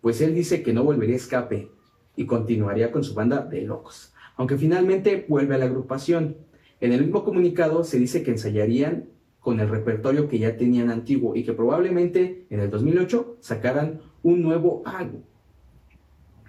pues 0.00 0.20
él 0.20 0.36
dice 0.36 0.62
que 0.62 0.72
no 0.72 0.84
volvería 0.84 1.16
a 1.16 1.18
escape 1.18 1.68
y 2.14 2.26
continuaría 2.26 2.92
con 2.92 3.02
su 3.02 3.12
banda 3.12 3.44
de 3.44 3.62
locos, 3.62 4.14
aunque 4.36 4.56
finalmente 4.56 5.26
vuelve 5.28 5.56
a 5.56 5.58
la 5.58 5.64
agrupación. 5.64 6.36
En 6.80 6.92
el 6.92 7.02
mismo 7.02 7.24
comunicado 7.24 7.82
se 7.82 7.98
dice 7.98 8.22
que 8.22 8.30
ensayarían 8.30 9.06
con 9.40 9.58
el 9.58 9.68
repertorio 9.68 10.28
que 10.28 10.38
ya 10.38 10.56
tenían 10.56 10.90
antiguo 10.90 11.34
y 11.34 11.42
que 11.42 11.54
probablemente 11.54 12.46
en 12.50 12.60
el 12.60 12.70
2008 12.70 13.38
sacaran 13.40 14.00
un 14.22 14.42
nuevo 14.42 14.82
álbum. 14.84 15.22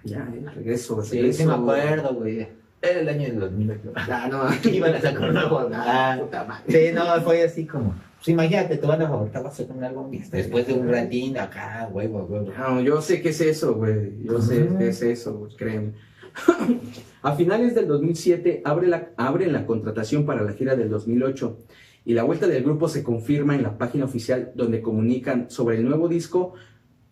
Ya, 0.04 0.28
el 0.32 0.46
regreso, 0.54 1.00
el 1.00 1.06
Sí, 1.06 1.16
regreso. 1.16 1.38
sí 1.38 1.46
me 1.46 1.54
acuerdo, 1.54 2.14
güey. 2.14 2.48
Era 2.80 3.00
el 3.00 3.08
año 3.08 3.22
del 3.28 3.38
2008. 3.40 3.92
Ah, 3.94 4.28
no, 4.30 4.70
Iban 4.70 4.94
a 4.94 5.00
sacar 5.00 5.28
un 5.28 5.34
nuevo 5.34 5.58
álbum. 5.60 5.72
Ah, 5.76 6.16
puta 6.20 6.44
madre. 6.44 6.88
Sí, 6.88 6.94
no, 6.94 7.04
fue 7.22 7.42
así 7.44 7.66
como. 7.66 7.94
Pues 8.16 8.28
imagínate, 8.28 8.76
tu 8.78 8.86
banda 8.86 9.08
favorita 9.08 9.40
va 9.40 9.48
a 9.48 9.52
sacar 9.52 9.76
un 9.76 9.84
álbum 9.84 10.10
después 10.30 10.66
de 10.66 10.74
un 10.74 10.88
ratín 10.88 11.38
acá, 11.38 11.88
huevo, 11.92 12.24
huevo. 12.24 12.52
No, 12.56 12.80
yo 12.80 13.00
sé 13.00 13.20
qué 13.20 13.30
es 13.30 13.40
eso, 13.40 13.74
güey. 13.74 14.22
Yo 14.24 14.40
sé 14.40 14.68
qué 14.78 14.88
es 14.88 15.02
eso, 15.02 15.34
güey, 15.38 15.56
créeme. 15.56 15.92
a 17.22 17.34
finales 17.34 17.74
del 17.74 17.86
2007 17.88 18.62
abre 18.64 18.88
la, 18.88 19.10
abren 19.16 19.52
la 19.52 19.66
contratación 19.66 20.24
para 20.24 20.42
la 20.42 20.52
gira 20.52 20.76
del 20.76 20.88
2008 20.88 21.58
y 22.04 22.14
la 22.14 22.22
vuelta 22.22 22.46
del 22.46 22.62
grupo 22.64 22.88
se 22.88 23.02
confirma 23.02 23.54
en 23.54 23.62
la 23.62 23.76
página 23.76 24.04
oficial 24.06 24.52
donde 24.54 24.80
comunican 24.82 25.50
sobre 25.50 25.76
el 25.76 25.84
nuevo 25.84 26.08
disco 26.08 26.54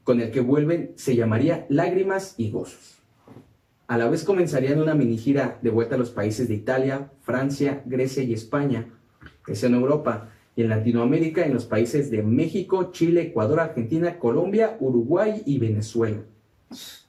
con 0.05 0.21
el 0.21 0.31
que 0.31 0.41
vuelven, 0.41 0.93
se 0.97 1.17
llamaría 1.17 1.67
Lágrimas 1.69 2.35
y 2.37 2.51
Gozos. 2.51 2.99
A 3.87 3.99
la 3.99 4.09
vez 4.09 4.25
comenzarían 4.25 4.81
una 4.81 4.95
mini 4.95 5.19
gira 5.19 5.59
de 5.63 5.71
vuelta 5.71 5.97
a 5.97 5.99
los 5.99 6.11
países 6.11 6.49
de 6.49 6.55
Italia, 6.55 7.11
Francia, 7.23 7.83
Grecia 7.87 8.23
y 8.23 8.33
España, 8.33 8.87
que 9.45 9.57
sea 9.57 9.69
en 9.69 9.75
Europa, 9.75 10.31
y 10.57 10.63
en 10.63 10.69
Latinoamérica 10.69 11.45
en 11.45 11.55
los 11.55 11.65
países 11.65 12.11
de 12.11 12.23
México, 12.23 12.91
Chile, 12.93 13.23
Ecuador, 13.23 13.61
Argentina, 13.61 14.19
Colombia, 14.19 14.77
Uruguay 14.81 15.43
y 15.47 15.59
Venezuela. 15.59 16.19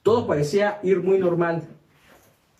Todo 0.02 0.26
parecía 0.26 0.80
ir 0.82 1.02
muy 1.02 1.18
normal, 1.18 1.62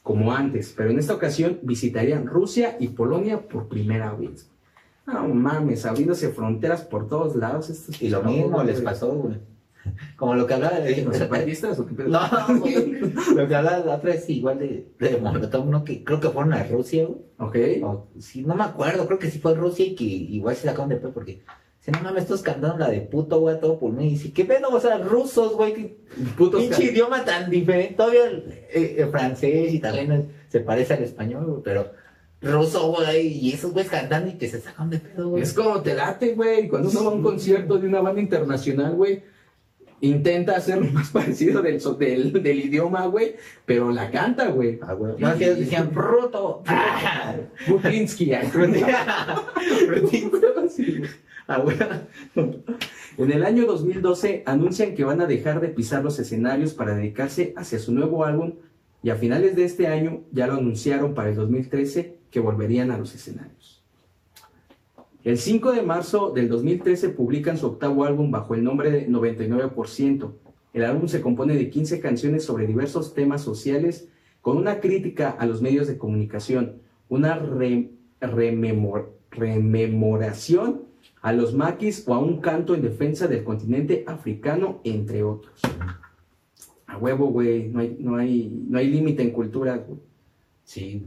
como 0.03 0.33
antes, 0.33 0.75
pero 0.77 0.91
en 0.91 0.99
esta 0.99 1.15
ocasión 1.15 1.59
visitarían 1.63 2.27
Rusia 2.27 2.77
y 2.79 2.89
Polonia 2.89 3.41
por 3.41 3.69
primera 3.69 4.13
vez. 4.13 4.49
No 5.07 5.29
mames, 5.29 5.85
abriéndose 5.85 6.29
fronteras 6.29 6.83
por 6.83 7.09
todos 7.09 7.35
lados. 7.37 7.71
Estos 7.71 8.01
Y 8.01 8.09
lo 8.09 8.23
mismo 8.23 8.63
les 8.63 8.81
pasó, 8.81 9.13
güey. 9.13 9.37
Como 10.17 10.35
lo 10.35 10.47
que 10.47 10.55
hablaba 10.55 10.79
de 10.79 11.03
¿Los 11.03 11.17
zapatistas 11.17 11.79
o 11.79 11.87
qué 11.87 11.95
pedo? 11.95 12.09
No. 12.09 12.21
Lo 13.37 13.49
que 13.49 13.55
hablaba 13.55 13.85
la 13.85 13.97
otra 13.97 14.15
es 14.15 14.29
igual 14.31 14.59
de, 14.59 14.87
de 14.99 15.17
Molotov, 15.19 15.67
¿no? 15.67 15.85
Que 15.85 16.05
creo 16.05 16.21
que 16.21 16.29
fueron 16.29 16.53
a 16.53 16.65
Rusia, 16.65 17.07
güey. 17.07 17.21
Ok. 17.39 17.85
O, 17.85 18.09
sí, 18.19 18.43
no 18.43 18.55
me 18.55 18.65
acuerdo, 18.65 19.07
creo 19.07 19.19
que 19.19 19.31
sí 19.31 19.39
fue 19.39 19.55
Rusia 19.55 19.85
y 19.85 19.95
que 19.95 20.05
igual 20.05 20.55
se 20.57 20.69
sacaron 20.69 20.89
de 20.89 20.97
pedo 20.97 21.13
porque. 21.13 21.43
Si 21.81 21.91
no 21.91 22.01
mames, 22.01 22.23
estos 22.23 22.43
cantaron 22.43 22.79
la 22.79 22.89
de 22.89 23.01
puto, 23.01 23.41
güey, 23.41 23.57
a 23.57 23.61
todo 23.61 23.81
pulmón. 23.81 24.05
Y 24.05 24.11
dice, 24.11 24.33
¿qué 24.33 24.45
pedo? 24.45 24.69
O 24.69 24.79
sea, 24.79 24.99
rusos, 24.99 25.55
güey. 25.55 25.97
Pinche 26.37 26.85
idioma 26.85 27.25
tan 27.25 27.51
diferente. 27.51 27.95
Todavía 27.95 28.27
el, 28.27 28.45
eh, 28.73 28.97
el 28.99 29.11
francés, 29.11 29.75
italiano 29.75 30.25
se 30.47 30.61
parece 30.61 30.95
al 30.95 31.03
español, 31.03 31.45
güey, 31.45 31.63
pero 31.65 31.91
ruso, 32.43 32.93
güey, 32.93 33.29
y 33.29 33.53
esos 33.53 33.73
güeyes 33.73 33.91
cantando 33.91 34.31
y 34.31 34.35
que 34.35 34.49
se 34.49 34.61
sacan 34.61 34.91
de 34.91 34.99
pedo, 34.99 35.31
güey. 35.31 35.43
Es 35.43 35.53
como 35.53 35.81
te 35.81 35.95
late, 35.95 36.35
güey. 36.35 36.69
Cuando 36.69 36.91
uno 36.91 37.05
va 37.05 37.11
a 37.11 37.15
un 37.15 37.23
concierto 37.23 37.79
de 37.79 37.89
una 37.89 38.01
banda 38.01 38.21
internacional, 38.21 38.95
güey, 38.95 39.23
intenta 40.03 40.57
hacer 40.57 40.79
lo 40.85 40.91
más 40.93 41.09
parecido 41.13 41.63
del, 41.63 41.81
so- 41.81 41.95
del, 41.95 42.33
del 42.43 42.59
idioma, 42.61 43.07
güey, 43.07 43.37
pero 43.65 43.91
la 43.91 44.11
canta, 44.11 44.49
güey. 44.49 44.79
Ah, 44.83 44.93
güey. 44.93 45.17
Más 45.19 45.37
que 45.37 45.55
decían, 45.55 45.91
bruto. 45.95 46.63
Güey. 51.63 51.77
Ah. 51.81 52.01
En 53.19 53.31
el 53.31 53.45
año 53.45 53.67
2012 53.67 54.43
anuncian 54.47 54.95
que 54.95 55.05
van 55.05 55.21
a 55.21 55.27
dejar 55.27 55.61
de 55.61 55.69
pisar 55.69 56.03
los 56.03 56.19
escenarios 56.19 56.73
para 56.73 56.95
dedicarse 56.95 57.53
hacia 57.57 57.79
su 57.79 57.93
nuevo 57.93 58.25
álbum 58.25 58.55
y 59.03 59.11
a 59.11 59.17
finales 59.17 59.57
de 59.57 59.65
este 59.65 59.87
año 59.89 60.23
ya 60.31 60.47
lo 60.47 60.55
anunciaron 60.55 61.13
para 61.15 61.31
el 61.31 61.35
2013 61.37 62.19
que 62.31 62.41
volverían 62.41 62.91
a 62.91 62.99
los 62.99 63.15
escenarios. 63.15 63.82
El 65.25 65.39
5 65.39 65.73
de 65.73 65.83
marzo 65.83 66.31
del 66.31 66.49
2013 66.49 67.11
publican 67.11 67.57
su 67.57 67.67
octavo 67.67 68.05
álbum 68.05 68.31
bajo 68.31 68.55
el 68.55 68.65
nombre 68.65 68.91
de 68.91 69.09
99%. 69.09 70.33
El 70.73 70.85
álbum 70.85 71.07
se 71.07 71.21
compone 71.21 71.55
de 71.57 71.71
15 71.71 72.01
canciones 72.01 72.45
sobre 72.45 72.67
diversos 72.67 73.15
temas 73.15 73.43
sociales 73.43 74.09
con 74.41 74.57
una 74.57 74.81
crítica 74.81 75.31
a 75.31 75.47
los 75.47 75.63
medios 75.63 75.87
de 75.87 75.97
comunicación, 75.99 76.77
una 77.09 77.37
re- 77.39 77.91
rememor- 78.21 79.11
rememoración 79.31 80.83
a 81.21 81.33
los 81.33 81.55
maquis 81.55 82.03
o 82.09 82.15
a 82.15 82.19
un 82.19 82.41
canto 82.41 82.75
en 82.75 82.83
defensa 82.83 83.29
del 83.29 83.45
continente 83.45 84.03
africano, 84.09 84.81
entre 84.83 85.23
otros. 85.23 85.61
A 86.87 86.99
huevo, 86.99 87.27
güey, 87.29 87.69
no 87.69 87.79
hay, 87.79 87.97
no 88.01 88.17
hay, 88.17 88.53
no 88.69 88.79
hay 88.79 88.89
límite 88.89 89.23
en 89.23 89.31
cultura, 89.31 89.77
güey. 89.77 90.01
Sí. 90.65 91.07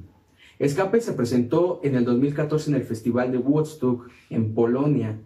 Escape 0.57 1.01
se 1.01 1.13
presentó 1.13 1.81
en 1.83 1.95
el 1.95 2.05
2014 2.05 2.69
en 2.69 2.75
el 2.77 2.83
Festival 2.83 3.31
de 3.31 3.37
Woodstock 3.37 4.09
en 4.29 4.53
Polonia 4.53 5.19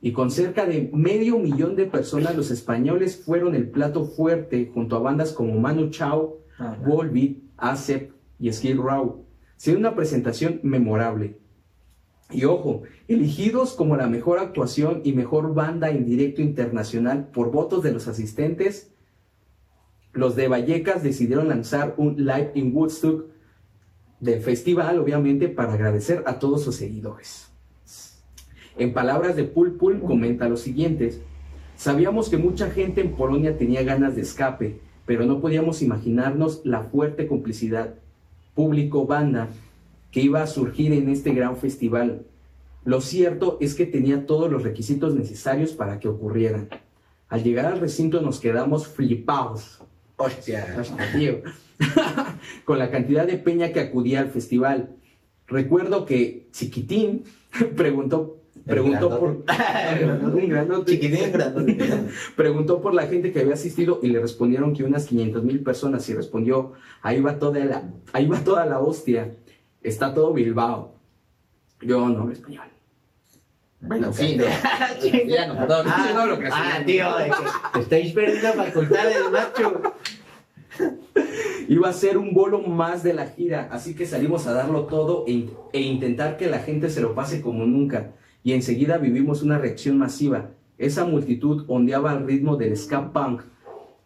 y 0.00 0.12
con 0.12 0.32
cerca 0.32 0.66
de 0.66 0.90
medio 0.92 1.38
millón 1.38 1.76
de 1.76 1.86
personas 1.86 2.36
los 2.36 2.50
españoles 2.50 3.22
fueron 3.24 3.54
el 3.54 3.70
plato 3.70 4.04
fuerte 4.04 4.70
junto 4.74 4.96
a 4.96 4.98
bandas 4.98 5.32
como 5.32 5.60
Manu 5.60 5.90
Chao, 5.90 6.38
Volbeat, 6.84 7.36
ASEP 7.56 8.12
y 8.40 8.52
Skid 8.52 8.76
Row. 8.76 9.24
Siendo 9.56 9.78
una 9.78 9.94
presentación 9.94 10.58
memorable. 10.64 11.38
Y 12.32 12.44
ojo, 12.46 12.82
elegidos 13.06 13.74
como 13.74 13.96
la 13.96 14.08
mejor 14.08 14.40
actuación 14.40 15.02
y 15.04 15.12
mejor 15.12 15.54
banda 15.54 15.90
en 15.90 16.04
directo 16.04 16.42
internacional 16.42 17.28
por 17.28 17.52
votos 17.52 17.84
de 17.84 17.92
los 17.92 18.08
asistentes, 18.08 18.92
los 20.12 20.34
de 20.34 20.48
Vallecas 20.48 21.04
decidieron 21.04 21.48
lanzar 21.48 21.94
un 21.96 22.16
Live 22.16 22.52
in 22.54 22.74
Woodstock 22.74 23.26
del 24.22 24.40
festival, 24.40 25.00
obviamente, 25.00 25.48
para 25.48 25.72
agradecer 25.72 26.22
a 26.26 26.38
todos 26.38 26.62
sus 26.62 26.76
seguidores. 26.76 27.48
En 28.78 28.92
palabras 28.92 29.34
de 29.34 29.42
Pul 29.42 29.72
Pul, 29.72 30.00
comenta 30.00 30.48
lo 30.48 30.56
siguiente. 30.56 31.20
Sabíamos 31.76 32.28
que 32.28 32.36
mucha 32.36 32.70
gente 32.70 33.00
en 33.00 33.16
Polonia 33.16 33.58
tenía 33.58 33.82
ganas 33.82 34.14
de 34.14 34.22
escape, 34.22 34.78
pero 35.06 35.26
no 35.26 35.40
podíamos 35.40 35.82
imaginarnos 35.82 36.62
la 36.64 36.84
fuerte 36.84 37.26
complicidad 37.26 37.94
público-banda 38.54 39.48
que 40.12 40.20
iba 40.20 40.40
a 40.40 40.46
surgir 40.46 40.92
en 40.92 41.08
este 41.08 41.34
gran 41.34 41.56
festival. 41.56 42.22
Lo 42.84 43.00
cierto 43.00 43.58
es 43.60 43.74
que 43.74 43.86
tenía 43.86 44.24
todos 44.26 44.48
los 44.48 44.62
requisitos 44.62 45.16
necesarios 45.16 45.72
para 45.72 45.98
que 45.98 46.06
ocurrieran. 46.06 46.68
Al 47.28 47.42
llegar 47.42 47.66
al 47.66 47.80
recinto 47.80 48.20
nos 48.20 48.38
quedamos 48.38 48.86
flipados 48.86 49.81
Hostia. 50.16 50.76
Hostia, 50.78 51.12
tío. 51.12 51.42
con 52.64 52.78
la 52.78 52.90
cantidad 52.90 53.26
de 53.26 53.38
peña 53.38 53.72
que 53.72 53.80
acudía 53.80 54.20
al 54.20 54.30
festival. 54.30 54.90
Recuerdo 55.46 56.06
que 56.06 56.48
Chiquitín 56.52 57.24
preguntó, 57.76 58.38
preguntó 58.64 59.18
por, 59.18 59.44
preguntó 62.36 62.80
por 62.80 62.94
la 62.94 63.06
gente 63.06 63.32
que 63.32 63.40
había 63.40 63.54
asistido 63.54 64.00
y 64.02 64.08
le 64.08 64.20
respondieron 64.20 64.74
que 64.74 64.84
unas 64.84 65.06
500 65.06 65.44
mil 65.44 65.62
personas 65.62 66.08
y 66.08 66.14
respondió, 66.14 66.72
ahí 67.02 67.20
va 67.20 67.38
toda 67.38 67.64
la, 67.64 67.90
ahí 68.12 68.26
va 68.26 68.42
toda 68.44 68.66
la 68.66 68.80
hostia, 68.80 69.36
está 69.82 70.14
todo 70.14 70.32
Bilbao. 70.32 70.94
Yo 71.80 72.08
no 72.08 72.22
hablo 72.22 72.32
español. 72.32 72.66
Bueno, 73.82 74.12
sí, 74.12 74.36
no. 74.36 74.44
Ya 75.26 75.46
no, 75.48 75.58
perdón, 75.58 75.86
yo 75.86 76.14
no 76.14 76.20
hablo 76.20 76.34
Ah, 76.34 76.48
castellano. 76.82 76.86
tío, 76.86 77.16
de 77.18 77.30
que 77.74 77.80
estáis 77.80 78.12
perdiendo 78.12 78.52
facultades, 78.52 79.16
macho. 79.30 79.82
Iba 81.68 81.88
a 81.88 81.92
ser 81.92 82.18
un 82.18 82.32
bolo 82.34 82.60
más 82.60 83.02
de 83.02 83.14
la 83.14 83.26
gira, 83.26 83.68
así 83.70 83.94
que 83.94 84.06
salimos 84.06 84.46
a 84.46 84.52
darlo 84.52 84.84
todo 84.86 85.24
e, 85.26 85.48
e 85.72 85.80
intentar 85.80 86.36
que 86.36 86.46
la 86.48 86.58
gente 86.60 86.90
se 86.90 87.00
lo 87.00 87.14
pase 87.14 87.40
como 87.40 87.64
nunca. 87.64 88.12
Y 88.42 88.52
enseguida 88.52 88.98
vivimos 88.98 89.42
una 89.42 89.58
reacción 89.58 89.98
masiva. 89.98 90.50
Esa 90.78 91.04
multitud 91.04 91.64
ondeaba 91.68 92.10
al 92.10 92.26
ritmo 92.26 92.56
del 92.56 92.76
ska 92.76 93.12
punk. 93.12 93.42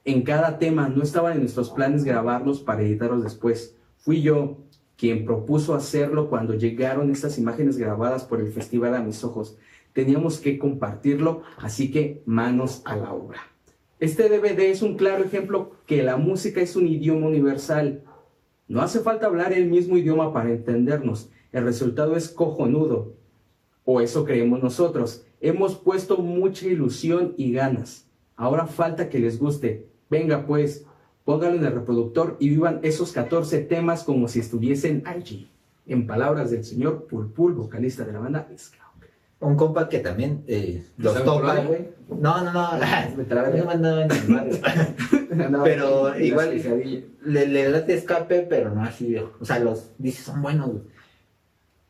En 0.05 0.23
cada 0.23 0.59
tema 0.59 0.89
no 0.89 1.03
estaban 1.03 1.33
en 1.35 1.41
nuestros 1.41 1.71
planes 1.71 2.05
grabarlos 2.05 2.61
para 2.61 2.83
editarlos 2.83 3.25
después. 3.25 3.77
Fui 3.99 4.23
yo 4.23 4.59
quien 4.97 5.25
propuso 5.25 5.75
hacerlo 5.75 6.29
cuando 6.29 6.55
llegaron 6.55 7.11
estas 7.11 7.39
imágenes 7.39 7.77
grabadas 7.77 8.25
por 8.25 8.41
el 8.41 8.51
festival 8.51 8.95
a 8.95 9.03
mis 9.03 9.23
ojos. 9.25 9.59
Teníamos 9.93 10.39
que 10.39 10.59
compartirlo, 10.59 11.43
así 11.59 11.91
que 11.91 12.23
manos 12.27 12.83
a 12.85 12.97
la 12.97 13.13
obra. 13.13 13.41
Este 13.99 14.29
DVD 14.29 14.71
es 14.71 14.83
un 14.83 14.97
claro 14.97 15.25
ejemplo 15.25 15.73
que 15.87 16.03
la 16.03 16.17
música 16.17 16.61
es 16.61 16.77
un 16.77 16.87
idioma 16.87 17.29
universal. 17.29 18.03
No 18.69 18.83
hace 18.83 19.01
falta 19.01 19.27
hablar 19.27 19.53
el 19.53 19.71
mismo 19.71 19.97
idioma 19.97 20.33
para 20.33 20.51
entendernos. 20.51 21.31
El 21.53 21.65
resultado 21.65 22.17
es 22.17 22.29
cojonudo. 22.29 23.15
O 23.85 24.01
eso 24.01 24.25
creemos 24.25 24.63
nosotros. 24.63 25.25
Hemos 25.41 25.77
puesto 25.77 26.19
mucha 26.19 26.67
ilusión 26.67 27.35
y 27.37 27.53
ganas. 27.53 28.07
Ahora 28.35 28.67
falta 28.67 29.09
que 29.09 29.19
les 29.19 29.39
guste. 29.39 29.89
Venga 30.11 30.47
pues, 30.47 30.85
póngalo 31.27 31.57
en 31.57 31.65
el 31.67 31.73
reproductor 31.73 32.37
y 32.39 32.49
vivan 32.49 32.79
esos 32.83 33.13
14 33.13 33.59
temas 33.63 34.05
como 34.05 34.29
si 34.29 34.39
estuviesen 34.39 35.03
allí. 35.05 35.51
En 35.85 36.07
palabras 36.07 36.51
del 36.53 36.65
señor 36.65 37.07
Pulpul, 37.07 37.53
vocalista 37.53 38.05
de 38.05 38.13
la 38.13 38.21
banda. 38.21 38.49
Un 39.41 39.57
compa 39.57 39.89
que 39.89 39.99
también 39.99 40.45
eh, 40.47 40.85
los 40.97 41.17
¿Está 41.17 41.19
en 41.19 41.27
topa, 41.27 41.57
güey. 41.57 41.89
No, 42.09 42.43
no, 42.45 42.53
no. 42.53 43.25
Trabé. 43.29 43.61
No 43.61 43.71
andaba 43.71 44.05
en 44.05 44.11
el 44.11 44.27
barrio. 44.29 44.57
Pero 45.65 46.19
igual 46.19 47.05
le, 47.25 47.47
le 47.47 47.69
late 47.69 47.95
escape, 47.95 48.47
pero 48.49 48.71
no 48.71 48.83
así. 48.83 49.17
O 49.17 49.45
sea, 49.45 49.59
los 49.59 49.91
dice 49.99 50.23
son 50.23 50.41
buenos, 50.41 50.71
güey. 50.71 50.83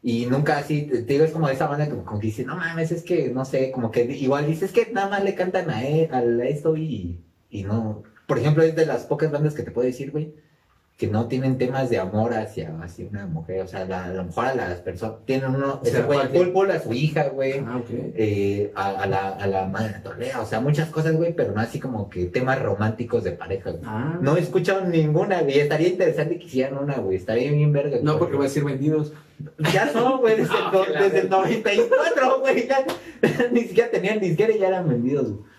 Y 0.03 0.27
nunca 0.27 0.59
así, 0.59 0.83
te 0.83 1.03
te 1.03 1.13
digo, 1.13 1.25
es 1.25 1.33
como 1.33 1.49
esa 1.49 1.67
banda 1.67 1.87
que 1.87 1.97
como 2.03 2.19
que 2.19 2.27
dice, 2.27 2.45
no 2.45 2.57
mames, 2.57 2.91
es 2.91 3.03
que, 3.03 3.31
no 3.31 3.45
sé, 3.45 3.71
como 3.71 3.91
que 3.91 4.05
igual 4.05 4.47
dices 4.47 4.73
que 4.73 4.91
nada 4.93 5.09
más 5.09 5.23
le 5.23 5.35
cantan 5.35 5.69
a, 5.71 5.85
él, 5.85 6.09
a 6.13 6.45
esto 6.47 6.77
y, 6.77 7.21
y 7.51 7.63
no. 7.65 8.03
Por 8.27 8.39
ejemplo, 8.39 8.63
es 8.63 8.75
de 8.75 8.87
las 8.87 9.05
pocas 9.05 9.31
bandas 9.31 9.55
que 9.55 9.63
te 9.63 9.71
puedo 9.71 9.87
decir, 9.87 10.11
güey, 10.11 10.33
que 10.97 11.07
no 11.09 11.27
tienen 11.29 11.59
temas 11.59 11.91
de 11.91 11.99
amor 11.99 12.33
hacia, 12.33 12.73
hacia 12.83 13.07
una 13.07 13.27
mujer. 13.27 13.61
O 13.61 13.69
sea, 13.69 13.85
la- 13.85 14.07
a 14.07 14.09
lo 14.15 14.25
mejor 14.25 14.47
a 14.47 14.55
las 14.55 14.79
personas, 14.81 15.17
tienen 15.27 15.55
uno, 15.55 15.79
O 15.83 15.85
sea, 15.85 16.01
güey, 16.03 16.21
el 16.21 16.29
pulpul 16.29 16.71
a 16.71 16.81
su 16.81 16.95
hija, 16.95 17.29
güey 17.29 17.59
Ah, 17.59 17.77
ok. 17.77 17.87
eh, 17.91 18.73
a, 18.75 18.89
a 19.03 19.07
la, 19.07 19.29
a 19.29 19.47
la 19.47 19.67
madre 19.67 19.97
Tolea, 20.03 20.41
o 20.41 20.47
sea, 20.47 20.61
muchas 20.61 20.89
cosas, 20.89 21.15
güey, 21.15 21.35
pero 21.35 21.53
no 21.53 21.61
así 21.61 21.79
como 21.81 22.09
que 22.09 22.25
temas 22.27 22.63
románticos 22.63 23.25
de 23.25 23.33
pareja, 23.33 23.73
güey. 23.73 23.83
Ah. 23.85 24.19
No 24.23 24.39
he 24.39 24.41
escuchado 24.41 24.87
ninguna, 24.87 25.43
güey. 25.43 25.59
Estaría 25.61 25.89
interesante 25.89 26.39
que 26.39 26.47
hicieran 26.47 26.79
una, 26.79 26.95
güey. 26.95 27.19
Estaría 27.19 27.53
bien 27.53 27.73
verga. 27.73 27.99
No, 28.03 28.19
porque 28.19 28.37
va 28.37 28.45
a 28.45 28.49
decir 28.49 28.65
vendidos. 28.65 29.13
Ya 29.75 29.93
son, 29.93 30.21
güey, 30.21 30.37
desde, 30.39 30.55
Ah, 30.57 30.73
el, 30.89 30.93
desde 30.95 31.19
el 31.21 31.29
verga. 31.29 31.37
94, 31.37 32.41
güey. 32.41 32.67
ya- 32.69 32.87
ni 33.53 33.61
siquiera 33.65 33.91
tenían 33.91 34.19
disquera 34.19 34.51
y 34.55 34.59
ya 34.59 34.69
eran 34.69 34.89
vendidos, 34.89 35.29
güey. 35.31 35.56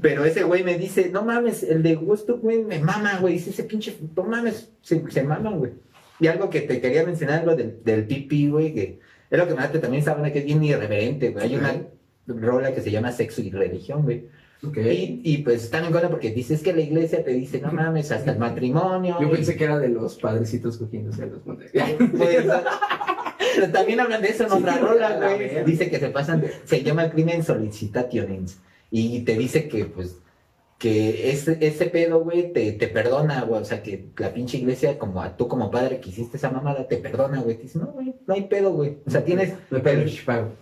Pero 0.00 0.24
ese 0.24 0.44
güey 0.44 0.62
me 0.62 0.78
dice, 0.78 1.10
no 1.10 1.24
mames, 1.24 1.62
el 1.62 1.82
de 1.82 1.96
gusto, 1.96 2.38
güey, 2.38 2.62
me 2.62 2.78
mama, 2.78 3.18
güey. 3.20 3.34
Dice 3.34 3.50
ese 3.50 3.64
pinche, 3.64 3.96
no 4.16 4.24
mames, 4.24 4.70
se, 4.80 5.02
se 5.10 5.22
maman, 5.22 5.58
güey. 5.58 5.72
Y 6.20 6.28
algo 6.28 6.50
que 6.50 6.60
te 6.60 6.80
quería 6.80 7.04
mencionar, 7.04 7.44
lo 7.44 7.56
del, 7.56 7.82
del 7.84 8.06
pipí, 8.06 8.48
güey, 8.48 8.72
que 8.72 9.00
es 9.28 9.38
lo 9.38 9.46
que 9.48 9.54
me 9.54 9.66
también 9.66 10.02
esa 10.02 10.14
banda 10.14 10.32
que 10.32 10.40
es 10.40 10.44
bien 10.44 10.62
irreverente, 10.62 11.30
güey. 11.30 11.44
Hay 11.44 11.56
una 11.56 11.82
rola 12.26 12.72
que 12.74 12.80
se 12.80 12.90
llama 12.90 13.10
Sexo 13.12 13.42
y 13.42 13.50
Religión, 13.50 14.02
güey. 14.02 14.26
Y, 14.62 15.20
y 15.24 15.38
pues 15.38 15.64
está 15.64 15.80
bien 15.80 15.92
porque 16.08 16.30
dices 16.30 16.62
que 16.62 16.72
la 16.72 16.82
iglesia 16.82 17.24
te 17.24 17.32
dice, 17.32 17.60
no 17.60 17.72
mames, 17.72 18.12
hasta 18.12 18.30
el 18.30 18.38
matrimonio. 18.38 19.16
Yo 19.20 19.26
y- 19.28 19.32
pensé 19.32 19.56
que 19.56 19.64
era 19.64 19.78
de 19.80 19.88
los 19.88 20.16
padrecitos 20.18 20.76
cogiéndose 20.78 21.24
a 21.24 21.26
los. 21.26 21.40
Pues, 21.42 22.46
pero 23.56 23.72
también 23.72 23.98
hablan 23.98 24.22
de 24.22 24.28
eso 24.28 24.44
en 24.44 24.50
Sí, 24.50 24.56
otra 24.56 24.78
rola, 24.78 25.16
la 25.18 25.34
güey. 25.34 25.64
Dice 25.64 25.90
que 25.90 25.98
se 25.98 26.10
pasan, 26.10 26.44
se 26.64 26.82
llama 26.84 27.10
crimen 27.10 27.42
solicitationens. 27.42 28.58
Y 28.92 29.20
te 29.22 29.36
dice 29.38 29.68
que, 29.68 29.86
pues, 29.86 30.18
que 30.78 31.30
ese, 31.30 31.56
ese 31.60 31.86
pedo, 31.86 32.20
güey, 32.24 32.52
te, 32.52 32.72
te 32.72 32.88
perdona, 32.88 33.42
güey. 33.44 33.62
O 33.62 33.64
sea, 33.64 33.82
que 33.82 34.06
la 34.18 34.34
pinche 34.34 34.58
iglesia, 34.58 34.98
como 34.98 35.22
a 35.22 35.36
tú 35.36 35.48
como 35.48 35.70
padre 35.70 36.00
que 36.00 36.10
hiciste 36.10 36.36
esa 36.36 36.50
mamada, 36.50 36.86
te 36.88 36.96
perdona, 36.98 37.40
güey. 37.40 37.56
Te 37.56 37.62
dice, 37.62 37.78
no, 37.78 37.86
güey, 37.86 38.14
no 38.26 38.34
hay 38.34 38.42
pedo, 38.42 38.72
güey. 38.72 38.98
O 39.06 39.10
sea, 39.10 39.24
tienes... 39.24 39.54
No 39.70 39.76
hay 39.78 39.82
pedo. 39.82 40.04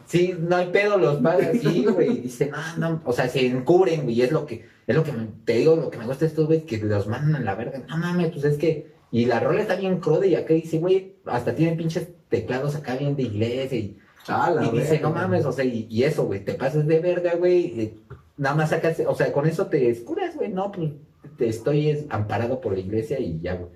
Sí, 0.06 0.34
no 0.38 0.56
hay 0.56 0.66
pedo, 0.68 0.96
los 0.98 1.16
pagas, 1.20 1.56
sí, 1.60 1.84
güey. 1.86 2.12
y 2.12 2.20
Dice, 2.20 2.50
no, 2.50 2.58
no, 2.90 3.02
o 3.04 3.12
sea, 3.12 3.28
se 3.28 3.46
encubren, 3.46 4.02
güey. 4.04 4.20
Es 4.22 4.30
lo 4.30 4.46
que, 4.46 4.64
es 4.86 4.94
lo 4.94 5.02
que 5.04 5.12
me- 5.12 5.26
te 5.44 5.54
digo, 5.54 5.74
lo 5.76 5.90
que 5.90 5.98
me 5.98 6.06
gusta 6.06 6.26
de 6.26 6.28
estos, 6.28 6.46
güey, 6.46 6.66
que 6.66 6.78
los 6.78 7.08
mandan 7.08 7.36
a 7.42 7.44
la 7.44 7.54
verga. 7.56 7.82
No 7.88 7.96
mames, 7.96 8.30
pues 8.32 8.44
es 8.44 8.58
que 8.58 8.92
Y 9.10 9.24
la 9.24 9.40
rola 9.40 9.62
está 9.62 9.74
bien 9.74 9.98
cruda 9.98 10.24
y 10.26 10.36
acá 10.36 10.54
dice, 10.54 10.78
güey, 10.78 11.14
hasta 11.24 11.54
tienen 11.54 11.76
pinches 11.76 12.06
teclados 12.28 12.76
acá 12.76 12.94
bien 12.94 13.16
de 13.16 13.22
iglesia 13.24 13.76
y, 13.78 13.98
Ah, 14.28 14.50
la 14.54 14.66
y 14.66 14.70
dice, 14.78 15.00
no 15.00 15.10
mames, 15.10 15.46
o 15.46 15.50
sea, 15.52 15.64
y, 15.64 15.86
y 15.90 16.02
eso, 16.04 16.26
güey, 16.26 16.44
te 16.44 16.52
pasas 16.52 16.86
de 16.86 17.00
verga, 17.00 17.34
güey, 17.36 17.80
eh, 17.80 17.94
nada 18.40 18.56
más 18.56 18.70
sacas, 18.70 19.00
o 19.06 19.14
sea, 19.14 19.32
con 19.32 19.46
eso 19.46 19.66
te 19.66 19.88
escuras, 19.90 20.34
güey, 20.34 20.48
no, 20.48 20.72
pues 20.72 20.90
te 21.36 21.46
estoy 21.48 21.90
es- 21.90 22.06
amparado 22.08 22.60
por 22.60 22.72
la 22.72 22.80
iglesia 22.80 23.20
y 23.20 23.38
ya, 23.40 23.54
güey. 23.54 23.70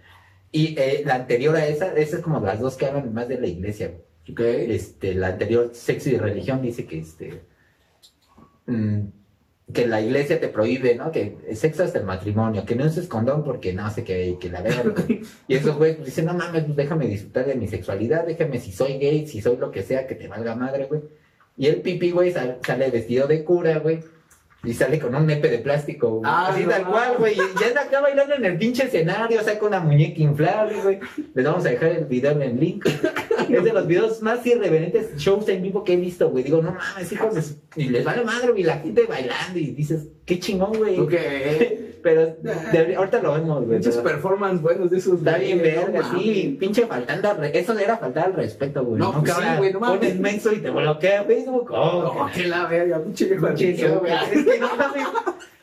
Y 0.50 0.74
eh, 0.78 1.02
la 1.04 1.16
anterior 1.16 1.54
a 1.56 1.66
esa, 1.66 1.92
esa 1.94 2.16
es 2.16 2.22
como 2.22 2.40
las 2.40 2.60
dos 2.60 2.76
que 2.76 2.86
hablan 2.86 3.12
más 3.12 3.28
de 3.28 3.40
la 3.40 3.46
iglesia, 3.46 3.88
güey. 3.88 4.72
Este, 4.74 5.14
la 5.14 5.28
anterior, 5.28 5.70
sexo 5.74 6.08
y 6.10 6.16
religión, 6.16 6.62
dice 6.62 6.86
que 6.86 6.98
este 6.98 7.42
mm, 8.66 9.00
que 9.72 9.86
la 9.86 10.00
iglesia 10.00 10.40
te 10.40 10.48
prohíbe, 10.48 10.94
¿no? 10.94 11.10
Que 11.10 11.38
el 11.48 11.56
sexo 11.56 11.82
hasta 11.84 11.98
el 11.98 12.04
matrimonio, 12.04 12.64
que 12.66 12.74
no 12.76 12.84
uses 12.84 13.08
condón 13.08 13.42
porque 13.44 13.72
no 13.72 13.90
sé 13.90 14.04
qué, 14.04 14.36
que 14.40 14.48
la 14.50 14.60
verga. 14.62 14.94
y 15.48 15.54
esos 15.54 15.76
güey 15.76 15.94
pues, 15.96 16.06
dicen, 16.06 16.26
no 16.26 16.34
mames, 16.34 16.64
pues 16.64 16.76
déjame 16.76 17.06
disfrutar 17.06 17.46
de 17.46 17.54
mi 17.54 17.66
sexualidad, 17.66 18.26
déjame 18.26 18.58
si 18.60 18.72
soy 18.72 18.98
gay, 18.98 19.26
si 19.26 19.40
soy 19.40 19.56
lo 19.56 19.70
que 19.70 19.82
sea, 19.82 20.06
que 20.06 20.14
te 20.14 20.28
valga 20.28 20.54
madre, 20.54 20.84
güey. 20.86 21.02
Y 21.56 21.66
el 21.66 21.80
pipi, 21.82 22.10
güey, 22.10 22.32
sal- 22.32 22.58
sale 22.66 22.90
vestido 22.90 23.26
de 23.26 23.42
cura, 23.44 23.78
güey. 23.78 24.00
Y 24.64 24.72
sale 24.72 24.98
con 24.98 25.14
un 25.14 25.26
nepe 25.26 25.48
de 25.48 25.58
plástico, 25.58 26.08
güey. 26.10 26.22
Ah, 26.24 26.48
Así 26.48 26.62
no 26.64 26.70
tal 26.70 26.86
cual, 26.86 27.16
güey. 27.18 27.34
Y 27.34 27.60
ya 27.60 27.68
anda 27.68 27.82
acá 27.82 28.00
bailando 28.00 28.34
en 28.34 28.44
el 28.44 28.56
pinche 28.56 28.84
escenario, 28.84 29.42
saca 29.42 29.66
una 29.66 29.80
muñeca 29.80 30.20
inflable, 30.22 30.80
güey. 30.82 31.00
Les 31.34 31.44
vamos 31.44 31.66
a 31.66 31.70
dejar 31.70 31.90
el 31.90 32.04
video 32.06 32.32
en 32.32 32.42
el 32.42 32.58
link. 32.60 32.86
Es 33.48 33.64
de 33.64 33.72
los 33.72 33.86
videos 33.86 34.22
más 34.22 34.44
irreverentes 34.46 35.16
shows 35.16 35.48
en 35.48 35.62
vivo 35.62 35.84
que 35.84 35.94
he 35.94 35.96
visto, 35.96 36.30
güey. 36.30 36.44
Digo, 36.44 36.62
no 36.62 36.72
mames, 36.72 37.10
hijos 37.12 37.34
de 37.34 37.42
su- 37.42 37.56
Y 37.76 37.88
les 37.88 38.04
vale 38.04 38.24
madre, 38.24 38.50
güey, 38.52 38.62
la 38.62 38.78
gente 38.78 39.04
bailando 39.08 39.58
y 39.58 39.66
dices, 39.72 40.08
qué 40.24 40.38
chingón, 40.38 40.76
güey. 40.78 40.98
Ok. 41.00 41.12
Pero 42.04 42.26
de- 42.36 42.96
ahorita 42.96 43.22
lo 43.22 43.32
vemos, 43.32 43.64
güey. 43.64 43.78
Muchos 43.78 43.96
performance 43.96 44.60
buenos 44.60 44.90
de 44.90 44.98
esos. 44.98 45.18
Está 45.20 45.38
bien 45.38 45.62
verga, 45.62 46.00
no 46.12 46.18
sí. 46.20 46.54
Pinche 46.60 46.86
faltando 46.86 47.30
al 47.30 47.38
re- 47.38 47.58
Eso 47.58 47.78
era 47.78 47.96
faltar 47.96 48.26
al 48.26 48.34
respeto, 48.34 48.84
güey. 48.84 49.00
No, 49.00 49.10
pues 49.12 49.34
que 49.34 49.40
sí, 49.40 49.48
güey, 49.56 49.72
no 49.72 49.80
mames. 49.80 49.98
Pones 50.00 50.20
menso 50.20 50.52
y 50.52 50.58
te 50.58 50.68
bloquea 50.68 51.24
Facebook. 51.24 51.70
Oh, 51.70 52.02
No, 52.26 52.30
que 52.30 52.46
la 52.46 52.66
verga, 52.66 53.02
pinche 53.02 53.24
viejo 53.24 53.46
güey. 54.00 54.12
Es 54.32 54.44
que 54.44 54.58
no 54.60 54.76
mames. 54.76 55.06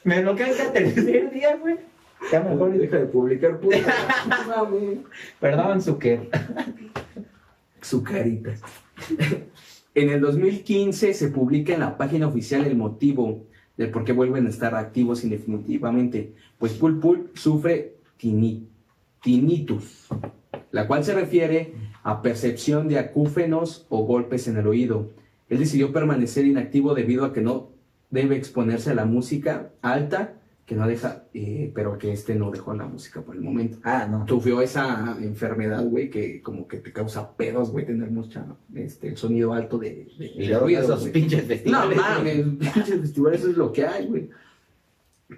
Me 0.04 0.22
bloquean 0.24 0.50
cada 0.58 0.74
tercer 0.74 1.30
día, 1.32 1.58
güey. 1.58 1.76
Ya 2.32 2.40
mejor. 2.42 2.74
Deja 2.74 2.98
de 2.98 3.06
publicar, 3.06 3.60
puta. 3.60 3.78
No. 4.48 4.68
Perdón, 5.40 5.80
Zucker. 5.80 6.28
Su 7.82 8.04
carita. 8.04 8.54
En 9.94 10.10
el 10.10 10.22
2015 10.22 11.14
se 11.14 11.28
publica 11.30 11.74
en 11.74 11.82
la 11.82 11.98
página 11.98 12.28
oficial 12.28 12.66
el 12.66 12.78
motivo 12.78 13.44
del 13.78 13.90
por 13.90 14.06
qué 14.06 14.14
vuelven 14.14 14.46
a 14.46 14.50
estar 14.50 14.76
activos 14.76 15.24
indefinitivamente, 15.24 16.34
pues 16.58 16.74
Pul 16.74 17.00
Pul 17.00 17.32
sufre 17.34 17.96
tini- 18.20 18.68
tinnitus, 19.22 20.08
la 20.72 20.88
cual 20.88 21.04
se 21.04 21.14
refiere 21.14 21.74
a 22.04 22.22
percepción 22.22 22.88
de 22.88 23.00
acúfenos 23.00 23.86
o 23.90 24.06
golpes 24.06 24.48
en 24.48 24.58
el 24.58 24.68
oído. 24.68 25.10
Él 25.50 25.60
decidió 25.60 25.92
permanecer 25.92 26.46
inactivo 26.46 26.94
debido 26.94 27.26
a 27.26 27.34
que 27.34 27.42
no 27.42 27.70
debe 28.10 28.36
exponerse 28.38 28.92
a 28.92 28.96
la 28.96 29.06
música 29.06 29.72
alta, 29.82 30.36
que 30.72 30.78
no 30.78 30.88
deja, 30.88 31.26
eh, 31.34 31.70
pero 31.76 31.98
que 31.98 32.14
este 32.14 32.34
no 32.34 32.50
dejó 32.50 32.74
la 32.74 32.86
música 32.86 33.20
por 33.22 33.36
el 33.36 33.42
momento 33.42 33.80
Ah, 33.84 34.08
no. 34.10 34.26
sufrió 34.26 34.62
esa 34.62 35.18
enfermedad, 35.22 35.84
güey, 35.84 36.10
que 36.10 36.42
como 36.42 36.66
que 36.66 36.78
te 36.78 36.94
causa 36.94 37.36
pedos, 37.36 37.72
güey, 37.72 37.86
tener 37.86 38.10
mucha, 38.10 38.46
este, 38.74 39.10
el 39.10 39.18
sonido 39.18 39.52
alto 39.52 39.78
de, 39.78 40.08
de, 40.18 40.58
ruido, 40.58 40.82
esos 40.82 41.10
pinches 41.10 41.42
No 41.42 41.48
festivales. 41.50 41.98
mames, 41.98 42.46
pinches 42.74 43.02
festivales, 43.02 43.42
eso 43.42 43.50
es 43.50 43.58
lo 43.58 43.74
que 43.74 43.86
hay, 43.86 44.08
güey. 44.08 44.30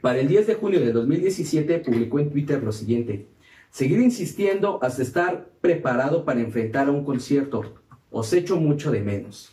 Para 0.01 0.19
el 0.19 0.27
10 0.27 0.45
de 0.45 0.53
junio 0.53 0.79
de 0.79 0.91
2017 0.91 1.79
publicó 1.79 2.19
en 2.19 2.29
Twitter 2.29 2.61
lo 2.61 2.71
siguiente. 2.71 3.25
Seguir 3.71 4.01
insistiendo 4.01 4.77
hasta 4.83 5.01
estar 5.01 5.49
preparado 5.61 6.25
para 6.25 6.41
enfrentar 6.41 6.89
a 6.89 6.91
un 6.91 7.03
concierto. 7.03 7.73
Os 8.11 8.31
echo 8.33 8.57
mucho 8.57 8.91
de 8.91 9.01
menos. 9.01 9.51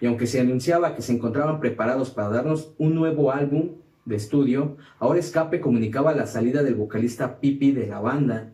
Y 0.00 0.06
aunque 0.06 0.26
se 0.26 0.40
anunciaba 0.40 0.96
que 0.96 1.02
se 1.02 1.12
encontraban 1.12 1.60
preparados 1.60 2.08
para 2.08 2.30
darnos 2.30 2.72
un 2.78 2.94
nuevo 2.94 3.30
álbum 3.30 3.72
de 4.08 4.16
estudio, 4.16 4.76
ahora 4.98 5.20
Escape 5.20 5.60
comunicaba 5.60 6.14
la 6.14 6.26
salida 6.26 6.62
del 6.62 6.74
vocalista 6.74 7.40
Pipi 7.40 7.72
de 7.72 7.86
la 7.86 8.00
banda. 8.00 8.52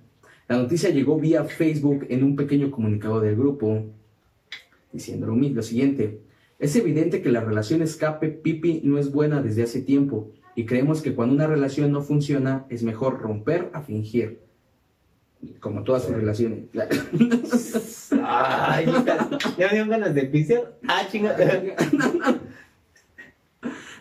La 0.49 0.59
noticia 0.59 0.91
llegó 0.91 1.19
vía 1.19 1.45
Facebook 1.45 2.07
en 2.11 2.25
un 2.25 2.37
pequeño 2.37 2.71
comunicado 2.71 3.21
del 3.21 3.37
grupo, 3.37 3.85
diciendo 4.93 5.27
lo, 5.27 5.63
siguiente. 5.63 6.21
Es 6.59 6.77
evidente 6.77 7.23
que 7.23 7.31
la 7.31 7.41
relación 7.41 7.83
Escape-Pipi 7.83 8.83
no 8.85 8.99
es 8.99 9.13
buena 9.13 9.43
desde 9.43 9.63
hace 9.63 9.81
tiempo 9.81 10.31
y 10.55 10.67
creemos 10.67 11.03
que 11.03 11.15
cuando 11.15 11.35
una 11.35 11.47
relación 11.47 11.93
no 11.93 12.03
funciona 12.03 12.67
es 12.69 12.83
mejor 12.83 13.21
romper 13.21 13.71
a 13.73 13.83
fingir. 13.83 14.41
Como 15.61 15.83
todas 15.83 16.05
sus 16.05 16.15
relaciones. 16.15 16.61
Ay, 18.23 18.87
ya 18.87 19.67
me 19.67 19.73
dieron 19.73 19.91
ganas 19.91 20.15
de 20.15 20.23
pisear. 20.25 20.79
Ah, 20.89 21.03
chinga. 21.11 21.37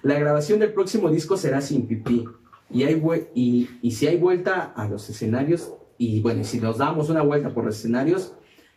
La 0.04 0.20
grabación 0.20 0.60
del 0.60 0.74
próximo 0.74 1.10
disco 1.10 1.38
será 1.38 1.62
sin 1.62 1.88
pipí. 1.88 2.26
Y, 2.70 2.84
hay 2.84 3.02
y, 3.34 3.70
y 3.82 3.92
si 3.92 4.06
hay 4.06 4.18
vuelta 4.18 4.74
a 4.76 4.88
los 4.90 5.10
escenarios, 5.10 5.74
y 5.98 6.20
bueno, 6.20 6.44
si 6.44 6.60
nos 6.60 6.80
damos 6.80 7.10
una 7.10 7.22
vuelta 7.22 7.54
por 7.54 7.64
los 7.64 7.78
escenarios, 7.78 8.36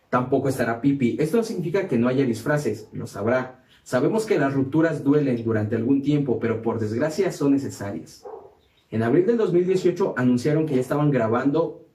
tampoco 0.08 0.48
estará 0.48 0.80
pipi. 0.80 1.16
Esto 1.18 1.38
no 1.38 1.42
significa 1.42 1.88
que 1.88 1.98
no 1.98 2.06
haya 2.06 2.24
disfraces, 2.24 2.88
lo 2.92 3.08
sabrá. 3.08 3.64
Sabemos 3.82 4.24
que 4.24 4.38
las 4.38 4.54
rupturas 4.54 5.02
duelen 5.02 5.42
durante 5.42 5.74
algún 5.74 6.00
tiempo, 6.00 6.38
pero 6.38 6.62
por 6.62 6.78
desgracia 6.78 7.32
son 7.32 7.52
necesarias. 7.52 8.24
En 8.92 9.02
abril 9.02 9.26
del 9.26 9.36
2018 9.36 10.14
anunciaron 10.16 10.64
que 10.64 10.76
ya 10.76 10.80
estaban 10.80 11.10
grabando 11.10 11.86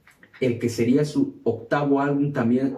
el 0.42 0.60
que 0.60 0.68
sería 0.68 1.06
su 1.06 1.40
octavo 1.46 2.02
álbum 2.02 2.34
también, 2.34 2.78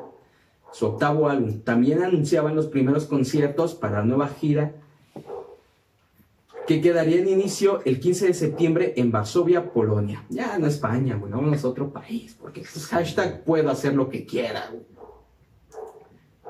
su 0.72 0.86
octavo 0.86 1.30
álbum. 1.30 1.62
También 1.62 2.04
anunciaban 2.04 2.56
los 2.56 2.68
primeros 2.68 3.06
conciertos 3.06 3.74
para 3.74 3.99
la 3.99 4.06
nueva 4.06 4.28
gira 4.28 4.82
que 6.68 6.82
quedaría 6.82 7.20
en 7.20 7.28
inicio 7.28 7.82
el 7.86 7.99
15 7.99 8.28
de 8.28 8.34
septiembre 8.34 8.93
en 8.95 9.11
Varsovia, 9.11 9.72
Polonia. 9.72 10.24
Ya 10.30 10.57
no 10.57 10.68
España, 10.68 11.16
güey, 11.16 11.32
vámonos 11.32 11.64
a 11.64 11.68
otro 11.68 11.91
país, 11.91 12.36
porque 12.39 12.61
pues, 12.61 12.88
hashtag 12.88 13.43
puedo 13.43 13.70
hacer 13.70 13.93
lo 13.93 14.09
que 14.09 14.26
quiera. 14.26 14.70
güey. 14.72 14.84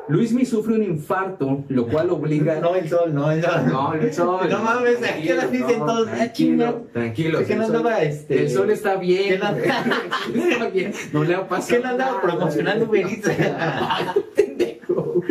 Luismi 0.10 0.46
sufre 0.46 0.74
un 0.76 0.84
infarto, 0.84 1.64
lo 1.70 1.88
cual 1.88 2.10
obliga... 2.10 2.60
No, 2.62 2.76
el 2.76 2.90
sol, 2.90 3.14
no, 3.14 3.32
el 3.32 3.42
sol. 3.42 3.62
No, 3.68 3.94
el 3.94 4.14
sol. 4.14 4.50
No 4.50 4.60
mames, 4.60 4.98
¿qué 4.98 5.34
las 5.34 5.50
dicen 5.50 5.80
no, 5.80 5.86
todos? 5.86 6.08
Ah, 6.12 6.16
Tranquilo, 6.16 6.84
tranquilo. 6.92 7.40
Es 7.40 7.48
que 7.48 7.54
el 7.54 7.60
no 7.60 7.66
andaba, 7.66 8.02
este... 8.04 8.42
El 8.42 8.50
sol 8.50 8.70
está 8.70 8.98
bien. 8.98 9.30
¿Qué 9.30 9.38
no- 9.40 9.50
está 10.50 10.70
bien. 10.70 10.94
Le 11.14 11.36
ha 11.36 11.48
pasado. 11.48 11.78
¿Qué 11.78 11.84
no 11.84 11.90
andaba 11.90 12.22
promocionando 12.22 12.94
Eats? 12.94 13.30
Pendejo. 14.36 15.22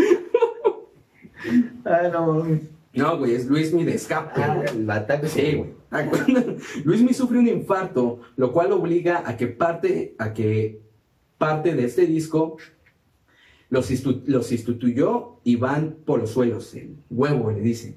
Ah, 1.85 2.09
no 2.11 2.27
mames. 2.33 2.72
No, 2.95 3.19
güey, 3.19 3.35
es 3.35 3.47
Luismi 3.47 3.85
de 3.85 3.95
escape. 3.95 4.43
Ah, 4.43 4.63
el. 4.67 5.29
Sí, 5.29 5.55
güey. 5.55 5.71
Luismi 6.85 7.15
sufre 7.15 7.39
un 7.39 7.49
infarto, 7.49 8.21
lo 8.37 8.53
cual 8.53 8.73
obliga 8.73 9.23
a 9.27 9.37
que 9.37 9.47
parte, 9.47 10.15
a 10.19 10.33
que 10.33 10.81
parte 11.39 11.75
de 11.75 11.85
este 11.85 12.07
disco 12.07 12.57
los, 13.71 13.91
los 14.27 14.53
instituyó 14.53 15.39
Iván 15.45 15.97
Polosuelos, 16.05 16.75
el 16.75 16.97
huevo 17.11 17.51
le 17.51 17.61
dicen, 17.61 17.97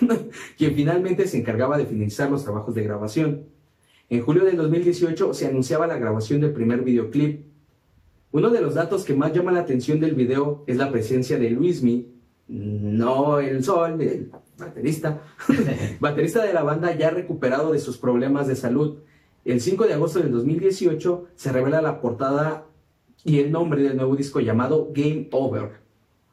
quien 0.58 0.74
finalmente 0.74 1.26
se 1.28 1.38
encargaba 1.38 1.78
de 1.78 1.86
finalizar 1.86 2.30
los 2.30 2.42
trabajos 2.42 2.74
de 2.74 2.82
grabación. 2.82 3.44
En 4.10 4.20
julio 4.20 4.44
del 4.44 4.56
2018 4.56 5.32
se 5.32 5.46
anunciaba 5.46 5.86
la 5.86 5.96
grabación 5.96 6.40
del 6.40 6.52
primer 6.52 6.82
videoclip. 6.82 7.46
Uno 8.32 8.50
de 8.50 8.60
los 8.60 8.74
datos 8.74 9.04
que 9.04 9.14
más 9.14 9.32
llama 9.32 9.52
la 9.52 9.60
atención 9.60 10.00
del 10.00 10.14
video 10.14 10.64
es 10.66 10.76
la 10.76 10.90
presencia 10.90 11.38
de 11.38 11.50
Luismi, 11.50 12.11
no 12.48 13.40
el 13.40 13.62
sol, 13.64 14.00
el 14.00 14.30
baterista, 14.58 15.22
baterista 16.00 16.44
de 16.44 16.52
la 16.52 16.62
banda 16.62 16.94
ya 16.94 17.10
recuperado 17.10 17.72
de 17.72 17.78
sus 17.78 17.98
problemas 17.98 18.46
de 18.46 18.56
salud. 18.56 18.98
El 19.44 19.60
5 19.60 19.86
de 19.86 19.94
agosto 19.94 20.20
del 20.20 20.30
2018 20.30 21.28
se 21.34 21.52
revela 21.52 21.82
la 21.82 22.00
portada 22.00 22.66
y 23.24 23.38
el 23.38 23.50
nombre 23.50 23.82
del 23.82 23.96
nuevo 23.96 24.16
disco 24.16 24.40
llamado 24.40 24.90
Game 24.92 25.28
Over. 25.32 25.82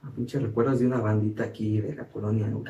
Ah, 0.02 0.12
pinche 0.16 0.40
recuerdos 0.40 0.80
de 0.80 0.86
una 0.86 1.02
bandita 1.02 1.44
aquí 1.44 1.82
de 1.82 1.94
la 1.94 2.06
colonia, 2.06 2.48
¿no? 2.48 2.64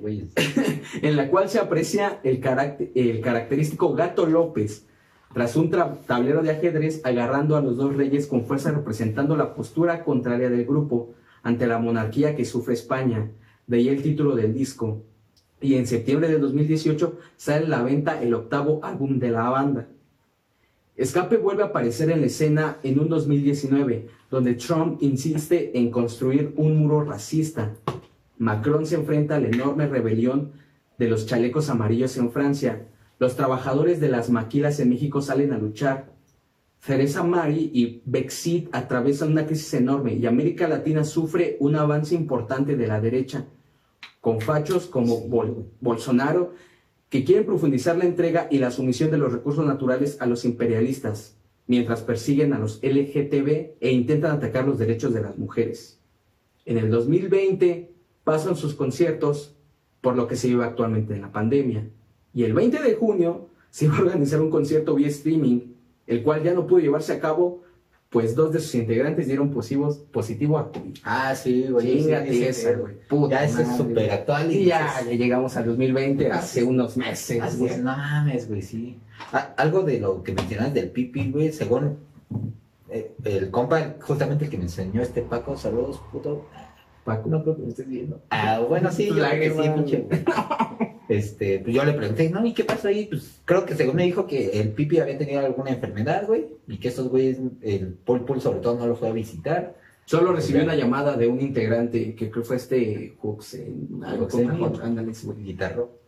Güeyes. 0.00 0.32
en 1.02 1.16
la 1.16 1.30
cual 1.30 1.48
se 1.48 1.58
aprecia 1.58 2.20
el, 2.22 2.40
característico 2.40 3.94
Gato 3.94 4.26
López, 4.26 4.86
tras 5.32 5.56
un 5.56 5.70
tablero 5.70 6.42
de 6.42 6.50
ajedrez 6.50 7.00
agarrando 7.04 7.56
a 7.56 7.60
los 7.60 7.76
dos 7.76 7.96
reyes 7.96 8.26
con 8.26 8.44
fuerza 8.44 8.70
representando 8.70 9.36
la 9.36 9.54
postura 9.54 10.04
contraria 10.04 10.50
del 10.50 10.66
grupo 10.66 11.14
ante 11.42 11.66
la 11.66 11.78
monarquía 11.78 12.36
que 12.36 12.44
sufre 12.44 12.74
España, 12.74 13.30
de 13.66 13.76
ahí 13.76 13.88
el 13.88 14.02
título 14.02 14.34
del 14.34 14.54
disco. 14.54 15.02
Y 15.60 15.74
en 15.74 15.86
septiembre 15.86 16.28
de 16.28 16.38
2018 16.38 17.18
sale 17.36 17.66
a 17.66 17.68
la 17.68 17.82
venta 17.82 18.22
el 18.22 18.34
octavo 18.34 18.80
álbum 18.82 19.18
de 19.18 19.30
la 19.30 19.50
banda. 19.50 19.88
Escape 20.96 21.36
vuelve 21.36 21.62
a 21.62 21.66
aparecer 21.66 22.10
en 22.10 22.20
la 22.20 22.26
escena 22.26 22.78
en 22.82 22.98
un 22.98 23.08
2019, 23.08 24.08
donde 24.30 24.54
Trump 24.54 25.00
insiste 25.00 25.78
en 25.78 25.90
construir 25.90 26.52
un 26.56 26.76
muro 26.76 27.04
racista. 27.04 27.72
Macron 28.36 28.84
se 28.84 28.96
enfrenta 28.96 29.36
a 29.36 29.40
la 29.40 29.48
enorme 29.48 29.86
rebelión 29.86 30.52
de 30.98 31.08
los 31.08 31.26
chalecos 31.26 31.70
amarillos 31.70 32.16
en 32.16 32.32
Francia. 32.32 32.86
Los 33.20 33.36
trabajadores 33.36 34.00
de 34.00 34.08
las 34.08 34.28
maquilas 34.30 34.80
en 34.80 34.90
México 34.90 35.22
salen 35.22 35.52
a 35.52 35.58
luchar. 35.58 36.12
Teresa 36.84 37.22
Mari 37.22 37.70
y 37.74 38.02
Brexit 38.04 38.68
atraviesan 38.72 39.32
una 39.32 39.46
crisis 39.46 39.74
enorme 39.74 40.14
y 40.14 40.26
América 40.26 40.68
Latina 40.68 41.04
sufre 41.04 41.56
un 41.60 41.76
avance 41.76 42.14
importante 42.14 42.76
de 42.76 42.86
la 42.86 43.00
derecha, 43.00 43.46
con 44.20 44.40
fachos 44.40 44.86
como 44.86 45.20
Bolsonaro, 45.80 46.54
que 47.08 47.24
quieren 47.24 47.46
profundizar 47.46 47.96
la 47.96 48.04
entrega 48.04 48.48
y 48.50 48.58
la 48.58 48.70
sumisión 48.70 49.10
de 49.10 49.18
los 49.18 49.32
recursos 49.32 49.66
naturales 49.66 50.20
a 50.20 50.26
los 50.26 50.44
imperialistas, 50.44 51.36
mientras 51.66 52.02
persiguen 52.02 52.52
a 52.52 52.58
los 52.58 52.80
LGTB 52.82 53.76
e 53.80 53.92
intentan 53.92 54.36
atacar 54.36 54.66
los 54.66 54.78
derechos 54.78 55.12
de 55.12 55.22
las 55.22 55.36
mujeres. 55.36 55.98
En 56.64 56.78
el 56.78 56.90
2020 56.90 57.90
pasan 58.24 58.56
sus 58.56 58.74
conciertos 58.74 59.56
por 60.00 60.16
lo 60.16 60.26
que 60.26 60.36
se 60.36 60.48
vive 60.48 60.64
actualmente 60.64 61.14
en 61.14 61.22
la 61.22 61.32
pandemia. 61.32 61.88
Y 62.34 62.44
el 62.44 62.52
20 62.52 62.82
de 62.82 62.94
junio 62.94 63.48
se 63.70 63.86
iba 63.86 63.96
a 63.96 64.02
organizar 64.02 64.40
un 64.40 64.50
concierto 64.50 64.94
vía 64.94 65.08
streaming 65.08 65.77
el 66.08 66.22
cual 66.22 66.42
ya 66.42 66.54
no 66.54 66.66
pudo 66.66 66.80
llevarse 66.80 67.12
a 67.12 67.20
cabo, 67.20 67.62
pues 68.08 68.34
dos 68.34 68.52
de 68.52 68.60
sus 68.60 68.74
integrantes 68.74 69.26
dieron 69.26 69.50
positivos, 69.50 69.98
positivo 70.10 70.58
a 70.58 70.72
COVID. 70.72 70.96
Ah, 71.04 71.34
sí, 71.34 71.66
güey. 71.68 72.02
Sí, 72.02 72.10
esa, 72.42 72.72
güey. 72.72 72.96
Ya 73.30 73.44
es 73.44 73.52
súper 73.76 74.10
actual. 74.10 74.50
Y 74.50 74.64
ya, 74.64 75.02
ya, 75.04 75.12
llegamos 75.12 75.56
al 75.58 75.66
2020 75.66 76.32
hace 76.32 76.64
unos 76.64 76.96
meses. 76.96 77.42
Así 77.42 77.62
no 77.62 77.96
mames, 77.96 78.48
güey, 78.48 78.62
sí. 78.62 78.98
Ah, 79.32 79.52
algo 79.58 79.82
de 79.82 80.00
lo 80.00 80.22
que 80.22 80.32
mencionas 80.32 80.72
del 80.72 80.90
pipi, 80.90 81.30
güey, 81.30 81.52
según 81.52 81.98
eh, 82.88 83.12
el 83.24 83.50
compa, 83.50 83.96
justamente 84.00 84.46
el 84.46 84.50
que 84.50 84.56
me 84.56 84.64
enseñó 84.64 85.02
este 85.02 85.20
Paco, 85.20 85.58
saludos, 85.58 86.00
puto. 86.10 86.46
Paco, 87.04 87.28
no 87.28 87.42
creo 87.42 87.56
que 87.56 87.62
me 87.62 87.68
estés 87.68 87.88
viendo. 87.88 88.22
Ah, 88.30 88.60
bueno, 88.66 88.90
sí, 88.90 89.08
yo 89.08 89.16
que 89.16 89.50
sí, 89.50 89.70
pinche. 89.74 90.08
Este, 91.08 91.58
pues 91.60 91.74
yo 91.74 91.84
le 91.84 91.94
pregunté, 91.94 92.28
no, 92.28 92.44
¿y 92.44 92.52
qué 92.52 92.64
pasó 92.64 92.88
ahí? 92.88 93.06
Pues 93.06 93.40
creo 93.46 93.64
que 93.64 93.74
según 93.74 93.96
me 93.96 94.04
dijo 94.04 94.26
que 94.26 94.60
el 94.60 94.72
Pipi 94.72 94.98
había 94.98 95.16
tenido 95.16 95.40
alguna 95.40 95.70
enfermedad, 95.70 96.26
güey, 96.26 96.46
y 96.66 96.76
que 96.76 96.88
esos 96.88 97.08
güeyes, 97.08 97.38
el 97.62 97.94
Paul 98.04 98.26
Paul 98.26 98.42
sobre 98.42 98.60
todo 98.60 98.78
no 98.78 98.86
lo 98.86 98.94
fue 98.94 99.08
a 99.08 99.12
visitar. 99.12 99.74
Solo 100.04 100.32
recibió 100.32 100.62
una 100.62 100.74
llamada 100.74 101.16
de 101.16 101.26
un 101.26 101.40
integrante 101.40 102.14
que 102.14 102.30
creo 102.30 102.44
fue 102.44 102.56
este 102.56 103.16
Hooks 103.20 103.58
algo 104.04 104.28
con 104.28 105.44
guitarro. 105.44 105.98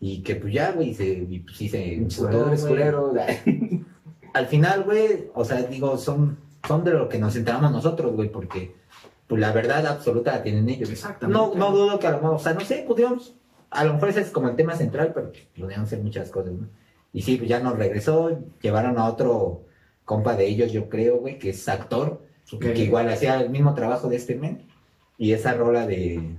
Y 0.00 0.22
que 0.22 0.36
pues 0.36 0.52
ya, 0.52 0.72
güey, 0.72 0.94
se, 0.94 1.26
pues, 1.44 1.56
sí 1.56 1.68
se... 1.68 2.06
Al 4.34 4.46
final, 4.46 4.82
güey, 4.84 5.30
o 5.34 5.44
sea, 5.44 5.62
digo, 5.62 5.96
son, 5.96 6.36
son 6.66 6.84
de 6.84 6.92
lo 6.92 7.08
que 7.08 7.18
nos 7.18 7.36
enteramos 7.36 7.70
nosotros, 7.70 8.12
güey, 8.14 8.30
porque 8.30 8.74
pues 9.26 9.40
la 9.40 9.52
verdad 9.52 9.86
absoluta 9.86 10.32
la 10.32 10.42
tienen 10.42 10.68
ellos. 10.68 10.90
Exactamente. 10.90 11.38
No, 11.38 11.54
no 11.54 11.70
dudo 11.70 11.98
que 11.98 12.06
a 12.06 12.10
lo 12.10 12.16
mejor, 12.18 12.34
o 12.34 12.38
sea, 12.38 12.52
no 12.54 12.60
sé, 12.60 12.84
pudiéramos 12.86 13.34
a 13.74 13.84
lo 13.84 13.94
mejor 13.94 14.08
ese 14.08 14.20
es 14.20 14.30
como 14.30 14.48
el 14.48 14.56
tema 14.56 14.74
central, 14.76 15.12
pero 15.14 15.32
podrían 15.56 15.86
ser 15.86 16.00
muchas 16.00 16.30
cosas, 16.30 16.52
¿no? 16.52 16.68
Y 17.12 17.22
sí, 17.22 17.36
pues 17.36 17.48
ya 17.48 17.60
nos 17.60 17.76
regresó, 17.76 18.40
llevaron 18.60 18.98
a 18.98 19.08
otro 19.08 19.64
compa 20.04 20.36
de 20.36 20.46
ellos, 20.46 20.72
yo 20.72 20.88
creo, 20.88 21.18
güey, 21.18 21.38
que 21.38 21.50
es 21.50 21.68
actor, 21.68 22.22
que 22.60 22.78
igual 22.78 23.08
hacía 23.08 23.40
el 23.40 23.50
mismo 23.50 23.74
trabajo 23.74 24.08
de 24.08 24.16
este 24.16 24.34
men. 24.34 24.62
Y 25.16 25.32
esa 25.32 25.54
rola 25.54 25.86
de 25.86 26.36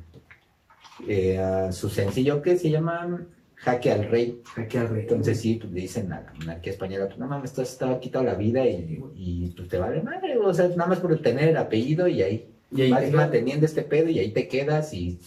eh, 1.07 1.69
su 1.71 1.89
sencillo 1.89 2.41
que 2.41 2.57
se 2.57 2.69
llama 2.69 3.25
Jaque 3.55 3.91
al 3.91 4.09
Rey. 4.09 4.41
Jaque 4.53 4.79
al 4.79 4.89
Rey. 4.89 5.01
Entonces 5.03 5.39
sí, 5.39 5.55
pues 5.55 5.71
le 5.71 5.81
dicen 5.81 6.11
a 6.11 6.21
la 6.21 6.33
monarquía 6.33 6.73
española, 6.73 7.09
no 7.17 7.27
mames, 7.27 7.53
tú 7.53 7.61
has 7.61 7.71
estado 7.71 7.99
quitado 7.99 8.25
la 8.25 8.35
vida 8.35 8.65
y, 8.65 9.01
y 9.15 9.53
pues 9.55 9.69
te 9.69 9.77
vale 9.77 10.01
madre, 10.01 10.37
o 10.37 10.53
sea, 10.53 10.67
nada 10.69 10.87
más 10.87 10.99
por 10.99 11.17
tener 11.21 11.49
el 11.49 11.57
apellido 11.57 12.07
y 12.07 12.21
ahí, 12.21 12.49
y 12.71 12.81
ahí 12.81 12.91
vas 12.91 13.11
manteniendo 13.11 13.65
este 13.65 13.81
pedo 13.81 14.09
y 14.09 14.19
ahí 14.19 14.31
te 14.31 14.47
quedas 14.47 14.93
y 14.93 15.19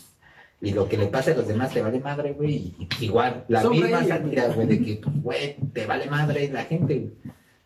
y 0.61 0.72
lo 0.72 0.88
que 0.88 0.96
le 0.96 1.06
pasa 1.06 1.30
a 1.30 1.34
los 1.34 1.46
demás 1.46 1.72
te 1.72 1.82
vale 1.82 2.00
madre, 2.00 2.32
güey. 2.32 2.74
Y 2.78 2.88
igual, 3.00 3.44
la 3.48 3.68
misma 3.68 4.04
sátira, 4.04 4.48
güey, 4.48 4.66
de 4.66 4.82
que, 4.82 4.96
pues, 4.96 5.22
güey, 5.22 5.56
te 5.72 5.86
vale 5.86 6.06
madre 6.06 6.50
la 6.52 6.64
gente, 6.64 7.12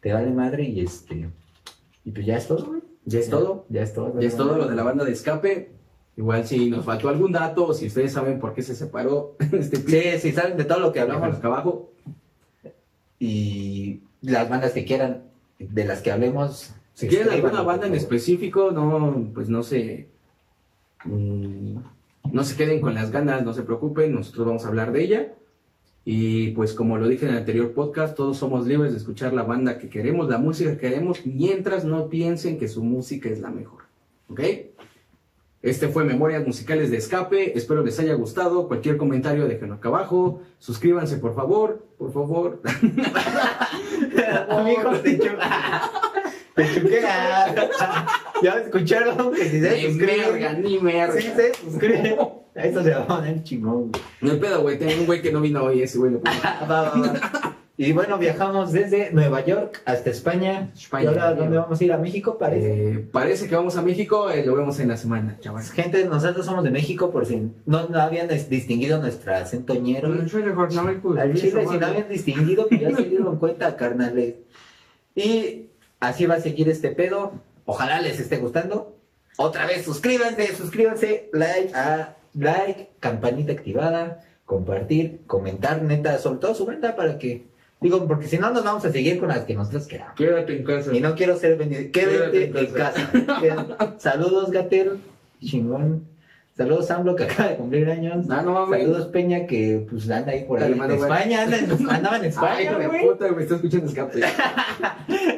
Te 0.01 0.13
vale 0.13 0.31
madre 0.31 0.65
y 0.65 0.81
este. 0.81 1.31
Y 2.05 2.11
pues 2.11 2.27
ya 2.27 2.37
es 2.37 2.47
todo, 2.47 2.67
güey. 2.67 2.83
Ya 3.05 3.19
es 3.19 3.31
todo. 3.31 3.65
Ya 3.69 3.83
es 3.83 3.95
todo. 3.95 4.21
Ya 4.21 4.29
es 4.29 4.37
todo 4.37 4.57
lo 4.57 4.69
de 4.69 4.77
la 4.77 4.83
banda 4.83 5.05
de 5.05 5.13
escape. 5.13 5.71
Igual 6.17 6.47
si 6.47 6.69
nos 6.69 6.85
faltó 6.85 7.09
algún 7.09 7.33
dato, 7.33 7.69
o 7.69 7.75
si 7.75 7.87
ustedes 7.87 8.13
saben 8.13 8.39
por 8.39 8.53
qué 8.53 8.63
se 8.63 8.75
separó 8.75 9.37
este 9.53 9.77
Sí, 9.79 10.21
si 10.21 10.33
saben 10.33 10.59
de 10.59 10.65
todo 10.65 10.81
lo 10.81 10.93
que 10.93 11.01
hablamos 11.01 11.35
acá 11.35 11.49
abajo. 11.49 11.91
Y 13.19 14.01
las 14.21 14.51
bandas 14.51 14.73
que 14.73 14.85
quieran, 14.85 15.23
de 15.59 15.85
las 15.85 16.03
que 16.03 16.13
hablemos. 16.13 16.75
Si 16.93 17.09
quieren 17.09 17.31
alguna 17.31 17.63
banda 17.63 17.87
en 17.87 17.95
específico, 17.95 18.71
no, 18.71 19.31
pues 19.33 19.49
no 19.49 19.63
sé. 19.63 20.09
Mmm, 21.05 21.79
no 22.31 22.45
se 22.45 22.57
queden 22.57 22.81
con 22.81 22.95
las 22.95 23.11
ganas, 23.11 23.45
no 23.45 23.53
se 23.53 23.63
preocupen, 23.63 24.15
nosotros 24.15 24.47
vamos 24.47 24.65
a 24.65 24.69
hablar 24.69 24.93
de 24.93 25.03
ella. 25.03 25.35
Y 26.05 26.51
pues 26.53 26.75
como 26.75 26.99
lo 26.99 27.07
dije 27.09 27.27
en 27.27 27.33
el 27.33 27.39
anterior 27.39 27.73
podcast, 27.73 28.17
todos 28.17 28.37
somos 28.37 28.67
libres 28.67 28.93
de 28.93 28.99
escuchar 28.99 29.33
la 29.33 29.45
banda 29.45 29.79
que 29.79 29.89
queremos, 29.89 30.29
la 30.29 30.39
música 30.39 30.73
que 30.73 30.79
queremos, 30.79 31.25
mientras 31.25 31.85
no 31.85 32.09
piensen 32.09 32.59
que 32.59 32.69
su 32.69 32.83
música 32.83 33.29
es 33.29 33.41
la 33.41 33.51
mejor. 33.51 33.83
¿Ok? 34.29 34.41
Este 35.63 35.87
fue 35.87 36.03
Memorias 36.03 36.45
Musicales 36.45 36.91
de 36.91 36.97
Escape. 36.97 37.57
Espero 37.57 37.85
les 37.85 38.01
haya 38.01 38.15
gustado. 38.15 38.67
Cualquier 38.67 38.97
comentario 38.97 39.47
déjenlo 39.47 39.77
acá 39.77 39.91
abajo. 39.91 40.43
Suscríbanse, 40.59 41.19
por 41.19 41.37
favor. 41.37 41.87
Por 41.99 42.13
favor. 42.13 42.61
Amigos, 44.51 45.03
te 45.05 45.21
ya 48.43 48.59
escucharon 48.59 49.33
que 49.33 49.45
si 49.45 49.61
se 49.61 49.89
Ni 49.89 49.95
merga, 49.95 50.53
ni 50.53 50.79
merga. 50.79 51.21
Sí, 51.21 51.31
se 51.35 51.55
suscribe. 51.55 52.19
Eso 52.55 52.83
se 52.83 52.91
va 52.91 53.03
a 53.03 53.07
poner 53.07 53.43
chingón, 53.43 53.91
No 54.21 54.33
hay 54.33 54.39
pedo, 54.39 54.61
güey. 54.61 54.79
Tengo 54.79 55.01
un 55.01 55.07
güey 55.07 55.23
que 55.23 55.33
no 55.33 55.41
vino 55.41 55.63
hoy, 55.63 55.83
ese 55.83 55.99
güey 55.99 56.13
lo 56.13 56.21
Y 57.79 57.93
bueno, 57.93 58.19
viajamos 58.19 58.71
desde 58.71 59.11
Nueva 59.13 59.45
York 59.45 59.81
hasta 59.87 60.11
España. 60.11 60.71
España. 60.75 61.05
¿Y 61.05 61.07
ahora 61.07 61.35
dónde 61.35 61.57
vamos 61.57 61.81
a 61.81 61.85
ir? 61.85 61.93
¿A 61.93 61.97
México? 61.97 62.37
Parece. 62.37 62.93
Eh, 62.93 62.99
parece 63.11 63.49
que 63.49 63.57
vamos 63.57 63.77
a 63.77 63.83
México, 63.83 64.31
eh, 64.31 64.45
lo 64.45 64.55
vemos 64.55 64.79
en 64.79 64.89
la 64.89 64.99
semana, 64.99 65.39
chavales. 65.41 65.73
Gente, 65.73 66.05
nosotros 66.05 66.45
somos 66.45 66.63
de 66.65 66.71
México 66.71 67.11
por 67.11 67.25
si 67.25 67.51
no, 67.65 67.89
no 67.89 68.01
habían 68.01 68.29
distinguido 68.29 69.01
nuestro 69.01 69.35
acento 69.35 69.75
ñero. 69.75 70.09
Al 70.09 70.29
chile, 70.29 71.67
si 71.67 71.79
no 71.79 71.87
habían 71.87 72.09
distinguido, 72.11 72.69
pues 72.69 72.81
ya 72.81 72.95
se 72.95 73.05
dieron 73.05 73.39
cuenta, 73.39 73.75
carnales. 73.75 74.35
Y 75.15 75.72
así 76.03 76.27
va 76.27 76.35
a 76.35 76.41
seguir 76.41 76.69
este 76.69 76.91
pedo. 76.91 77.33
Ojalá 77.65 78.01
les 78.01 78.19
esté 78.19 78.37
gustando. 78.37 78.97
Otra 79.39 79.67
vez, 79.67 79.85
suscríbanse, 79.85 80.55
suscríbanse, 80.55 81.31
like, 81.33 81.73
a, 81.75 82.17
like, 82.35 82.91
campanita 83.01 83.53
activada, 83.53 84.25
compartir, 84.45 85.21
comentar, 85.27 85.83
neta, 85.83 86.19
sobre 86.19 86.41
todo 86.41 86.55
su 86.55 86.67
venta 86.67 86.97
para 86.97 87.19
que, 87.19 87.47
digo, 87.81 88.07
porque 88.07 88.27
si 88.27 88.37
no 88.37 88.51
nos 88.51 88.65
vamos 88.65 88.85
a 88.85 88.93
seguir 88.93 89.19
con 89.19 89.29
las 89.29 89.45
que 89.45 89.55
nosotros 89.55 89.87
queramos. 89.87 90.17
Quédate 90.17 90.57
en 90.57 90.65
casa. 90.65 90.95
Y 90.95 91.01
no 91.01 91.15
quiero 91.15 91.39
ser 91.39 91.57
vendido. 91.57 91.91
Quédate, 91.93 92.45
en 92.45 92.73
casa. 92.73 93.97
Saludos, 93.99 94.51
gatero. 94.51 94.97
Chingón. 95.41 96.12
Saludos 96.55 96.91
Amblo 96.91 97.17
que 97.17 97.25
acaba 97.25 97.49
de 97.49 97.57
cumplir 97.57 97.89
años. 97.91 98.27
Ah, 98.29 98.43
no, 98.43 98.69
Saludos 98.69 99.07
Peña 99.07 99.47
que 99.47 99.87
pues 99.89 100.11
anda 100.11 100.33
ahí 100.33 100.45
por 100.45 100.63
ahí. 100.63 100.73
En 100.73 100.91
España, 100.91 101.43
anda 101.43 101.59
en, 101.59 101.71
andaba 101.91 102.17
en 102.19 102.25
España. 102.27 102.77
Ay, 102.77 102.89
de 102.89 103.09
puta, 103.09 103.33
me 103.33 103.43
está 103.43 103.55
escuchando 103.55 103.87
escape. 103.87 104.21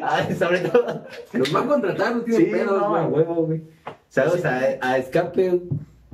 Ay, 0.03 0.35
sobre 0.39 0.61
todo. 0.61 1.07
Nos 1.33 1.55
va 1.55 1.61
a 1.61 1.67
contratar, 1.67 2.17
no 2.17 2.23
tiene 2.23 2.45
sí, 2.45 2.51
pedos, 2.51 2.81
no, 2.81 3.07
huevo, 3.09 3.47
güey. 3.47 3.63
Saludos 4.09 4.45
a, 4.45 4.61
a, 4.81 4.99
Escape. 4.99 5.63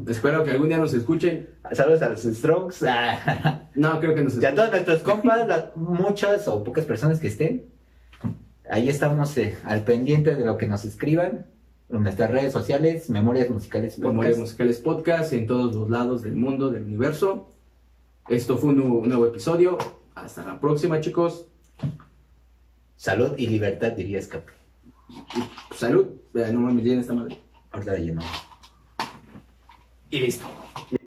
Espero 0.06 0.44
que 0.44 0.50
algún 0.50 0.68
día 0.68 0.78
nos 0.78 0.92
escuchen. 0.92 1.48
Saludos 1.72 2.02
a 2.02 2.10
los 2.10 2.22
Strokes. 2.22 2.86
no, 3.74 4.00
creo 4.00 4.14
que 4.14 4.22
nos 4.22 4.34
escuchen. 4.34 4.40
Y 4.42 4.52
a 4.52 4.54
todos 4.54 4.70
nuestros 4.70 5.02
compas, 5.02 5.70
muchas 5.76 6.46
o 6.46 6.62
pocas 6.62 6.84
personas 6.84 7.20
que 7.20 7.28
estén. 7.28 7.64
Ahí 8.70 8.88
estamos 8.90 9.36
eh, 9.38 9.56
al 9.64 9.82
pendiente 9.82 10.34
de 10.34 10.44
lo 10.44 10.58
que 10.58 10.68
nos 10.68 10.84
escriban 10.84 11.46
nuestras 11.90 12.30
redes 12.30 12.52
sociales, 12.52 13.10
Memorias 13.10 13.50
Musicales 13.50 13.94
Podcast. 13.94 14.08
Memorias 14.08 14.38
Musicales 14.38 14.78
Podcast 14.78 15.32
en 15.32 15.46
todos 15.46 15.74
los 15.74 15.90
lados 15.90 16.22
del 16.22 16.36
mundo, 16.36 16.70
del 16.70 16.84
universo. 16.84 17.48
Esto 18.28 18.56
fue 18.56 18.70
un 18.70 19.08
nuevo, 19.08 19.26
episodio. 19.26 19.76
Hasta 20.14 20.44
la 20.44 20.60
próxima, 20.60 21.00
chicos. 21.00 21.46
Salud 22.96 23.32
y 23.36 23.46
libertad, 23.46 23.92
diría 23.92 24.18
Escape. 24.18 24.52
Salud. 25.74 26.06
No 26.32 26.60
mames, 26.60 26.84
llena 26.84 27.00
esta 27.00 27.14
madre. 27.14 27.40
Ahorita 27.72 27.92
la 27.92 27.98
lleno. 27.98 28.22
Y 30.10 30.20
listo. 30.20 30.46